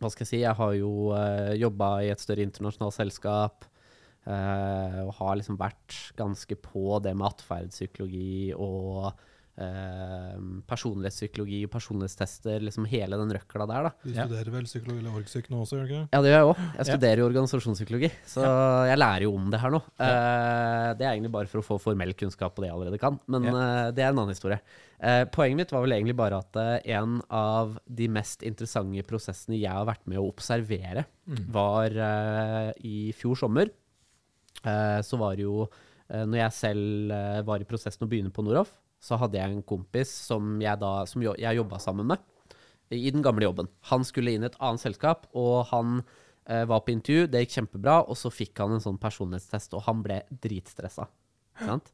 Hva 0.00 0.08
skal 0.12 0.24
jeg 0.24 0.30
si? 0.30 0.38
Jeg 0.44 0.56
har 0.56 0.76
jo 0.78 1.10
uh, 1.10 1.18
eh, 1.18 1.56
jobba 1.60 1.88
i 2.04 2.12
et 2.12 2.22
større 2.22 2.46
internasjonalt 2.46 2.96
selskap. 2.96 3.66
Uh, 4.24 5.06
og 5.06 5.14
har 5.16 5.36
liksom 5.40 5.58
vært 5.60 5.96
ganske 6.16 6.56
på 6.60 7.00
det 7.02 7.12
med 7.16 7.26
atferdspsykologi 7.32 8.52
og 8.54 9.10
Eh, 9.10 9.29
personlighetspsykologi 10.70 11.58
og 11.66 11.72
personlighetstester, 11.74 12.62
liksom 12.64 12.86
hele 12.88 13.18
den 13.20 13.34
røkla 13.36 13.66
der. 13.68 13.88
da. 13.88 13.92
Du 14.00 14.12
studerer 14.14 14.48
ja. 14.48 14.54
vel 14.54 14.68
psykologi 14.68 15.02
eller 15.02 15.16
orgpsyk 15.20 15.50
nå 15.52 15.62
også, 15.64 15.76
gjør 15.76 15.88
du 15.88 15.90
ikke? 15.90 16.04
Ja, 16.14 16.20
det 16.24 16.30
gjør 16.30 16.38
jeg 16.38 16.50
òg. 16.50 16.62
Jeg 16.78 16.88
studerer 16.88 17.20
jo 17.20 17.26
organisasjonspsykologi, 17.28 18.12
så 18.34 18.44
ja. 18.46 18.52
jeg 18.92 19.02
lærer 19.02 19.26
jo 19.26 19.34
om 19.36 19.50
det 19.52 19.60
her 19.60 19.74
nå. 19.74 19.82
Eh, 20.00 20.86
det 21.00 21.04
er 21.06 21.10
egentlig 21.10 21.34
bare 21.34 21.50
for 21.50 21.60
å 21.60 21.66
få 21.66 21.80
formell 21.82 22.14
kunnskap 22.16 22.56
på 22.56 22.64
det 22.64 22.70
jeg 22.70 22.78
allerede 22.78 23.02
kan, 23.02 23.20
men 23.28 23.50
eh, 23.50 23.90
det 23.96 24.06
er 24.06 24.14
en 24.14 24.22
annen 24.22 24.32
historie. 24.32 24.62
Eh, 25.00 25.22
poenget 25.32 25.56
mitt 25.56 25.70
var 25.72 25.84
vel 25.86 25.94
egentlig 25.96 26.16
bare 26.18 26.40
at 26.42 26.56
eh, 26.60 26.90
en 26.96 27.20
av 27.32 27.78
de 27.88 28.08
mest 28.12 28.42
interessante 28.44 29.04
prosessene 29.08 29.56
jeg 29.56 29.72
har 29.72 29.86
vært 29.88 30.04
med 30.10 30.20
å 30.20 30.26
observere, 30.28 31.06
mm. 31.24 31.46
var 31.54 31.96
eh, 31.96 32.72
i 32.84 32.98
fjor 33.16 33.38
sommer. 33.40 33.72
så 34.60 35.16
var 35.16 35.38
det 35.38 35.44
jo 35.46 35.62
når 36.10 36.36
jeg 36.36 36.52
selv 36.52 37.12
var 37.48 37.62
i 37.62 37.66
prosessen 37.68 38.04
å 38.04 38.08
begynne 38.10 38.32
på 38.34 38.42
Noroff, 38.44 38.74
så 39.00 39.16
hadde 39.20 39.40
jeg 39.40 39.54
en 39.54 39.64
kompis 39.66 40.10
som 40.28 40.58
jeg, 40.60 40.76
da, 40.80 40.92
som 41.08 41.24
jeg 41.24 41.56
jobba 41.56 41.80
sammen 41.80 42.10
med 42.12 42.20
i 42.90 43.10
den 43.12 43.22
gamle 43.22 43.46
jobben. 43.46 43.70
Han 43.92 44.04
skulle 44.06 44.34
inn 44.34 44.44
i 44.44 44.50
et 44.50 44.58
annet 44.58 44.82
selskap, 44.82 45.28
og 45.38 45.70
han 45.70 46.00
eh, 46.02 46.66
var 46.68 46.82
på 46.84 46.92
intervju. 46.92 47.28
Det 47.30 47.44
gikk 47.44 47.56
kjempebra, 47.60 48.00
og 48.02 48.18
så 48.18 48.32
fikk 48.34 48.60
han 48.62 48.74
en 48.74 48.82
sånn 48.82 48.98
personlighetstest, 49.00 49.76
og 49.78 49.86
han 49.86 50.02
ble 50.04 50.20
dritstressa. 50.42 51.06
Sant? 51.60 51.92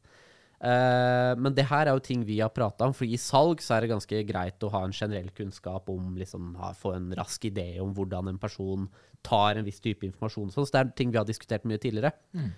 Eh, 0.57 1.31
men 1.37 1.53
det 1.53 1.67
her 1.69 1.85
er 1.85 1.93
jo 1.93 2.01
ting 2.01 2.23
vi 2.25 2.39
har 2.41 2.49
prata 2.53 2.87
om, 2.89 2.95
for 2.97 3.05
i 3.05 3.19
salg 3.21 3.61
så 3.61 3.75
er 3.75 3.85
det 3.85 3.91
ganske 3.91 4.21
greit 4.25 4.63
å 4.65 4.71
ha 4.73 4.81
en 4.87 4.95
generell 4.95 5.29
kunnskap 5.37 5.91
om 5.93 6.15
liksom, 6.17 6.55
ha, 6.57 6.71
Få 6.77 6.95
en 6.97 7.11
rask 7.17 7.45
idé 7.45 7.75
om 7.83 7.93
hvordan 7.93 8.33
en 8.33 8.41
person 8.41 8.87
tar 9.25 9.59
en 9.59 9.67
viss 9.67 9.83
type 9.83 10.05
informasjon. 10.07 10.49
Så 10.53 10.65
det 10.73 10.81
er 10.81 10.95
ting 10.97 11.13
vi 11.13 11.21
har 11.21 11.29
diskutert 11.29 11.67
mye 11.69 11.81
tidligere. 11.81 12.15
Mm. 12.33 12.55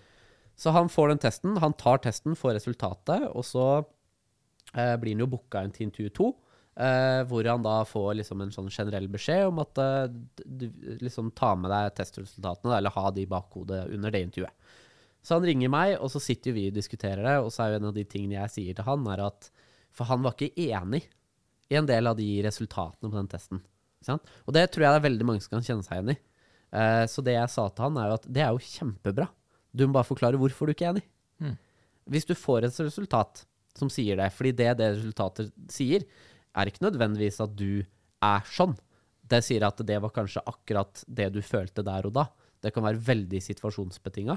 Så 0.60 0.72
han 0.76 0.92
får 0.92 1.12
den 1.12 1.22
testen, 1.24 1.60
han 1.60 1.76
tar 1.80 2.02
testen, 2.04 2.36
får 2.40 2.58
resultatet, 2.58 3.30
og 3.32 3.46
så 3.48 3.66
eh, 4.74 4.96
blir 5.02 5.16
han 5.16 5.26
jo 5.26 5.32
booka 5.32 5.64
inn 5.64 5.74
til 5.76 5.88
intervju 5.88 6.14
to. 6.18 6.30
Eh, 6.80 7.22
hvor 7.28 7.44
han 7.44 7.64
da 7.66 7.82
får 7.84 8.14
liksom 8.22 8.44
en 8.46 8.54
sånn 8.56 8.70
generell 8.72 9.10
beskjed 9.12 9.50
om 9.50 9.58
at 9.60 9.82
eh, 9.84 10.06
du 10.46 10.70
liksom 11.02 11.34
tar 11.36 11.58
med 11.60 11.74
deg 11.74 11.96
testresultatene, 11.98 12.78
eller 12.78 12.96
ha 12.96 13.10
de 13.12 13.26
i 13.26 13.30
bakhodet 13.30 13.82
under 13.92 14.14
det 14.16 14.22
intervjuet. 14.28 14.76
Så 15.26 15.36
han 15.36 15.48
ringer 15.50 15.72
meg, 15.74 15.98
og 16.00 16.08
så 16.14 16.22
sitter 16.24 16.56
vi 16.56 16.70
og 16.70 16.78
diskuterer 16.78 17.26
det, 17.26 17.36
og 17.44 17.52
så 17.52 17.66
er 17.66 17.74
jo 17.74 17.82
en 17.82 17.90
av 17.90 17.98
de 17.98 18.06
tingene 18.08 18.38
jeg 18.38 18.54
sier 18.54 18.78
til 18.78 18.88
han, 18.88 19.04
er 19.12 19.26
at 19.28 19.50
For 19.92 20.08
han 20.08 20.22
var 20.24 20.38
ikke 20.38 20.70
enig 20.70 21.02
i 21.70 21.76
en 21.76 21.88
del 21.90 22.08
av 22.08 22.16
de 22.16 22.28
resultatene 22.46 23.10
på 23.10 23.18
den 23.18 23.28
testen. 23.28 23.62
Sant? 24.06 24.24
Og 24.48 24.56
det 24.56 24.70
tror 24.72 24.86
jeg 24.86 24.94
det 24.94 25.00
er 25.02 25.08
veldig 25.10 25.28
mange 25.28 25.44
som 25.44 25.58
kan 25.58 25.66
kjenne 25.66 25.84
seg 25.84 25.98
igjen 25.98 26.14
i. 26.14 26.18
Eh, 26.80 27.04
så 27.10 27.24
det 27.26 27.36
jeg 27.36 27.52
sa 27.52 27.66
til 27.68 27.88
han, 27.88 27.98
er 28.00 28.12
jo 28.12 28.18
at 28.22 28.28
det 28.30 28.44
er 28.46 28.54
jo 28.54 28.64
kjempebra. 28.64 29.28
Du 29.76 29.86
må 29.86 29.98
bare 29.98 30.08
forklare 30.08 30.40
hvorfor 30.40 30.70
du 30.70 30.74
ikke 30.74 30.88
er 30.88 30.96
enig. 30.96 31.06
Mm. 31.42 31.58
Hvis 32.14 32.30
du 32.30 32.36
får 32.38 32.70
et 32.70 32.80
resultat 32.86 33.44
som 33.78 33.92
sier 33.92 34.20
det, 34.20 34.30
fordi 34.36 34.54
det 34.58 34.74
det 34.80 34.92
resultatet 34.98 35.54
sier, 35.72 36.06
er 36.58 36.70
ikke 36.70 36.86
nødvendigvis 36.88 37.40
at 37.44 37.56
du 37.58 37.82
er 38.26 38.46
sånn. 38.50 38.76
Det 39.30 39.42
sier 39.46 39.66
at 39.68 39.82
det 39.86 40.00
var 40.02 40.14
kanskje 40.14 40.44
akkurat 40.50 41.04
det 41.06 41.30
du 41.36 41.42
følte 41.46 41.86
der 41.86 42.08
og 42.10 42.16
da. 42.18 42.26
Det 42.60 42.74
kan 42.76 42.84
være 42.84 43.02
veldig 43.06 43.42
situasjonsbetinga. 43.46 44.36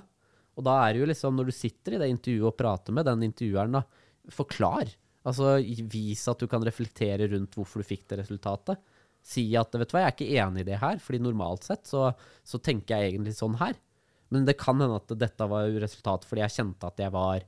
Og 0.58 0.66
da 0.66 0.76
er 0.84 0.92
det 0.92 1.02
jo 1.02 1.08
liksom, 1.08 1.36
når 1.38 1.48
du 1.48 1.54
sitter 1.56 1.96
i 1.96 2.02
det 2.02 2.10
intervjuet 2.12 2.50
og 2.50 2.58
prater 2.58 2.94
med 2.94 3.08
den 3.08 3.24
intervjueren, 3.30 3.78
da, 3.78 3.82
forklar. 4.30 4.90
Altså 5.26 5.56
vis 5.90 6.26
at 6.30 6.42
du 6.42 6.48
kan 6.50 6.64
reflektere 6.66 7.30
rundt 7.32 7.56
hvorfor 7.56 7.82
du 7.82 7.88
fikk 7.88 8.04
det 8.10 8.20
resultatet. 8.20 8.80
Si 9.22 9.46
at 9.58 9.74
vet 9.78 9.88
du 9.88 9.94
hva, 9.94 10.04
jeg 10.04 10.10
er 10.10 10.16
ikke 10.16 10.42
enig 10.44 10.64
i 10.64 10.68
det 10.68 10.80
her, 10.82 11.00
fordi 11.02 11.22
normalt 11.22 11.66
sett 11.68 11.88
så, 11.88 12.08
så 12.44 12.58
tenker 12.58 12.98
jeg 12.98 13.14
egentlig 13.14 13.36
sånn 13.38 13.56
her. 13.60 13.78
Men 14.34 14.46
det 14.48 14.58
kan 14.60 14.80
hende 14.80 14.98
at 14.98 15.12
dette 15.20 15.46
var 15.48 15.70
resultatet 15.82 16.28
fordi 16.28 16.42
jeg 16.44 16.56
kjente 16.56 16.88
at 16.88 17.02
jeg 17.04 17.14
var 17.14 17.44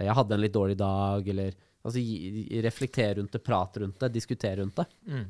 Jeg 0.00 0.16
hadde 0.18 0.34
en 0.34 0.42
litt 0.42 0.54
dårlig 0.54 0.76
dag, 0.80 1.28
eller 1.28 1.54
Altså 1.84 2.00
reflektere 2.64 3.18
rundt 3.18 3.34
det, 3.36 3.42
prate 3.44 3.82
rundt 3.82 3.98
det, 4.00 4.08
diskutere 4.14 4.62
rundt 4.62 4.78
det. 4.80 4.86
Mm. 5.04 5.24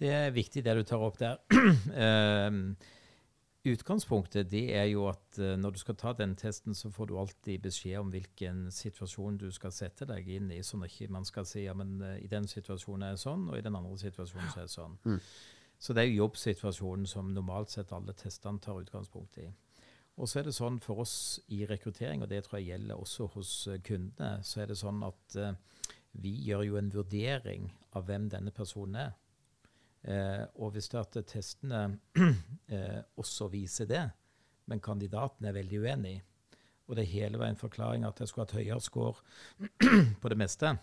Det 0.00 0.12
er 0.12 0.30
viktig 0.32 0.62
det 0.64 0.74
du 0.78 0.84
tar 0.88 1.02
opp 1.04 1.18
der. 1.20 1.40
Ehm, 2.06 2.62
utgangspunktet 3.66 4.48
det 4.48 4.70
er 4.78 4.86
jo 4.92 5.08
at 5.10 5.40
uh, 5.40 5.56
når 5.58 5.74
du 5.74 5.80
skal 5.82 5.98
ta 5.98 6.12
den 6.16 6.36
testen, 6.38 6.76
så 6.76 6.88
får 6.92 7.10
du 7.10 7.16
alltid 7.18 7.64
beskjed 7.64 7.98
om 7.98 8.12
hvilken 8.14 8.66
situasjon 8.72 9.40
du 9.42 9.48
skal 9.52 9.74
sette 9.74 10.06
deg 10.08 10.28
inn 10.36 10.52
i, 10.54 10.62
sånn 10.64 10.86
at 10.86 10.94
ikke 10.94 11.12
man 11.12 11.26
skal 11.28 11.48
si 11.48 11.66
ja, 11.66 11.74
men 11.76 11.96
uh, 12.00 12.14
i 12.22 12.30
den 12.30 12.46
situasjonen 12.48 13.08
er 13.08 13.16
det 13.16 13.24
sånn, 13.24 13.48
og 13.50 13.58
i 13.58 13.64
den 13.66 13.76
andre 13.76 13.98
situasjonen 14.00 14.52
så 14.52 14.62
er 14.62 14.70
det 14.70 14.76
sånn. 14.76 14.96
Mm. 15.04 15.20
Så 15.82 15.92
det 15.92 16.04
er 16.04 16.12
jo 16.12 16.22
jobbsituasjonen 16.22 17.10
som 17.10 17.34
normalt 17.36 17.74
sett 17.74 17.92
alle 17.92 18.14
testene 18.16 18.62
tar 18.64 18.80
utgangspunkt 18.80 19.42
i. 19.42 19.50
Og 20.16 20.28
så 20.28 20.40
er 20.40 20.46
det 20.46 20.56
sånn 20.56 20.78
for 20.80 21.02
oss 21.04 21.16
i 21.52 21.64
rekruttering, 21.68 22.22
og 22.24 22.30
det 22.30 22.42
tror 22.46 22.58
jeg 22.58 22.70
gjelder 22.70 23.00
også 23.00 23.28
hos 23.34 23.52
eh, 23.68 23.82
kundene, 23.84 24.40
så 24.46 24.62
er 24.62 24.70
det 24.70 24.78
sånn 24.80 25.02
at 25.04 25.36
eh, 25.36 25.52
vi 26.22 26.32
gjør 26.46 26.64
jo 26.70 26.78
en 26.80 26.92
vurdering 26.94 27.68
av 27.96 28.06
hvem 28.08 28.30
denne 28.32 28.52
personen 28.56 28.96
er. 29.02 29.12
Eh, 30.06 30.44
og 30.62 30.72
hvis 30.72 30.88
det 30.92 31.02
at 31.02 31.18
testene 31.28 31.82
eh, 32.72 33.02
også 33.18 33.50
viser 33.52 33.90
det, 33.90 34.04
men 34.66 34.82
kandidaten 34.82 35.46
er 35.46 35.56
veldig 35.56 35.82
uenig, 35.84 36.16
og 36.86 36.96
det 36.96 37.04
er 37.04 37.12
hele 37.12 37.40
veien 37.42 37.58
forklaring 37.58 38.04
at 38.06 38.20
jeg 38.20 38.30
skulle 38.30 38.46
hatt 38.46 38.56
høyere 38.56 38.80
score 38.80 39.16
på 40.22 40.30
det 40.30 40.38
meste, 40.38 40.76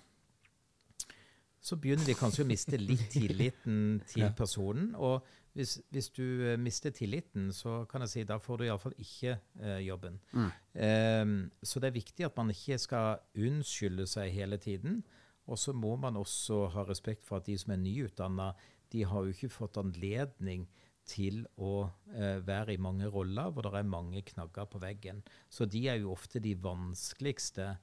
så 1.63 1.77
begynner 1.79 2.03
vi 2.03 2.15
kanskje 2.19 2.43
å 2.43 2.49
miste 2.49 2.75
litt 2.75 3.05
tilliten 3.13 4.01
til 4.11 4.33
personen. 4.35 4.89
Og 4.99 5.23
hvis, 5.53 5.77
hvis 5.93 6.09
du 6.09 6.23
eh, 6.23 6.59
mister 6.59 6.93
tilliten, 6.93 7.51
så 7.53 7.83
kan 7.89 8.01
jeg 8.05 8.09
si 8.09 8.23
da 8.27 8.39
får 8.41 8.59
du 8.59 8.65
iallfall 8.67 8.95
ikke 8.97 9.35
eh, 9.61 9.81
jobben. 9.85 10.19
Mm. 10.33 10.51
Um, 10.73 11.35
så 11.61 11.81
det 11.81 11.91
er 11.91 11.99
viktig 11.99 12.25
at 12.25 12.37
man 12.37 12.53
ikke 12.53 12.79
skal 12.81 13.21
unnskylde 13.37 14.07
seg 14.09 14.33
hele 14.33 14.57
tiden. 14.57 15.03
Og 15.45 15.59
så 15.59 15.73
må 15.75 15.95
man 15.99 16.17
også 16.17 16.67
ha 16.73 16.85
respekt 16.87 17.25
for 17.27 17.41
at 17.41 17.49
de 17.49 17.57
som 17.59 17.75
er 17.75 17.83
nyutdanna, 17.83 18.53
de 18.93 19.03
har 19.09 19.25
jo 19.25 19.33
ikke 19.33 19.51
fått 19.51 19.77
anledning 19.81 20.65
til 21.09 21.41
å 21.59 21.89
eh, 22.15 22.39
være 22.45 22.75
i 22.75 22.81
mange 22.81 23.09
roller 23.11 23.51
hvor 23.51 23.67
det 23.67 23.81
er 23.81 23.89
mange 23.89 24.23
knagger 24.25 24.69
på 24.71 24.81
veggen. 24.81 25.21
Så 25.51 25.67
de 25.67 25.85
er 25.91 25.99
jo 26.01 26.13
ofte 26.13 26.41
de 26.43 26.55
vanskeligste 26.63 27.73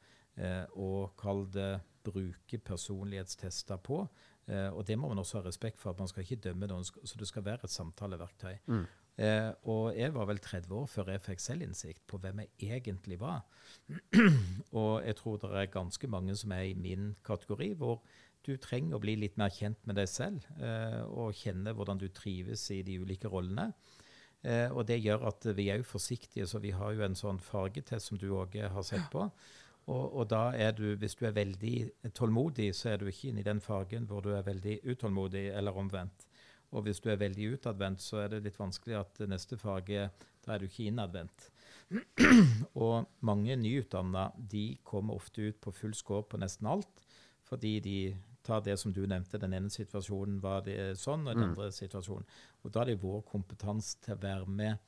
eh, 0.40 0.64
å 0.72 1.10
kalle 1.20 1.50
det 1.52 1.72
bruke 2.06 2.60
personlighetstester 2.64 3.80
på. 3.84 4.02
Eh, 4.50 4.68
og 4.74 4.86
det 4.88 4.98
må 4.98 5.10
man 5.10 5.22
også 5.22 5.38
ha 5.40 5.46
respekt 5.46 5.78
for, 5.80 5.92
at 5.92 6.00
man 6.02 6.10
skal 6.10 6.24
ikke 6.24 6.42
dømme 6.48 6.68
noen, 6.70 6.84
så 6.84 7.18
det 7.18 7.28
skal 7.30 7.46
være 7.46 7.68
et 7.68 7.74
samtaleverktøy. 7.74 8.56
Mm. 8.66 8.86
Eh, 9.20 9.50
og 9.68 9.92
jeg 9.98 10.14
var 10.14 10.28
vel 10.30 10.40
30 10.40 10.74
år 10.78 10.88
før 10.88 11.12
jeg 11.12 11.22
fikk 11.26 11.42
selvinnsikt 11.44 12.02
på 12.08 12.18
hvem 12.22 12.42
jeg 12.44 12.80
egentlig 12.80 13.20
var. 13.20 13.44
og 14.80 15.04
jeg 15.04 15.16
tror 15.20 15.38
det 15.42 15.52
er 15.60 15.72
ganske 15.74 16.10
mange 16.10 16.36
som 16.40 16.54
er 16.56 16.70
i 16.70 16.74
min 16.78 17.14
kategori, 17.26 17.74
hvor 17.80 18.00
du 18.46 18.54
trenger 18.56 18.96
å 18.96 19.02
bli 19.02 19.18
litt 19.20 19.36
mer 19.36 19.52
kjent 19.52 19.82
med 19.84 19.98
deg 20.00 20.08
selv 20.08 20.46
eh, 20.56 21.02
og 21.04 21.36
kjenne 21.36 21.74
hvordan 21.76 22.00
du 22.00 22.08
trives 22.08 22.64
i 22.72 22.80
de 22.86 22.96
ulike 23.02 23.28
rollene. 23.28 23.70
Eh, 24.40 24.70
og 24.72 24.86
det 24.88 25.02
gjør 25.02 25.26
at 25.28 25.50
vi 25.56 25.68
er 25.68 25.82
jo 25.82 25.90
forsiktige, 25.90 26.46
så 26.48 26.62
vi 26.62 26.72
har 26.72 26.94
jo 26.96 27.04
en 27.04 27.18
sånn 27.18 27.42
fargetest 27.44 28.08
som 28.08 28.20
du 28.20 28.30
òg 28.32 28.56
har 28.72 28.86
sett 28.86 29.10
på. 29.12 29.28
Og, 29.90 30.04
og 30.20 30.26
da 30.30 30.42
er 30.54 30.74
du, 30.76 30.84
hvis 31.00 31.16
du 31.18 31.24
er 31.26 31.34
veldig 31.34 32.12
tålmodig, 32.14 32.68
så 32.78 32.92
er 32.92 33.00
du 33.00 33.08
ikke 33.10 33.30
inne 33.32 33.42
i 33.42 33.46
den 33.46 33.60
fargen 33.64 34.06
hvor 34.06 34.22
du 34.22 34.30
er 34.36 34.46
veldig 34.46 34.78
utålmodig, 34.86 35.48
eller 35.56 35.76
omvendt. 35.76 36.26
Og 36.70 36.84
hvis 36.86 37.00
du 37.02 37.08
er 37.10 37.18
veldig 37.18 37.48
utadvendt, 37.56 38.02
så 38.04 38.20
er 38.22 38.28
det 38.30 38.44
litt 38.44 38.60
vanskelig 38.60 39.00
at 39.00 39.22
neste 39.30 39.58
farge 39.58 40.10
Da 40.40 40.54
er 40.54 40.62
du 40.62 40.68
ikke 40.70 40.86
innadvendt. 40.88 41.50
og 42.86 43.10
mange 43.26 43.56
nyutdanna 43.60 44.30
de 44.38 44.78
kommer 44.86 45.18
ofte 45.18 45.50
ut 45.50 45.58
på 45.60 45.72
full 45.74 45.92
score 45.94 46.22
på 46.22 46.38
nesten 46.40 46.70
alt, 46.70 47.02
fordi 47.44 47.74
de 47.84 47.96
tar 48.46 48.62
det 48.64 48.78
som 48.80 48.92
du 48.94 49.02
nevnte, 49.06 49.38
den 49.38 49.52
ene 49.58 49.68
situasjonen 49.70 50.38
var 50.40 50.62
det 50.64 50.96
sånn, 50.96 51.26
og 51.26 51.34
den 51.34 51.42
Mm. 51.42 51.50
andre 51.50 51.72
situasjonen. 51.72 52.24
Og 52.64 52.72
da 52.72 52.80
er 52.80 52.84
det 52.92 53.02
vår 53.02 53.20
kompetanse 53.28 53.98
til 54.00 54.14
å 54.14 54.22
være 54.22 54.46
med 54.46 54.78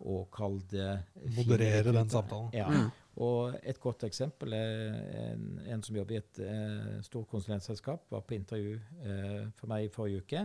og 0.00 0.30
kalle 0.32 0.62
det 0.70 0.88
Moderere 1.36 1.92
den 1.92 2.10
samtalen. 2.10 2.50
Ja. 2.56 2.68
Mm. 2.70 2.88
Og 3.20 3.58
et 3.66 3.80
godt 3.82 4.04
eksempel 4.06 4.54
er 4.56 4.96
en, 5.26 5.44
en 5.66 5.82
som 5.84 5.96
jobber 5.98 6.16
i 6.16 6.20
et 6.22 6.40
eh, 6.46 6.98
stort 7.04 7.28
konsulentselskap, 7.28 8.06
var 8.10 8.24
på 8.24 8.36
intervju 8.38 8.78
eh, 8.78 9.46
for 9.58 9.70
meg 9.72 9.88
i 9.88 9.92
forrige 9.92 10.24
uke. 10.24 10.44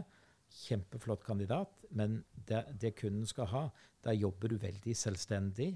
Kjempeflott 0.65 1.23
kandidat, 1.25 1.85
men 1.95 2.19
det, 2.47 2.65
det 2.81 2.95
kunden 2.99 3.27
skal 3.29 3.49
ha, 3.51 3.65
der 4.03 4.17
jobber 4.17 4.51
du 4.51 4.57
veldig 4.61 4.95
selvstendig. 4.97 5.75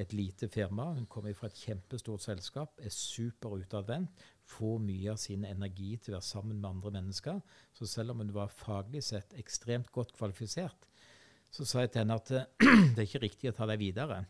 Et 0.00 0.14
lite 0.16 0.48
firma. 0.48 0.94
Hun 0.96 1.04
kommer 1.12 1.34
fra 1.36 1.50
et 1.50 1.58
kjempestort 1.60 2.22
selskap, 2.24 2.78
er 2.80 2.92
super 2.92 3.58
utadvendt. 3.60 4.22
Får 4.48 4.78
mye 4.80 5.12
av 5.12 5.20
sin 5.20 5.44
energi 5.44 5.90
til 6.00 6.14
å 6.14 6.18
være 6.18 6.28
sammen 6.30 6.56
med 6.56 6.70
andre 6.70 6.94
mennesker. 6.96 7.42
Så 7.76 7.86
selv 7.90 8.14
om 8.14 8.24
hun 8.24 8.32
var 8.32 8.52
faglig 8.52 9.04
sett 9.04 9.36
ekstremt 9.36 9.92
godt 9.92 10.16
kvalifisert, 10.16 10.88
så 11.54 11.66
sa 11.68 11.84
jeg 11.84 11.92
til 11.94 12.02
henne 12.02 12.16
at 12.18 12.32
eh, 12.34 12.48
det 12.94 13.04
er 13.04 13.06
ikke 13.06 13.22
riktig 13.28 13.52
å 13.52 13.54
ta 13.54 13.68
deg 13.70 13.78
videre. 13.78 14.24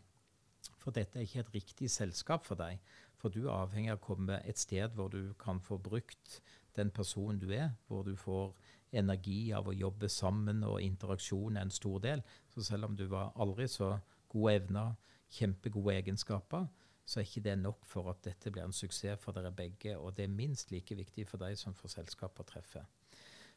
For 0.81 0.93
dette 0.93 1.17
er 1.17 1.25
ikke 1.25 1.41
et 1.41 1.55
riktig 1.55 1.89
selskap 1.89 2.45
for 2.45 2.59
deg. 2.59 2.77
For 3.17 3.33
du 3.33 3.47
er 3.47 3.55
avhengig 3.55 3.93
av 3.93 4.01
å 4.01 4.05
komme 4.05 4.37
et 4.45 4.61
sted 4.61 4.93
hvor 4.93 5.09
du 5.13 5.33
kan 5.41 5.61
få 5.63 5.79
brukt 5.81 6.39
den 6.77 6.91
personen 6.93 7.39
du 7.41 7.49
er, 7.55 7.71
hvor 7.87 8.03
du 8.05 8.13
får 8.19 8.53
energi 8.95 9.49
av 9.55 9.67
å 9.67 9.75
jobbe 9.75 10.09
sammen, 10.11 10.61
og 10.67 10.83
interaksjon 10.83 11.57
er 11.57 11.65
en 11.65 11.73
stor 11.73 12.03
del. 12.03 12.21
Så 12.53 12.67
selv 12.67 12.89
om 12.89 12.97
du 12.97 13.07
var 13.11 13.33
aldri 13.41 13.67
så 13.71 13.95
gode 14.31 14.57
evner, 14.59 14.93
kjempegode 15.35 15.95
egenskaper, 15.97 16.67
så 17.05 17.19
er 17.19 17.27
ikke 17.27 17.45
det 17.45 17.55
nok 17.61 17.85
for 17.89 18.09
at 18.11 18.21
dette 18.25 18.51
blir 18.53 18.65
en 18.65 18.75
suksess 18.75 19.19
for 19.21 19.35
dere 19.35 19.53
begge. 19.55 19.95
Og 19.97 20.13
det 20.17 20.27
er 20.27 20.37
minst 20.37 20.71
like 20.73 20.97
viktig 20.97 21.27
for 21.29 21.41
deg 21.41 21.57
som 21.57 21.73
for 21.77 21.91
selskapet 21.91 22.45
å 22.45 22.49
treffe. 22.53 22.85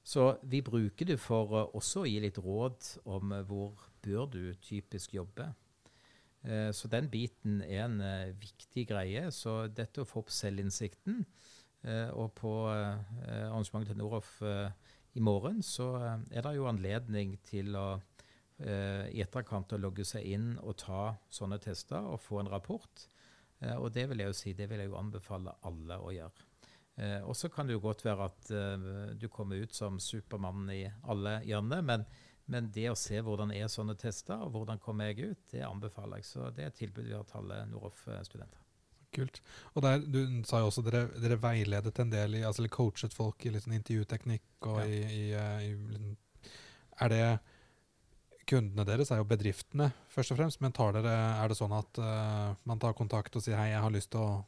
Så 0.08 0.38
vi 0.48 0.62
bruker 0.64 1.04
det 1.08 1.18
for 1.20 1.54
eh, 1.58 1.74
også 1.76 2.04
å 2.04 2.08
gi 2.08 2.18
litt 2.22 2.40
råd 2.40 2.92
om 3.12 3.32
eh, 3.36 3.44
hvor 3.48 3.74
bør 4.04 4.28
du 4.32 4.42
typisk 4.64 5.18
jobbe. 5.18 5.50
Eh, 6.48 6.70
Så 6.72 6.88
den 6.88 7.10
biten 7.12 7.60
er 7.66 7.84
en 7.84 8.00
viktig 8.40 8.86
greie. 8.88 9.26
Så 9.34 9.66
dette 9.68 10.02
å 10.02 10.08
få 10.08 10.24
opp 10.24 10.34
selvinnsikten 10.34 11.24
Og 12.18 12.32
på 12.34 12.50
arrangementet 12.66 13.92
til 13.92 13.98
Noroff 14.00 14.40
i 15.14 15.20
morgen 15.22 15.60
så 15.62 15.86
er 16.26 16.42
det 16.42 16.56
jo 16.56 16.66
anledning 16.66 17.36
til 17.46 17.76
å 17.78 18.00
i 18.58 19.22
etterkant 19.22 19.76
å 19.76 19.78
logge 19.78 20.02
seg 20.02 20.26
inn 20.26 20.48
og 20.58 20.74
ta 20.82 21.12
sånne 21.30 21.60
tester 21.62 22.02
og 22.02 22.18
få 22.18 22.40
en 22.42 22.50
rapport. 22.50 23.06
Og 23.78 23.92
det 23.94 24.08
vil 24.10 24.24
jeg 24.24 24.32
jo 24.32 24.38
si, 24.40 24.56
det 24.58 24.66
vil 24.72 24.82
jeg 24.82 24.90
jo 24.90 24.98
anbefale 24.98 25.54
alle 25.70 26.00
å 26.02 26.10
gjøre. 26.16 26.47
Eh, 26.98 27.20
og 27.22 27.36
så 27.38 27.48
kan 27.52 27.68
det 27.68 27.76
jo 27.76 27.82
godt 27.84 28.02
være 28.06 28.26
at 28.26 28.48
eh, 28.50 28.86
du 29.14 29.28
kommer 29.30 29.60
ut 29.62 29.74
som 29.74 30.00
Supermann 30.02 30.66
i 30.74 30.82
alle 31.06 31.38
hjørner, 31.46 31.82
men, 31.86 32.06
men 32.50 32.70
det 32.74 32.88
å 32.90 32.96
se 32.98 33.20
hvordan 33.22 33.52
er 33.54 33.70
sånne 33.70 33.94
tester, 33.98 34.40
og 34.42 34.50
hvordan 34.56 34.80
kommer 34.82 35.12
jeg 35.12 35.34
ut, 35.34 35.44
det 35.52 35.62
anbefaler 35.66 36.18
jeg. 36.18 36.30
Så 36.32 36.48
det 36.54 36.64
er 36.64 36.72
et 36.72 36.80
tilbud 36.80 37.06
vi 37.06 37.14
har 37.14 37.28
til 37.28 37.42
alle 37.42 37.60
Noroff-studenter. 37.70 38.64
Kult. 39.14 39.38
Og 39.72 39.84
der, 39.84 40.02
Du 40.04 40.20
sa 40.44 40.60
jo 40.60 40.68
også 40.68 40.82
dere, 40.84 41.06
dere 41.22 41.38
veiledet 41.40 41.94
en 42.02 42.10
del 42.12 42.40
i, 42.40 42.42
altså 42.44 42.60
eller 42.60 42.74
coachet 42.74 43.14
folk 43.16 43.46
i 43.46 43.54
sånn 43.54 43.78
intervjuteknikk. 43.78 44.48
og 44.66 44.82
Ja. 44.82 44.84
i, 44.84 44.98
i, 44.98 45.32
eh, 45.32 45.70
i 45.70 45.74
liksom- 45.74 46.18
Er 47.00 47.08
det 47.08 47.40
Kundene 48.48 48.84
deres 48.84 49.10
er 49.12 49.18
jo 49.20 49.24
bedriftene, 49.28 49.92
først 50.08 50.32
og 50.32 50.38
fremst. 50.38 50.60
Men 50.60 50.72
tar 50.72 50.92
dere, 50.92 51.12
er 51.42 51.48
det 51.48 51.56
sånn 51.58 51.72
at 51.76 51.98
uh, 52.00 52.54
man 52.64 52.78
tar 52.78 52.94
kontakt 52.94 53.36
og 53.36 53.42
sier 53.44 53.56
hei, 53.56 53.68
jeg 53.74 53.82
har 53.84 53.92
lyst 53.92 54.10
til 54.14 54.20
å 54.20 54.44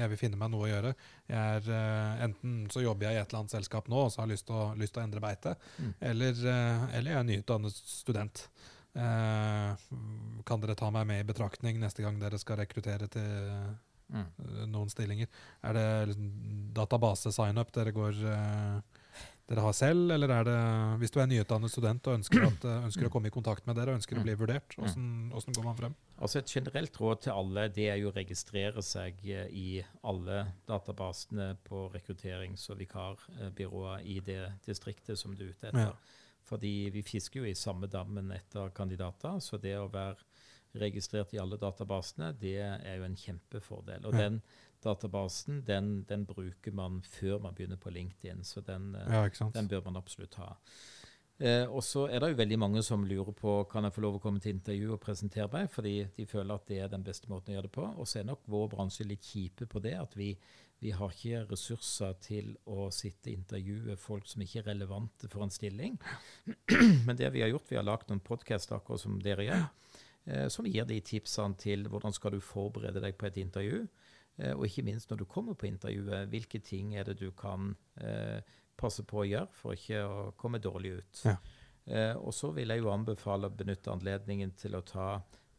jeg 0.00 0.10
vil 0.14 0.20
finne 0.20 0.38
meg 0.40 0.50
noe 0.52 0.66
å 0.66 0.70
gjøre. 0.70 0.94
Jeg 1.28 1.60
er, 1.60 1.68
uh, 1.70 2.24
enten 2.26 2.56
så 2.72 2.82
jobber 2.84 3.08
jeg 3.10 3.18
i 3.18 3.20
et 3.22 3.28
eller 3.30 3.42
annet 3.44 3.54
selskap 3.58 3.88
nå 3.92 4.00
og 4.06 4.10
så 4.12 4.22
har 4.22 4.28
jeg 4.28 4.34
lyst 4.38 4.46
til 4.48 4.56
å, 4.58 4.64
lyst 4.80 4.94
til 4.96 5.02
å 5.02 5.06
endre 5.06 5.20
beite, 5.24 5.56
Mm. 5.78 5.92
eller, 6.12 6.32
uh, 6.46 6.88
eller 6.96 7.10
jeg 7.12 7.20
er 7.20 7.28
nyutdannet 7.30 7.80
student. 7.84 8.48
Uh, 8.96 9.76
kan 10.48 10.60
dere 10.60 10.74
ta 10.74 10.88
meg 10.90 11.06
med 11.06 11.20
i 11.22 11.28
betraktning 11.28 11.78
neste 11.78 12.02
gang 12.02 12.18
dere 12.18 12.38
skal 12.42 12.58
rekruttere 12.64 13.06
til 13.08 13.76
Mm. 14.10 14.26
noen 14.72 14.88
stillinger? 14.90 15.28
Er 15.62 15.72
det 15.76 15.84
liksom 16.10 16.30
database-sign-up 16.74 17.70
dere 17.76 17.92
går, 17.94 18.16
eh, 18.26 18.80
dere 19.50 19.64
har 19.64 19.74
selv, 19.74 20.10
eller 20.14 20.30
er 20.30 20.44
det 20.46 20.56
hvis 21.02 21.10
du 21.10 21.18
er 21.20 21.26
nyutdannet 21.26 21.72
student 21.72 22.06
og 22.06 22.14
ønsker, 22.20 22.44
at, 22.46 22.64
eh, 22.70 22.84
ønsker 22.86 23.08
å 23.08 23.10
komme 23.12 23.28
i 23.28 23.34
kontakt 23.34 23.66
med 23.66 23.74
dere 23.76 23.90
og 23.92 23.98
ønsker 23.98 24.20
å 24.20 24.22
bli 24.24 24.36
vurdert? 24.38 24.76
Hvordan, 24.78 25.08
hvordan 25.34 25.56
går 25.58 25.66
man 25.66 25.76
frem? 25.80 25.96
Altså 26.20 26.38
Et 26.38 26.52
generelt 26.54 26.96
råd 27.02 27.22
til 27.26 27.32
alle 27.34 27.64
det 27.74 27.88
er 27.90 27.98
jo 27.98 28.12
å 28.12 28.14
registrere 28.16 28.82
seg 28.86 29.18
eh, 29.26 29.48
i 29.50 29.82
alle 30.06 30.44
databasene 30.70 31.56
på 31.66 31.88
rekrutterings- 31.94 32.68
og 32.70 32.78
vikarbyrået 32.84 34.06
i 34.06 34.20
det 34.24 34.40
distriktet 34.66 35.18
som 35.18 35.34
du 35.34 35.44
er 35.48 35.52
ute 35.54 35.68
etter. 35.72 35.90
Ja. 35.90 36.16
Fordi 36.50 36.74
vi 36.94 37.02
fisker 37.02 37.42
jo 37.42 37.50
i 37.50 37.54
samme 37.58 37.86
dammen 37.90 38.30
etter 38.32 38.70
kandidater, 38.74 39.40
så 39.44 39.58
det 39.60 39.74
å 39.78 39.90
være 39.92 40.16
registrert 40.80 41.32
i 41.34 41.38
alle 41.42 41.58
databasene, 41.58 42.30
det 42.38 42.56
er 42.62 42.96
jo 43.00 43.04
en 43.08 43.16
kjempefordel. 43.18 44.06
Og 44.06 44.14
Ja. 44.14 44.18
den 44.28 44.42
databasen 44.84 45.62
den, 45.66 46.02
den 46.08 46.24
bruker 46.28 46.72
man 46.72 47.02
før 47.06 47.38
man 47.44 47.54
begynner 47.54 47.80
på 47.80 47.92
LinkedIn, 47.94 48.44
så 48.44 48.62
den, 48.64 48.94
eh, 48.94 49.12
Ja, 49.12 49.50
den 49.54 49.68
bør 49.68 49.84
man 49.88 50.00
absolutt 50.00 50.34
ha. 50.40 50.54
Eh, 51.40 51.64
og 51.72 51.80
så 51.80 52.02
er 52.12 52.20
det 52.20 52.34
jo 52.34 52.36
veldig 52.36 52.56
mange 52.60 52.82
som 52.84 53.04
lurer 53.08 53.32
på 53.32 53.54
kan 53.70 53.86
jeg 53.86 53.94
få 53.94 54.02
lov 54.04 54.18
å 54.18 54.20
komme 54.20 54.42
til 54.44 54.52
intervju 54.52 54.90
og 54.92 55.00
presentere 55.00 55.48
meg, 55.48 55.70
fordi 55.72 55.94
de 56.18 56.26
føler 56.28 56.52
at 56.52 56.66
det 56.68 56.80
er 56.84 56.90
den 56.92 57.06
beste 57.06 57.30
måten 57.32 57.54
å 57.54 57.56
gjøre 57.56 57.70
det 57.70 57.76
på. 57.78 57.86
Og 57.96 58.08
så 58.08 58.20
er 58.20 58.26
nok 58.28 58.42
vår 58.52 58.66
bransje 58.74 59.06
litt 59.08 59.24
kjipe 59.24 59.64
på 59.70 59.80
det, 59.80 59.94
at 59.96 60.16
vi, 60.20 60.34
vi 60.84 60.92
har 60.92 61.14
ikke 61.16 61.46
ressurser 61.48 62.12
til 62.20 62.52
å 62.68 62.90
sitte 62.92 63.32
og 63.32 63.38
intervjue 63.38 63.96
folk 64.00 64.28
som 64.28 64.44
ikke 64.44 64.60
er 64.60 64.68
relevante 64.74 65.32
for 65.32 65.46
en 65.46 65.54
stilling. 65.54 65.96
Men 67.06 67.16
det 67.16 67.32
vi 67.32 67.40
har 67.46 67.54
gjort, 67.54 67.72
vi 67.72 67.80
har 67.80 67.88
lagd 67.88 68.12
noen 68.12 68.20
podkaster 68.20 68.76
akkurat 68.76 69.00
som 69.00 69.16
dere 69.24 69.48
gjør, 69.48 69.64
eh, 70.28 70.46
som 70.52 70.68
gir 70.68 70.84
de 70.92 71.00
tipsene 71.00 71.56
til 71.56 71.88
hvordan 71.88 72.20
skal 72.20 72.36
du 72.36 72.44
forberede 72.44 73.00
deg 73.00 73.16
på 73.16 73.30
et 73.30 73.40
intervju. 73.40 73.86
Eh, 74.40 74.54
og 74.56 74.66
ikke 74.66 74.86
minst 74.88 75.12
når 75.12 75.22
du 75.22 75.28
kommer 75.30 75.58
på 75.58 75.68
intervjuet, 75.68 76.28
hvilke 76.32 76.62
ting 76.64 76.94
er 76.96 77.08
det 77.08 77.18
du 77.20 77.28
kan 77.36 77.74
eh, 78.00 78.40
passe 78.80 79.04
på 79.04 79.22
å 79.22 79.28
gjøre 79.28 79.52
for 79.52 79.76
ikke 79.76 80.04
å 80.06 80.30
komme 80.40 80.62
dårlig 80.62 80.96
ut. 81.00 81.24
Ja. 81.28 81.36
Eh, 81.90 82.14
og 82.16 82.32
så 82.36 82.52
vil 82.56 82.72
jeg 82.72 82.82
jo 82.82 82.92
anbefale 82.92 83.50
å 83.50 83.56
benytte 83.56 83.92
anledningen 83.92 84.54
til 84.58 84.76
å 84.78 84.84
ta 84.86 85.10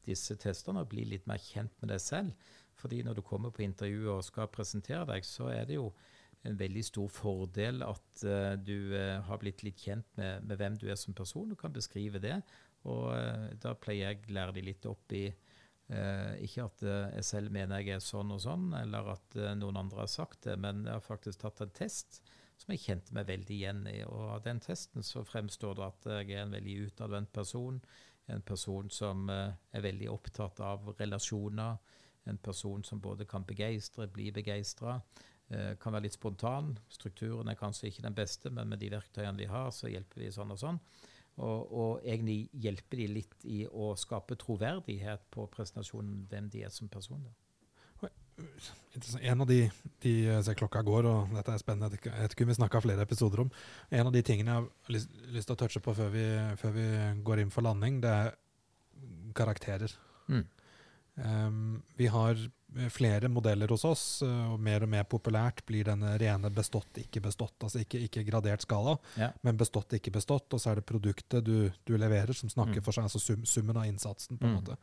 disse 0.05 0.37
testene 0.41 0.81
og 0.81 0.89
bli 0.91 1.05
litt 1.05 1.27
mer 1.29 1.41
kjent 1.41 1.73
med 1.81 1.93
deg 1.93 2.01
selv. 2.01 2.49
Fordi 2.81 3.03
når 3.05 3.19
du 3.19 3.25
kommer 3.25 3.53
på 3.53 3.65
intervju 3.65 4.09
og 4.15 4.25
skal 4.25 4.49
presentere 4.49 5.05
deg, 5.11 5.27
så 5.27 5.51
er 5.53 5.67
det 5.69 5.77
jo 5.77 5.91
en 6.47 6.57
veldig 6.57 6.81
stor 6.85 7.09
fordel 7.13 7.83
at 7.85 8.23
eh, 8.25 8.55
du 8.57 8.95
eh, 8.97 9.19
har 9.27 9.41
blitt 9.41 9.61
litt 9.65 9.81
kjent 9.81 10.07
med, 10.17 10.47
med 10.47 10.57
hvem 10.57 10.77
du 10.81 10.87
er 10.89 10.97
som 10.97 11.13
person, 11.13 11.51
og 11.51 11.59
kan 11.59 11.73
beskrive 11.73 12.21
det. 12.23 12.39
Og 12.89 13.11
eh, 13.13 13.51
da 13.61 13.75
pleier 13.77 14.15
jeg 14.15 14.23
å 14.25 14.37
lære 14.39 14.57
de 14.57 14.65
litt 14.71 14.87
opp 14.89 15.13
i 15.13 15.27
eh, 15.93 16.43
ikke 16.45 16.65
at 16.67 16.83
eh, 16.85 17.15
jeg 17.17 17.27
selv 17.27 17.53
mener 17.53 17.81
jeg 17.81 17.97
er 17.97 18.03
sånn 18.03 18.33
og 18.33 18.41
sånn, 18.43 18.71
eller 18.77 19.13
at 19.15 19.37
eh, 19.37 19.53
noen 19.57 19.79
andre 19.83 20.03
har 20.03 20.11
sagt 20.11 20.47
det, 20.47 20.57
men 20.61 20.85
jeg 20.87 20.95
har 20.95 21.05
faktisk 21.05 21.43
tatt 21.43 21.63
en 21.63 21.73
test 21.75 22.21
som 22.61 22.73
jeg 22.73 22.83
kjente 22.83 23.15
meg 23.17 23.27
veldig 23.29 23.55
igjen 23.55 23.81
i. 23.89 23.97
Og 24.05 24.35
av 24.37 24.43
den 24.45 24.61
testen 24.63 25.05
så 25.05 25.25
fremstår 25.25 25.79
det 25.79 25.87
at 25.87 26.09
jeg 26.13 26.35
er 26.35 26.45
en 26.45 26.55
veldig 26.55 26.77
utadvendt 26.87 27.33
person. 27.33 27.81
En 28.31 28.43
person 28.45 28.91
som 28.93 29.29
eh, 29.33 29.57
er 29.73 29.85
veldig 29.87 30.11
opptatt 30.13 30.61
av 30.65 30.93
relasjoner. 30.99 31.79
En 32.29 32.37
person 32.37 32.85
som 32.85 33.01
både 33.01 33.25
kan 33.25 33.47
begeistre, 33.47 34.05
bli 34.13 34.29
begeistra. 34.35 34.99
Kan 35.51 35.91
være 35.91 36.05
litt 36.05 36.15
spontan. 36.15 36.69
Strukturen 36.87 37.49
er 37.51 37.57
kanskje 37.59 37.89
ikke 37.89 38.05
den 38.05 38.15
beste, 38.15 38.47
men 38.53 38.69
med 38.71 38.79
de 38.79 38.91
verktøyene 38.93 39.41
vi 39.41 39.49
har, 39.51 39.67
så 39.75 39.89
hjelper 39.91 40.21
vi 40.21 40.29
sånn 40.31 40.53
og 40.53 40.59
sånn. 40.61 40.77
Og, 41.39 41.71
og 41.71 42.03
egentlig 42.03 42.49
hjelpe 42.63 42.97
de 42.99 43.07
litt 43.07 43.45
i 43.47 43.63
å 43.65 43.93
skape 43.97 44.35
troverdighet 44.39 45.23
på 45.33 45.47
presentasjonen, 45.53 46.25
hvem 46.29 46.49
de 46.51 46.65
er 46.67 46.73
som 46.75 46.91
personer. 46.91 47.31
En 49.29 49.43
av 49.43 49.47
de, 49.47 49.59
de 50.01 50.13
jeg 50.25 50.45
ser 50.45 50.57
klokka 50.57 50.81
går, 50.85 51.07
og 51.07 51.33
dette 51.35 51.53
er 51.53 51.61
spennende, 51.61 51.99
jeg 52.03 52.31
om 52.33 52.49
vi 52.49 52.57
snakka 52.57 52.81
flere 52.83 53.05
episoder 53.05 53.43
om. 53.43 53.51
En 53.93 54.09
av 54.09 54.15
de 54.15 54.23
tingene 54.25 54.55
jeg 54.55 54.63
har 54.63 54.95
lyst, 54.95 55.11
lyst 55.35 55.49
til 55.49 55.57
å 55.57 55.59
touche 55.61 55.81
på 55.83 55.93
før 55.97 56.09
vi, 56.13 56.25
før 56.61 56.73
vi 56.75 56.87
går 57.27 57.43
inn 57.43 57.53
for 57.53 57.65
landing, 57.67 57.99
det 58.03 58.11
er 58.11 58.33
karakterer. 59.37 59.93
Mm. 60.31 60.43
Um, 61.21 61.83
vi 61.99 62.09
har 62.11 62.39
flere 62.89 63.27
modeller 63.27 63.67
hos 63.67 63.83
oss, 63.85 64.03
uh, 64.23 64.53
og 64.53 64.59
mer 64.63 64.83
og 64.83 64.89
mer 64.89 65.03
populært 65.03 65.59
blir 65.67 65.83
denne 65.83 66.13
rene 66.17 66.49
bestått, 66.49 66.93
ikke 67.03 67.21
bestått. 67.21 67.57
Altså 67.63 67.81
ikke, 67.83 67.99
ikke 68.07 68.23
gradert 68.29 68.61
skala, 68.63 68.97
Ja. 69.17 69.31
men 69.43 69.57
bestått, 69.57 69.91
ikke 69.93 70.11
bestått. 70.11 70.47
Og 70.53 70.59
så 70.59 70.71
er 70.71 70.75
det 70.75 70.85
produktet 70.85 71.43
du, 71.43 71.69
du 71.85 71.97
leverer 71.97 72.33
som 72.33 72.49
snakker 72.49 72.79
Mm. 72.79 72.83
for 72.83 72.91
seg, 72.91 73.03
altså 73.03 73.19
sum, 73.19 73.43
summen 73.45 73.75
av 73.77 73.83
innsatsen, 73.85 74.37
på 74.39 74.45
en 74.45 74.55
Mm. 74.55 74.61
måte. 74.63 74.77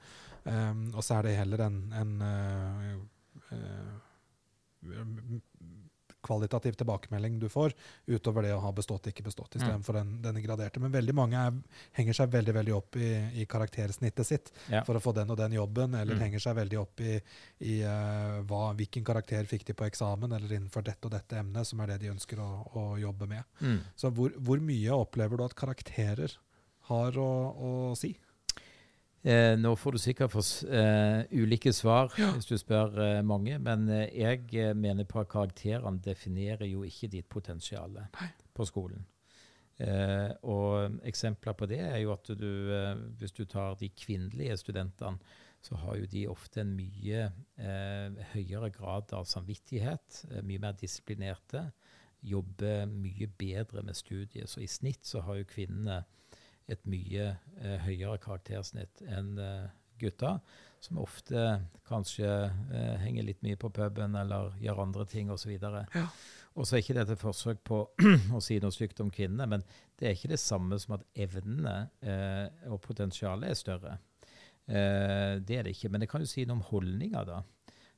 Um, 0.45 0.95
og 0.95 1.03
så 1.03 1.18
er 1.18 1.22
det 1.22 1.36
heller 1.39 1.61
en, 1.66 1.93
en 1.93 2.22
uh, 2.22 3.53
uh, 3.53 5.41
kvalitativ 6.25 6.75
tilbakemelding 6.81 7.39
du 7.39 7.47
får, 7.49 7.73
utover 8.11 8.43
det 8.43 8.53
å 8.57 8.61
ha 8.61 8.73
bestått, 8.75 9.07
ikke 9.11 9.23
bestått, 9.27 9.55
istedenfor 9.57 9.95
den, 10.01 10.11
den 10.23 10.41
graderte. 10.43 10.81
Men 10.83 10.91
veldig 10.93 11.14
mange 11.14 11.39
er, 11.39 11.59
henger 11.99 12.16
seg 12.19 12.33
veldig 12.33 12.55
veldig 12.57 12.75
opp 12.75 12.97
i, 12.99 13.11
i 13.43 13.47
karaktersnittet 13.47 14.27
sitt 14.27 14.53
Ja. 14.69 14.83
for 14.85 14.99
å 14.99 15.03
få 15.05 15.14
den 15.14 15.31
og 15.31 15.39
den 15.39 15.53
jobben, 15.53 15.95
eller 15.95 16.14
Mm. 16.19 16.21
henger 16.27 16.41
seg 16.43 16.57
veldig 16.59 16.79
opp 16.81 17.01
i, 17.01 17.21
i 17.61 17.79
uh, 17.87 18.43
hva, 18.51 18.73
hvilken 18.75 19.05
karakter 19.07 19.45
fikk 19.47 19.64
de 19.69 19.75
på 19.79 19.87
eksamen, 19.87 20.33
eller 20.33 20.57
innenfor 20.59 20.83
dette 20.83 21.07
og 21.07 21.12
dette 21.14 21.39
emnet, 21.39 21.66
som 21.66 21.81
er 21.81 21.87
det 21.95 22.01
de 22.03 22.11
ønsker 22.11 22.41
å, 22.43 22.51
å 22.75 22.87
jobbe 22.99 23.29
med. 23.31 23.45
Mm. 23.61 23.79
Så 23.97 24.11
hvor, 24.11 24.35
hvor 24.39 24.59
mye 24.61 24.91
opplever 24.99 25.37
du 25.39 25.45
at 25.45 25.55
karakterer 25.55 26.35
har 26.91 27.19
å, 27.21 27.31
å 27.55 27.71
si? 27.99 28.16
Eh, 29.29 29.59
nå 29.61 29.74
får 29.76 29.93
du 29.93 30.01
sikkert 30.01 30.33
få 30.33 30.41
eh, 30.72 31.26
ulike 31.37 31.72
svar 31.76 32.14
hvis 32.16 32.47
du 32.49 32.55
spør 32.57 32.95
eh, 33.03 33.18
mange, 33.26 33.59
men 33.61 33.85
eh, 33.93 34.07
jeg 34.16 34.47
eh, 34.57 34.72
mener 34.72 35.05
på 35.05 35.20
at 35.20 35.29
karakterene 35.29 36.01
definerer 36.01 36.64
jo 36.70 36.87
ikke 36.87 37.11
ditt 37.12 37.29
potensial 37.29 37.99
på 38.57 38.68
skolen. 38.68 39.05
Eh, 39.85 40.33
og 40.49 40.97
eksempler 41.07 41.59
på 41.59 41.68
det 41.68 41.83
er 41.91 42.01
jo 42.07 42.14
at 42.14 42.33
du, 42.41 42.49
hvis 43.20 43.37
du 43.37 43.45
tar 43.45 43.76
de 43.83 43.91
kvinnelige 43.93 44.57
studentene, 44.62 45.20
så 45.61 45.76
har 45.83 45.99
jo 45.99 46.09
de 46.09 46.24
ofte 46.31 46.62
en 46.62 46.72
mye 46.79 47.26
eh, 47.59 48.18
høyere 48.33 48.70
grad 48.72 49.12
av 49.12 49.26
samvittighet, 49.29 50.22
mye 50.41 50.62
mer 50.62 50.79
disiplinerte, 50.79 51.66
jobber 52.22 52.87
mye 52.89 53.29
bedre 53.39 53.83
med 53.85 53.99
studiet. 53.99 54.49
Så 54.49 54.62
i 54.64 54.70
snitt 54.70 55.05
så 55.05 55.20
har 55.26 55.43
jo 55.43 55.51
kvinnene 55.53 56.05
et 56.69 56.89
mye 56.89 57.31
eh, 57.33 57.77
høyere 57.85 58.19
karaktersnitt 58.23 59.03
enn 59.09 59.37
eh, 59.43 59.69
gutta, 59.99 60.39
som 60.81 61.01
ofte 61.03 61.45
kanskje 61.89 62.29
eh, 62.29 62.97
henger 63.03 63.27
litt 63.27 63.43
mye 63.43 63.59
på 63.59 63.71
puben 63.75 64.14
eller 64.19 64.55
gjør 64.62 64.85
andre 64.85 65.07
ting 65.11 65.33
osv. 65.35 65.57
Og 66.59 66.66
så 66.66 66.77
er 66.77 66.83
ikke 66.83 66.97
dette 66.99 67.16
et 67.16 67.23
forsøk 67.23 67.62
på 67.66 67.81
å 68.37 68.43
si 68.45 68.59
noe 68.62 68.75
stygt 68.75 69.03
om 69.03 69.11
kvinnene, 69.14 69.49
men 69.51 69.66
det 69.99 70.09
er 70.09 70.16
ikke 70.16 70.33
det 70.33 70.43
samme 70.43 70.79
som 70.83 70.97
at 70.99 71.07
evnene 71.19 71.77
eh, 72.03 72.47
og 72.71 72.81
potensialet 72.85 73.51
er 73.51 73.59
større. 73.59 73.99
Eh, 74.69 75.39
det 75.43 75.59
er 75.59 75.66
det 75.66 75.77
ikke. 75.77 75.91
Men 75.93 76.05
det 76.05 76.11
kan 76.11 76.23
jo 76.23 76.31
si 76.31 76.45
noe 76.47 76.61
om 76.61 76.66
holdninger, 76.71 77.29
da. 77.29 77.43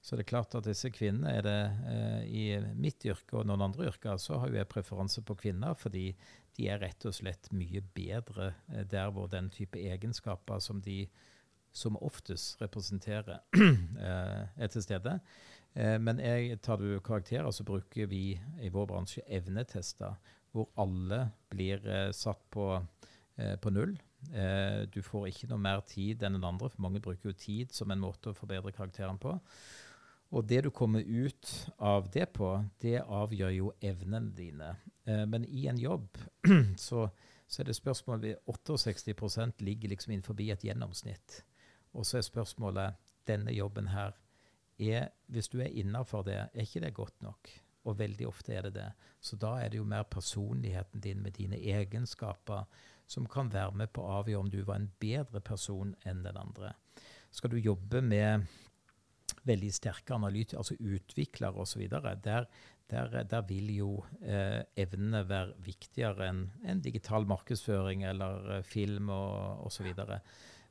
Så 0.01 0.17
det 0.17 0.25
er 0.25 0.31
klart 0.31 0.55
at 0.57 0.65
disse 0.65 0.89
kvinnene 0.95 1.33
er 1.37 1.45
det 1.45 1.59
eh, 1.93 2.21
I 2.25 2.45
mitt 2.81 3.05
yrke 3.05 3.37
og 3.37 3.49
noen 3.49 3.67
andre 3.67 3.91
yrker 3.91 4.17
så 4.21 4.39
har 4.41 4.49
jo 4.49 4.57
jeg 4.57 4.71
preferanse 4.73 5.21
på 5.29 5.37
kvinner, 5.43 5.77
fordi 5.77 6.07
de 6.57 6.69
er 6.71 6.81
rett 6.83 7.07
og 7.09 7.15
slett 7.17 7.51
mye 7.55 7.83
bedre 7.95 8.53
eh, 8.73 8.85
der 8.89 9.11
hvor 9.15 9.31
den 9.31 9.51
type 9.55 9.81
egenskaper 9.81 10.63
som 10.63 10.83
de 10.85 11.05
som 11.73 11.99
oftest 12.03 12.59
representerer, 12.59 13.45
eh, 13.55 14.43
er 14.59 14.71
til 14.73 14.83
stede. 14.83 15.21
Eh, 15.75 15.97
men 16.03 16.19
jeg, 16.19 16.59
tar 16.67 16.81
du 16.83 16.99
karakterer, 16.99 17.51
så 17.55 17.65
bruker 17.65 18.11
vi 18.11 18.35
i 18.59 18.71
vår 18.75 18.89
bransje 18.91 19.23
evnetester, 19.29 20.17
hvor 20.51 20.67
alle 20.83 21.29
blir 21.53 21.85
satt 22.11 22.41
på, 22.51 22.65
på 23.63 23.71
null. 23.71 23.93
Du 24.91 24.99
får 25.07 25.29
ikke 25.29 25.47
noe 25.53 25.63
mer 25.63 25.85
tid 25.87 26.25
enn 26.27 26.35
den 26.35 26.49
andre, 26.49 26.73
for 26.73 26.83
mange 26.83 26.99
bruker 27.05 27.31
jo 27.31 27.37
tid 27.39 27.71
som 27.71 27.95
en 27.95 28.03
måte 28.03 28.33
å 28.33 28.35
forbedre 28.35 28.75
karakteren 28.75 29.21
på. 29.23 29.37
Og 30.31 30.47
det 30.47 30.61
du 30.63 30.71
kommer 30.71 31.03
ut 31.03 31.51
av 31.79 32.11
det 32.15 32.29
på, 32.37 32.53
det 32.83 33.01
avgjør 33.03 33.51
jo 33.51 33.73
evnene 33.83 34.31
dine. 34.37 34.75
Eh, 35.05 35.25
men 35.27 35.45
i 35.45 35.67
en 35.67 35.79
jobb 35.79 36.19
så, 36.77 37.09
så 37.47 37.63
er 37.63 37.71
det 37.71 37.77
spørsmål 37.77 38.23
ved 38.23 38.37
68% 38.47 39.65
ligger 39.67 39.91
liksom 39.91 40.13
innenfor 40.13 40.39
et 40.41 40.65
gjennomsnitt. 40.65 41.43
Og 41.93 42.07
så 42.07 42.21
er 42.21 42.27
spørsmålet 42.27 42.95
denne 43.27 43.53
jobben 43.53 43.91
her, 43.91 44.15
er, 44.81 45.11
hvis 45.27 45.51
du 45.53 45.59
er 45.61 45.75
innafor 45.77 46.23
det, 46.25 46.39
er 46.55 46.63
ikke 46.63 46.81
det 46.81 46.95
godt 46.95 47.23
nok? 47.23 47.51
Og 47.85 47.99
veldig 47.99 48.27
ofte 48.29 48.55
er 48.55 48.63
det 48.69 48.75
det. 48.75 48.89
Så 49.21 49.37
da 49.37 49.57
er 49.61 49.69
det 49.69 49.81
jo 49.81 49.85
mer 49.85 50.07
personligheten 50.09 51.01
din 51.01 51.21
med 51.23 51.37
dine 51.37 51.59
egenskaper 51.59 52.65
som 53.11 53.27
kan 53.27 53.51
være 53.53 53.75
med 53.77 53.91
på 53.93 54.05
å 54.05 54.21
avgjøre 54.21 54.45
om 54.45 54.51
du 54.51 54.63
var 54.63 54.79
en 54.79 54.91
bedre 55.03 55.41
person 55.41 55.95
enn 56.07 56.23
den 56.25 56.39
andre. 56.39 56.73
Skal 57.31 57.51
du 57.51 57.59
jobbe 57.59 58.01
med 58.01 58.47
veldig 59.49 59.73
sterke 59.73 60.15
analytikere, 60.17 60.61
altså 60.61 60.77
utviklere 60.79 61.65
osv., 61.65 61.87
der, 61.91 62.47
der, 62.91 63.17
der 63.31 63.43
vil 63.49 63.71
jo 63.75 63.91
eh, 64.21 64.63
evnene 64.81 65.23
være 65.29 65.55
viktigere 65.65 66.29
enn 66.31 66.47
en 66.67 66.83
digital 66.85 67.29
markedsføring 67.31 68.05
eller 68.09 68.57
eh, 68.57 68.65
film 68.67 69.13
og 69.15 69.67
osv. 69.69 69.93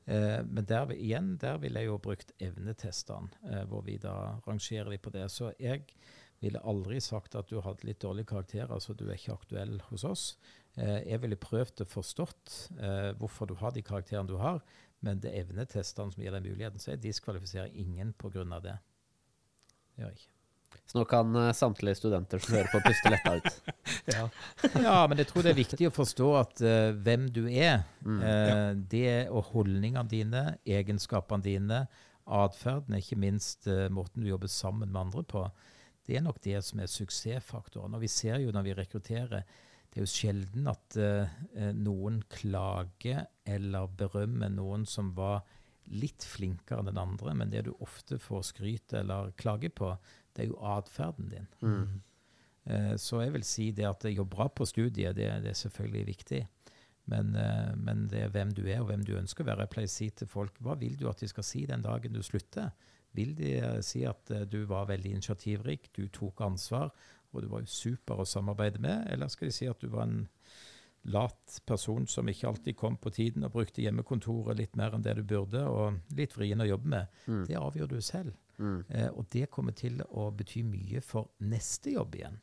Eh, 0.10 0.40
men 0.46 0.66
der, 0.68 0.94
igjen, 0.96 1.36
der 1.42 1.60
ville 1.64 1.84
jeg 1.84 1.92
jo 1.92 2.00
brukt 2.10 2.34
evnetestene, 2.44 3.32
eh, 3.50 3.64
hvor 3.70 3.86
vi 3.88 3.98
da 4.02 4.40
rangerer 4.48 4.92
de 4.92 5.02
på 5.02 5.14
det. 5.16 5.30
Så 5.32 5.54
jeg 5.60 5.86
ville 6.44 6.62
aldri 6.68 7.00
sagt 7.04 7.36
at 7.36 7.52
du 7.52 7.60
hadde 7.64 7.88
litt 7.88 8.02
dårlige 8.04 8.32
karakterer, 8.32 8.80
så 8.80 8.96
du 8.96 9.08
er 9.08 9.18
ikke 9.18 9.36
aktuell 9.40 9.80
hos 9.90 10.06
oss. 10.08 10.26
Eh, 10.80 11.02
jeg 11.10 11.24
ville 11.24 11.40
prøvd 11.40 11.84
å 11.84 11.90
forstått 11.90 12.56
eh, 12.80 13.12
hvorfor 13.20 13.50
du 13.50 13.58
har 13.60 13.76
de 13.76 13.84
karakterene 13.86 14.30
du 14.30 14.38
har, 14.40 14.62
men 15.06 15.20
det 15.24 15.32
er 15.32 15.46
evnetestene 15.46 16.12
som 16.14 16.24
gir 16.24 16.34
deg 16.36 16.44
muligheten. 16.44 16.82
Så 16.82 16.92
jeg 16.94 17.04
diskvalifiserer 17.06 17.72
ingen 17.74 18.12
pga. 18.20 18.44
det. 18.64 18.76
Det 19.96 20.04
gjør 20.04 20.10
jeg 20.12 20.20
ikke. 20.20 20.34
Så 20.90 20.98
nå 21.00 21.04
kan 21.10 21.36
eh, 21.38 21.52
samtlige 21.54 21.98
studenter 21.98 22.42
som 22.42 22.56
hører 22.56 22.70
på, 22.72 22.82
puste 22.86 23.10
letta 23.14 23.36
ut. 23.38 23.76
Ja. 24.10 24.24
Ja, 24.82 25.08
men 25.10 25.18
jeg 25.22 25.28
tror 25.30 25.44
det 25.46 25.52
er 25.52 25.58
viktig 25.60 25.88
å 25.90 25.94
forstå 25.94 26.28
at 26.40 26.62
uh, 26.66 26.92
hvem 26.98 27.28
du 27.34 27.44
er, 27.50 27.84
Mm. 28.06 28.22
eh, 28.26 28.70
det 28.90 29.12
og 29.30 29.50
holdningene 29.52 30.08
dine, 30.10 30.44
egenskapene 30.66 31.44
dine, 31.46 31.80
atferden, 32.26 32.96
ikke 32.98 33.18
minst 33.20 33.68
uh, 33.68 33.88
måten 33.94 34.24
du 34.24 34.30
jobber 34.30 34.50
sammen 34.50 34.90
med 34.92 35.02
andre 35.02 35.24
på, 35.24 35.44
det 36.08 36.18
er 36.18 36.24
nok 36.26 36.40
det 36.42 36.62
som 36.66 36.80
er 36.82 36.90
suksessfaktoren. 36.90 37.94
Og 37.98 38.02
vi 38.02 38.10
ser 38.10 38.40
jo 38.42 38.54
når 38.56 38.66
vi 38.70 38.78
rekrutterer, 38.80 39.44
det 39.90 40.00
er 40.00 40.06
jo 40.06 40.12
sjelden 40.12 40.68
at 40.70 40.98
eh, 41.02 41.32
eh, 41.58 41.72
noen 41.74 42.22
klager 42.30 43.24
eller 43.50 43.90
berømmer 43.98 44.52
noen 44.54 44.86
som 44.86 45.14
var 45.18 45.42
litt 45.90 46.22
flinkere 46.30 46.84
enn 46.84 46.92
den 46.92 47.02
andre, 47.02 47.34
men 47.34 47.50
det 47.50 47.64
du 47.66 47.72
ofte 47.82 48.20
får 48.22 48.44
skryt 48.52 48.94
eller 49.00 49.32
klage 49.42 49.72
på, 49.74 49.96
det 50.38 50.46
er 50.46 50.52
jo 50.52 50.60
atferden 50.62 51.32
din. 51.32 51.48
Mm. 51.66 52.02
Eh, 52.70 52.94
Så 53.02 53.24
jeg 53.24 53.34
vil 53.34 53.48
si 53.48 53.72
det 53.74 53.88
at 53.90 54.06
det 54.06 54.14
jobber 54.14 54.36
bra 54.36 54.48
på 54.54 54.68
studiet, 54.70 55.18
det, 55.18 55.32
det 55.44 55.56
er 55.56 55.58
selvfølgelig 55.64 56.06
viktig. 56.12 56.44
Men, 57.10 57.34
eh, 57.36 57.74
men 57.76 58.06
det 58.12 58.22
er 58.28 58.34
hvem 58.36 58.54
du 58.54 58.68
er, 58.68 58.84
og 58.84 58.92
hvem 58.92 59.04
du 59.06 59.16
ønsker 59.18 59.44
å 59.44 59.50
være. 59.50 59.66
Jeg 59.66 59.74
pleier 59.74 59.90
å 59.90 59.96
si 59.96 60.10
til 60.22 60.30
folk 60.30 60.62
hva 60.62 60.78
vil 60.78 60.94
du 61.00 61.08
at 61.10 61.24
de 61.24 61.32
skal 61.32 61.48
si 61.48 61.66
den 61.66 61.82
dagen 61.82 62.14
du 62.14 62.22
slutter? 62.22 62.70
Vil 63.18 63.36
de 63.38 63.54
eh, 63.60 63.80
si 63.86 64.04
at 64.08 64.32
eh, 64.36 64.48
du 64.50 64.64
var 64.70 64.90
veldig 64.90 65.16
initiativrik, 65.18 65.92
du 65.96 66.08
tok 66.14 66.42
ansvar, 66.46 66.92
og 67.32 67.44
du 67.44 67.50
var 67.52 67.64
jo 67.64 67.72
super 67.72 68.22
å 68.22 68.28
samarbeide 68.28 68.82
med? 68.82 69.08
Eller 69.14 69.32
skal 69.32 69.50
de 69.50 69.56
si 69.56 69.70
at 69.70 69.82
du 69.82 69.90
var 69.94 70.08
en 70.08 70.28
lat 71.10 71.60
person 71.66 72.06
som 72.12 72.28
ikke 72.28 72.50
alltid 72.50 72.76
kom 72.78 72.98
på 73.00 73.12
tiden 73.16 73.46
og 73.48 73.54
brukte 73.54 73.82
hjemmekontoret 73.82 74.58
litt 74.60 74.76
mer 74.78 74.98
enn 74.98 75.06
det 75.06 75.16
du 75.20 75.24
burde, 75.24 75.64
og 75.66 76.18
litt 76.18 76.36
vrien 76.38 76.62
å 76.62 76.68
jobbe 76.68 76.94
med? 76.98 77.18
Mm. 77.26 77.44
Det 77.50 77.58
avgjør 77.60 77.92
du 77.94 78.00
selv. 78.04 78.36
Mm. 78.60 78.84
Eh, 78.90 79.10
og 79.14 79.26
det 79.32 79.48
kommer 79.54 79.78
til 79.78 80.02
å 80.10 80.30
bety 80.36 80.66
mye 80.68 81.02
for 81.06 81.32
neste 81.48 81.96
jobb 81.96 82.20
igjen. 82.20 82.40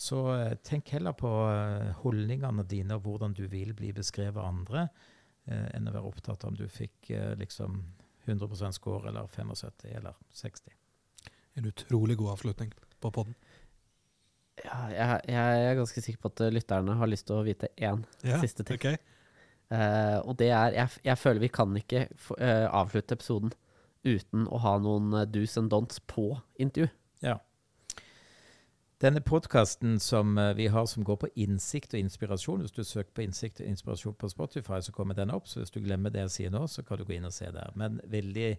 Så 0.00 0.20
eh, 0.32 0.54
tenk 0.64 0.94
heller 0.94 1.12
på 1.12 1.28
eh, 1.50 1.90
holdningene 2.00 2.64
dine 2.64 2.96
og 2.96 3.04
hvordan 3.04 3.34
du 3.36 3.44
vil 3.52 3.74
bli 3.76 3.90
beskrevet 3.92 4.40
av 4.40 4.48
andre, 4.48 4.86
eh, 5.44 5.66
enn 5.76 5.90
å 5.90 5.92
være 5.92 6.08
opptatt 6.08 6.46
av 6.46 6.54
om 6.54 6.56
du 6.56 6.64
fikk 6.72 7.10
liksom 7.40 7.82
100% 8.26 8.76
score 8.76 9.08
eller 9.08 9.26
75 9.26 9.96
eller 9.96 10.18
60. 10.32 10.72
En 11.58 11.66
utrolig 11.66 12.16
god 12.16 12.36
avslutning 12.36 12.74
på 13.00 13.10
podden. 13.10 13.34
Ja, 14.64 14.78
jeg, 14.92 15.20
jeg 15.32 15.64
er 15.70 15.78
ganske 15.78 16.02
sikker 16.04 16.20
på 16.20 16.32
at 16.34 16.42
eh, 16.44 16.52
lytterne 16.52 16.98
har 17.00 17.08
lyst 17.08 17.26
til 17.30 17.38
å 17.38 17.46
vite 17.46 17.70
én 17.80 18.04
Ja, 18.26 18.40
siste 18.42 18.66
ting. 18.66 18.80
Okay. 18.80 19.00
Uh, 19.70 20.18
og 20.26 20.34
det 20.40 20.50
er 20.50 20.74
jeg, 20.74 20.98
jeg 21.06 21.18
føler 21.18 21.44
vi 21.44 21.48
kan 21.54 21.76
ikke 21.78 22.00
eh, 22.10 22.66
avslutte 22.66 23.14
episoden 23.14 23.52
uten 24.02 24.48
å 24.50 24.58
ha 24.64 24.72
noen 24.82 25.14
do's 25.30 25.54
and 25.60 25.70
don'ts 25.72 26.00
på 26.10 26.32
intervju. 26.58 26.90
Denne 29.00 29.22
podkasten 29.24 29.94
som 30.00 30.38
eh, 30.38 30.54
vi 30.54 30.66
har 30.66 30.86
som 30.86 31.04
går 31.04 31.16
på 31.16 31.28
innsikt 31.40 31.94
og 31.94 32.02
inspirasjon, 32.02 32.60
hvis 32.60 32.74
du 32.76 32.82
søker 32.84 33.14
på 33.16 33.22
innsikt 33.24 33.62
og 33.62 33.70
inspirasjon 33.70 34.16
på 34.20 34.28
Spotify, 34.28 34.82
så 34.84 34.92
kommer 34.92 35.16
den 35.16 35.32
opp. 35.32 35.48
Så 35.48 35.62
hvis 35.62 35.72
du 35.72 35.78
glemmer 35.80 36.12
det 36.12 36.26
jeg 36.26 36.34
sier 36.34 36.52
nå, 36.52 36.66
så 36.68 36.84
kan 36.84 37.00
du 37.00 37.06
gå 37.08 37.14
inn 37.16 37.24
og 37.24 37.32
se 37.32 37.48
der. 37.54 37.72
Men 37.80 37.96
veldig, 38.12 38.50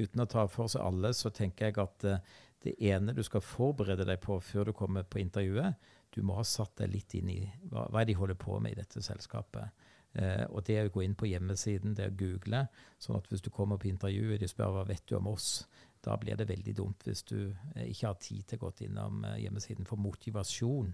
uten 0.00 0.24
å 0.24 0.28
ta 0.32 0.46
for 0.48 0.72
seg 0.72 0.80
alle, 0.86 1.12
så 1.12 1.28
tenker 1.28 1.68
jeg 1.68 1.76
at 1.84 2.08
eh, 2.08 2.24
det 2.64 2.76
ene 2.88 3.12
du 3.12 3.20
skal 3.26 3.44
forberede 3.44 4.08
deg 4.08 4.22
på 4.24 4.38
før 4.40 4.70
du 4.70 4.72
kommer 4.78 5.04
på 5.04 5.20
intervjuet, 5.20 5.76
du 6.12 6.22
må 6.24 6.38
ha 6.38 6.44
satt 6.46 6.72
deg 6.80 6.94
litt 6.94 7.12
inn 7.18 7.28
i 7.28 7.42
hva, 7.68 7.84
hva 7.92 8.06
de 8.08 8.16
holder 8.16 8.40
på 8.40 8.56
med 8.64 8.72
i 8.72 8.80
dette 8.80 9.04
selskapet. 9.04 9.84
Eh, 10.16 10.46
og 10.48 10.64
det 10.68 10.78
å 10.86 10.90
gå 10.92 11.04
inn 11.04 11.18
på 11.20 11.28
hjemmesiden, 11.28 11.92
det 11.96 12.08
å 12.08 12.16
google, 12.16 12.64
sånn 12.96 13.20
at 13.20 13.28
hvis 13.28 13.44
du 13.44 13.52
kommer 13.52 13.76
på 13.80 13.92
intervjuet, 13.92 14.40
de 14.40 14.48
spør 14.48 14.72
hva 14.78 14.88
vet 14.88 15.04
du 15.08 15.18
om 15.20 15.28
oss, 15.32 15.66
da 16.02 16.16
blir 16.18 16.38
det 16.38 16.48
veldig 16.48 16.74
dumt 16.76 17.04
hvis 17.06 17.22
du 17.28 17.38
eh, 17.48 17.86
ikke 17.88 18.08
har 18.08 18.18
tid 18.22 18.46
til 18.48 18.58
å 18.58 18.64
gå 18.66 18.72
innom 18.88 19.22
eh, 19.28 19.38
hjemmesiden. 19.44 19.88
For 19.88 20.00
motivasjon 20.00 20.90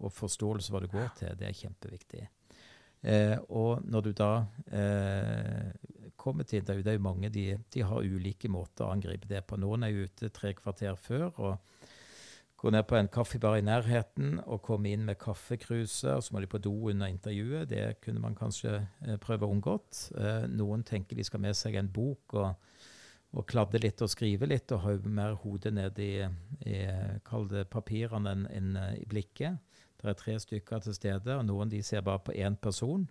og 0.00 0.12
forståelse 0.16 0.72
hva 0.72 0.82
det 0.84 0.92
går 0.92 1.10
til, 1.18 1.38
det 1.40 1.48
er 1.48 1.58
kjempeviktig. 1.62 2.26
Eh, 3.00 3.36
og 3.56 3.86
når 3.88 4.04
du 4.04 4.10
da 4.16 4.32
eh, 4.76 5.70
kommer 6.20 6.44
til 6.44 6.60
intervju, 6.60 6.84
det 6.84 6.92
er 6.92 6.98
jo 6.98 7.06
mange 7.08 7.32
de, 7.32 7.46
de 7.72 7.84
har 7.86 8.04
ulike 8.04 8.50
måter 8.52 8.84
å 8.84 8.92
angripe 8.92 9.28
det 9.30 9.42
på. 9.48 9.56
Noen 9.60 9.86
er 9.86 9.94
jo 9.94 10.08
ute 10.08 10.32
tre 10.36 10.52
kvarter 10.58 10.98
før 11.00 11.30
og 11.30 11.86
går 12.60 12.74
ned 12.74 12.84
på 12.84 12.98
en 12.98 13.08
kaffebar 13.08 13.56
i 13.56 13.64
nærheten 13.64 14.34
og 14.44 14.60
kommer 14.66 14.92
inn 14.92 15.06
med 15.08 15.16
kaffekruse, 15.20 16.12
og 16.12 16.24
så 16.24 16.34
må 16.34 16.42
de 16.42 16.50
på 16.50 16.60
do 16.60 16.74
under 16.90 17.08
intervjuet. 17.08 17.70
Det 17.70 18.02
kunne 18.04 18.20
man 18.20 18.36
kanskje 18.36 18.82
eh, 19.06 19.16
prøve 19.16 19.48
unngått. 19.48 20.10
Eh, 20.20 20.44
noen 20.52 20.84
tenker 20.84 21.16
de 21.16 21.24
skal 21.24 21.40
med 21.40 21.56
seg 21.56 21.80
en 21.80 21.88
bok 21.88 22.36
og, 22.36 22.52
og 23.30 23.46
kladde 23.46 23.78
litt 23.78 24.00
og 24.02 24.10
skrive 24.10 24.48
litt, 24.50 24.72
og 24.74 24.82
har 24.84 25.04
mer 25.06 25.36
hodet 25.44 25.72
ned 25.76 25.98
i, 26.02 26.14
i 26.66 26.78
kalde 27.26 27.64
papirene 27.70 28.32
enn 28.34 28.46
enn, 28.50 28.72
eh, 28.80 28.96
i 29.02 29.06
blikket. 29.10 29.60
Det 30.00 30.08
er 30.08 30.16
tre 30.18 30.38
stykker 30.40 30.82
til 30.82 30.96
stede, 30.96 31.36
og 31.36 31.44
noen 31.46 31.70
de 31.70 31.82
ser 31.84 32.02
bare 32.02 32.22
på 32.26 32.34
én 32.34 32.56
person. 32.58 33.06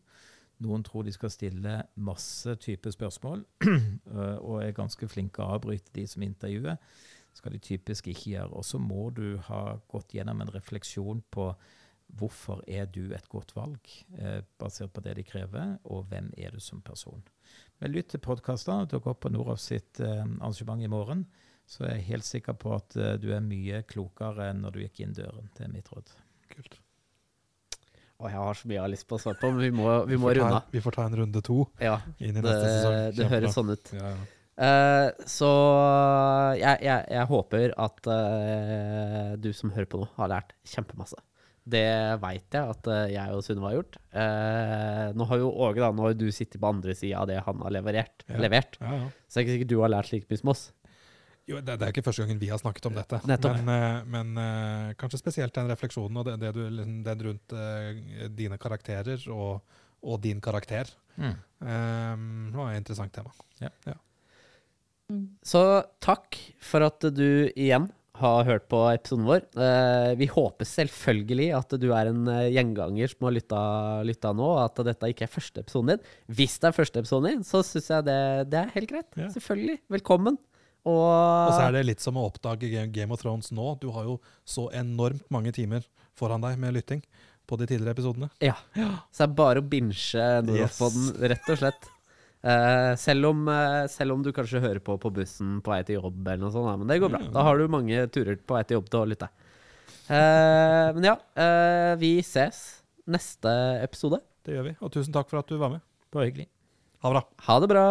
Noen 0.59 0.83
tror 0.83 1.05
de 1.07 1.13
skal 1.15 1.31
stille 1.31 1.75
masse 1.95 2.55
typer 2.59 2.91
spørsmål, 2.91 3.45
øh, 3.69 4.37
og 4.49 4.63
er 4.63 4.75
ganske 4.75 5.07
flinke 5.07 5.43
å 5.43 5.55
avbryte 5.55 5.93
de 5.95 6.07
som 6.07 6.25
intervjuer. 6.25 6.77
skal 7.33 7.53
de 7.53 7.59
typisk 7.59 8.07
ikke 8.07 8.31
gjøre. 8.33 8.57
Og 8.57 8.65
så 8.65 8.77
må 8.81 9.09
du 9.15 9.37
ha 9.47 9.77
gått 9.87 10.13
gjennom 10.17 10.41
en 10.41 10.51
refleksjon 10.51 11.21
på 11.31 11.53
hvorfor 12.19 12.63
er 12.67 12.89
du 12.89 13.13
et 13.13 13.29
godt 13.29 13.55
valg, 13.55 13.79
eh, 14.17 14.41
basert 14.59 14.91
på 14.91 15.01
det 15.05 15.15
de 15.15 15.23
krever, 15.23 15.77
og 15.85 16.09
hvem 16.09 16.33
er 16.37 16.51
du 16.51 16.59
som 16.59 16.81
person. 16.81 17.23
Men 17.79 17.93
lytt 17.95 18.09
til 18.13 18.19
podkastene. 18.23 18.87
Dere 18.91 19.03
går 19.05 19.15
på 19.23 19.31
Noroff 19.31 19.61
sitt 19.63 20.01
eh, 20.03 20.23
arrangement 20.39 20.83
i 20.83 20.89
morgen. 20.91 21.25
Så 21.69 21.85
er 21.85 21.95
jeg 21.99 22.07
helt 22.09 22.27
sikker 22.27 22.57
på 22.59 22.73
at 22.75 22.95
eh, 22.99 23.13
du 23.21 23.29
er 23.35 23.43
mye 23.45 23.83
klokere 23.87 24.49
enn 24.51 24.63
når 24.65 24.75
du 24.75 24.79
gikk 24.83 25.03
inn 25.05 25.15
døren. 25.15 25.47
Det 25.55 25.67
er 25.67 25.71
mitt 25.71 25.87
råd. 25.93 26.11
Kult. 26.51 26.79
Og 28.19 28.27
jeg 28.27 28.35
har 28.35 28.57
så 28.59 28.67
mye 28.67 28.75
jeg 28.75 28.83
har 28.83 28.91
lyst 28.91 29.07
på 29.07 29.15
å 29.15 29.21
svare 29.23 29.39
på, 29.39 29.51
men 29.53 29.63
vi 29.63 29.69
må, 29.71 29.85
vi 30.09 30.17
må 30.19 30.33
vi 30.33 30.41
runde 30.41 30.57
av. 30.57 30.73
Vi 30.75 30.81
får 30.83 30.97
ta 30.97 31.05
en 31.07 31.15
runde 31.21 31.41
to 31.45 31.61
Ja, 31.79 32.01
inn 32.19 32.33
i 32.35 32.41
det, 32.41 32.43
neste 32.43 32.73
sesong. 32.73 32.97
det 33.15 33.27
høres 33.31 33.55
sånn 33.55 33.71
ut. 33.71 33.91
Ja, 33.95 34.11
ja. 34.11 34.27
Eh, 34.59 35.09
så 35.31 35.49
jeg, 36.59 36.81
jeg, 36.83 37.05
jeg 37.15 37.27
håper 37.29 37.71
at 37.79 38.09
eh, 38.11 39.29
du 39.39 39.53
som 39.55 39.71
hører 39.71 39.87
på 39.87 40.01
nå, 40.01 40.09
har 40.17 40.33
lært 40.33 40.51
kjempemasse. 40.67 41.15
Det 41.69 41.85
veit 42.21 42.55
jeg 42.55 42.71
at 42.75 42.87
eh, 42.89 43.11
jeg 43.13 43.35
og 43.35 43.43
Sunniva 43.45 43.69
har 43.69 43.75
gjort. 43.79 43.97
Eh, 44.15 45.05
nå 45.17 45.25
har 45.29 45.41
jo 45.41 45.49
Åge 45.67 45.81
da, 45.83 45.89
nå 45.93 46.05
har 46.07 46.13
du 46.17 46.27
sittet 46.33 46.59
på 46.61 46.69
andre 46.71 46.95
sida 46.97 47.19
av 47.21 47.27
det 47.29 47.39
han 47.45 47.61
har 47.65 47.73
leverert, 47.75 48.23
Ja. 48.29 48.37
levert. 48.41 48.77
Ja, 48.81 48.93
ja. 48.95 49.09
Så 49.27 49.35
det 49.35 49.41
er 49.41 49.45
ikke 49.47 49.55
sikkert 49.57 49.71
du 49.73 49.79
har 49.83 49.91
lært 49.93 50.11
like 50.13 50.29
mye 50.29 50.41
som 50.41 50.53
oss. 50.55 50.63
Jo, 51.49 51.59
det, 51.65 51.79
det 51.81 51.85
er 51.87 51.91
ikke 51.93 52.05
første 52.05 52.21
gangen 52.23 52.39
vi 52.41 52.49
har 52.51 52.61
snakket 52.61 52.85
om 52.85 52.93
dette. 52.97 53.19
Nettopp. 53.25 53.59
Men, 53.65 53.69
eh, 53.75 54.01
men 54.05 54.37
eh, 54.37 54.93
kanskje 55.01 55.19
spesielt 55.21 55.53
den 55.57 55.69
refleksjonen 55.71 56.17
og 56.21 56.25
det, 56.29 56.37
det 56.41 56.53
du, 56.53 56.63
liksom, 56.69 56.97
den 57.05 57.23
rundt 57.27 57.55
dine 58.37 58.57
karakterer 58.61 59.23
og, 59.33 59.61
og 60.05 60.21
din 60.21 60.41
karakter. 60.41 60.91
Mm. 61.17 61.33
Um, 61.59 62.27
det 62.53 62.55
var 62.59 62.71
et 62.71 62.77
interessant 62.79 63.11
tema. 63.13 63.33
Så 65.43 65.61
takk 66.05 66.37
for 66.61 66.85
at 66.85 67.01
du 67.17 67.49
igjen 67.57 67.89
har 68.19 68.45
hørt 68.47 68.65
på 68.71 68.79
episoden 68.91 69.25
vår. 69.27 69.45
Eh, 69.63 70.11
vi 70.19 70.27
håper 70.31 70.67
selvfølgelig 70.67 71.47
at 71.57 71.75
du 71.81 71.87
er 71.95 72.11
en 72.11 72.27
eh, 72.31 72.49
gjenganger 72.55 73.11
som 73.11 73.27
har 73.27 73.35
lytta, 73.37 73.61
lytta 74.07 74.33
nå, 74.37 74.49
og 74.57 74.61
at 74.65 74.81
dette 74.89 75.09
ikke 75.13 75.25
er 75.27 75.31
første 75.33 75.63
episoden 75.63 75.93
din. 75.95 76.05
Hvis 76.39 76.57
det 76.59 76.69
er 76.71 76.77
første 76.77 77.01
episoden 77.03 77.29
din, 77.31 77.43
så 77.47 77.63
syns 77.65 77.89
jeg 77.93 78.07
det, 78.09 78.19
det 78.51 78.61
er 78.61 78.73
helt 78.75 78.91
greit. 78.93 79.09
Ja. 79.19 79.29
Selvfølgelig. 79.33 79.79
Velkommen. 79.97 80.37
Og, 80.87 81.03
Og 81.03 81.53
så 81.55 81.65
er 81.67 81.75
det 81.75 81.85
litt 81.89 82.03
som 82.03 82.17
å 82.17 82.27
oppdage 82.29 82.69
Game- 82.95 83.11
of 83.13 83.21
Thrones 83.21 83.51
nå. 83.55 83.73
Du 83.81 83.89
har 83.95 84.07
jo 84.07 84.19
så 84.47 84.69
enormt 84.79 85.25
mange 85.33 85.51
timer 85.55 85.83
foran 86.17 86.41
deg 86.43 86.55
med 86.61 86.77
lytting 86.77 87.03
på 87.49 87.57
de 87.59 87.65
tidligere 87.67 87.95
episodene. 87.97 88.29
Ja. 88.43 88.55
Så 89.11 89.23
det 89.23 89.27
er 89.27 89.37
bare 89.39 89.61
å 89.63 89.65
binche 89.65 90.27
Nordhoff-podden, 90.45 91.15
rett 91.31 91.49
og 91.49 91.59
slett. 91.63 91.89
Eh, 92.39 92.93
selv, 92.95 93.33
om, 93.33 93.47
uh, 93.51 93.83
selv 93.91 94.15
om 94.15 94.21
du 94.23 94.31
kanskje 94.31 94.61
hører 94.63 94.79
på 94.79 94.95
på 95.01 95.11
bussen 95.11 95.57
på 95.63 95.73
vei 95.73 95.81
til 95.83 95.97
jobb, 95.99 96.21
eller 96.23 96.45
noe 96.45 96.53
sånt, 96.53 96.69
da, 96.69 96.77
men 96.79 96.87
det 96.87 97.01
går 97.03 97.11
bra. 97.11 97.21
Da 97.35 97.43
har 97.43 97.59
du 97.59 97.67
mange 97.71 98.05
turer 98.15 98.39
på 98.39 98.55
vei 98.55 98.63
til 98.63 98.79
jobb 98.79 98.87
til 98.93 99.01
å 99.01 99.09
lytte. 99.11 99.27
Uh, 100.09 100.89
men 100.95 101.05
ja, 101.11 101.17
eh, 101.37 101.93
vi 102.01 102.15
ses 102.25 102.81
neste 103.09 103.51
episode. 103.83 104.21
Det 104.45 104.55
gjør 104.55 104.69
vi. 104.71 104.75
Og 104.79 104.93
tusen 104.95 105.13
takk 105.13 105.29
for 105.29 105.43
at 105.43 105.51
du 105.51 105.59
var 105.59 105.75
med. 105.75 105.83
Bare 106.15 106.31
hyggelig. 106.31 106.47
Ha 107.03 107.11
det 107.11 107.19
bra. 107.19 107.23
Ha 107.49 107.59
det 107.59 107.69
bra! 107.75 107.87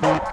Ha 0.00 0.14
det. 0.16 0.29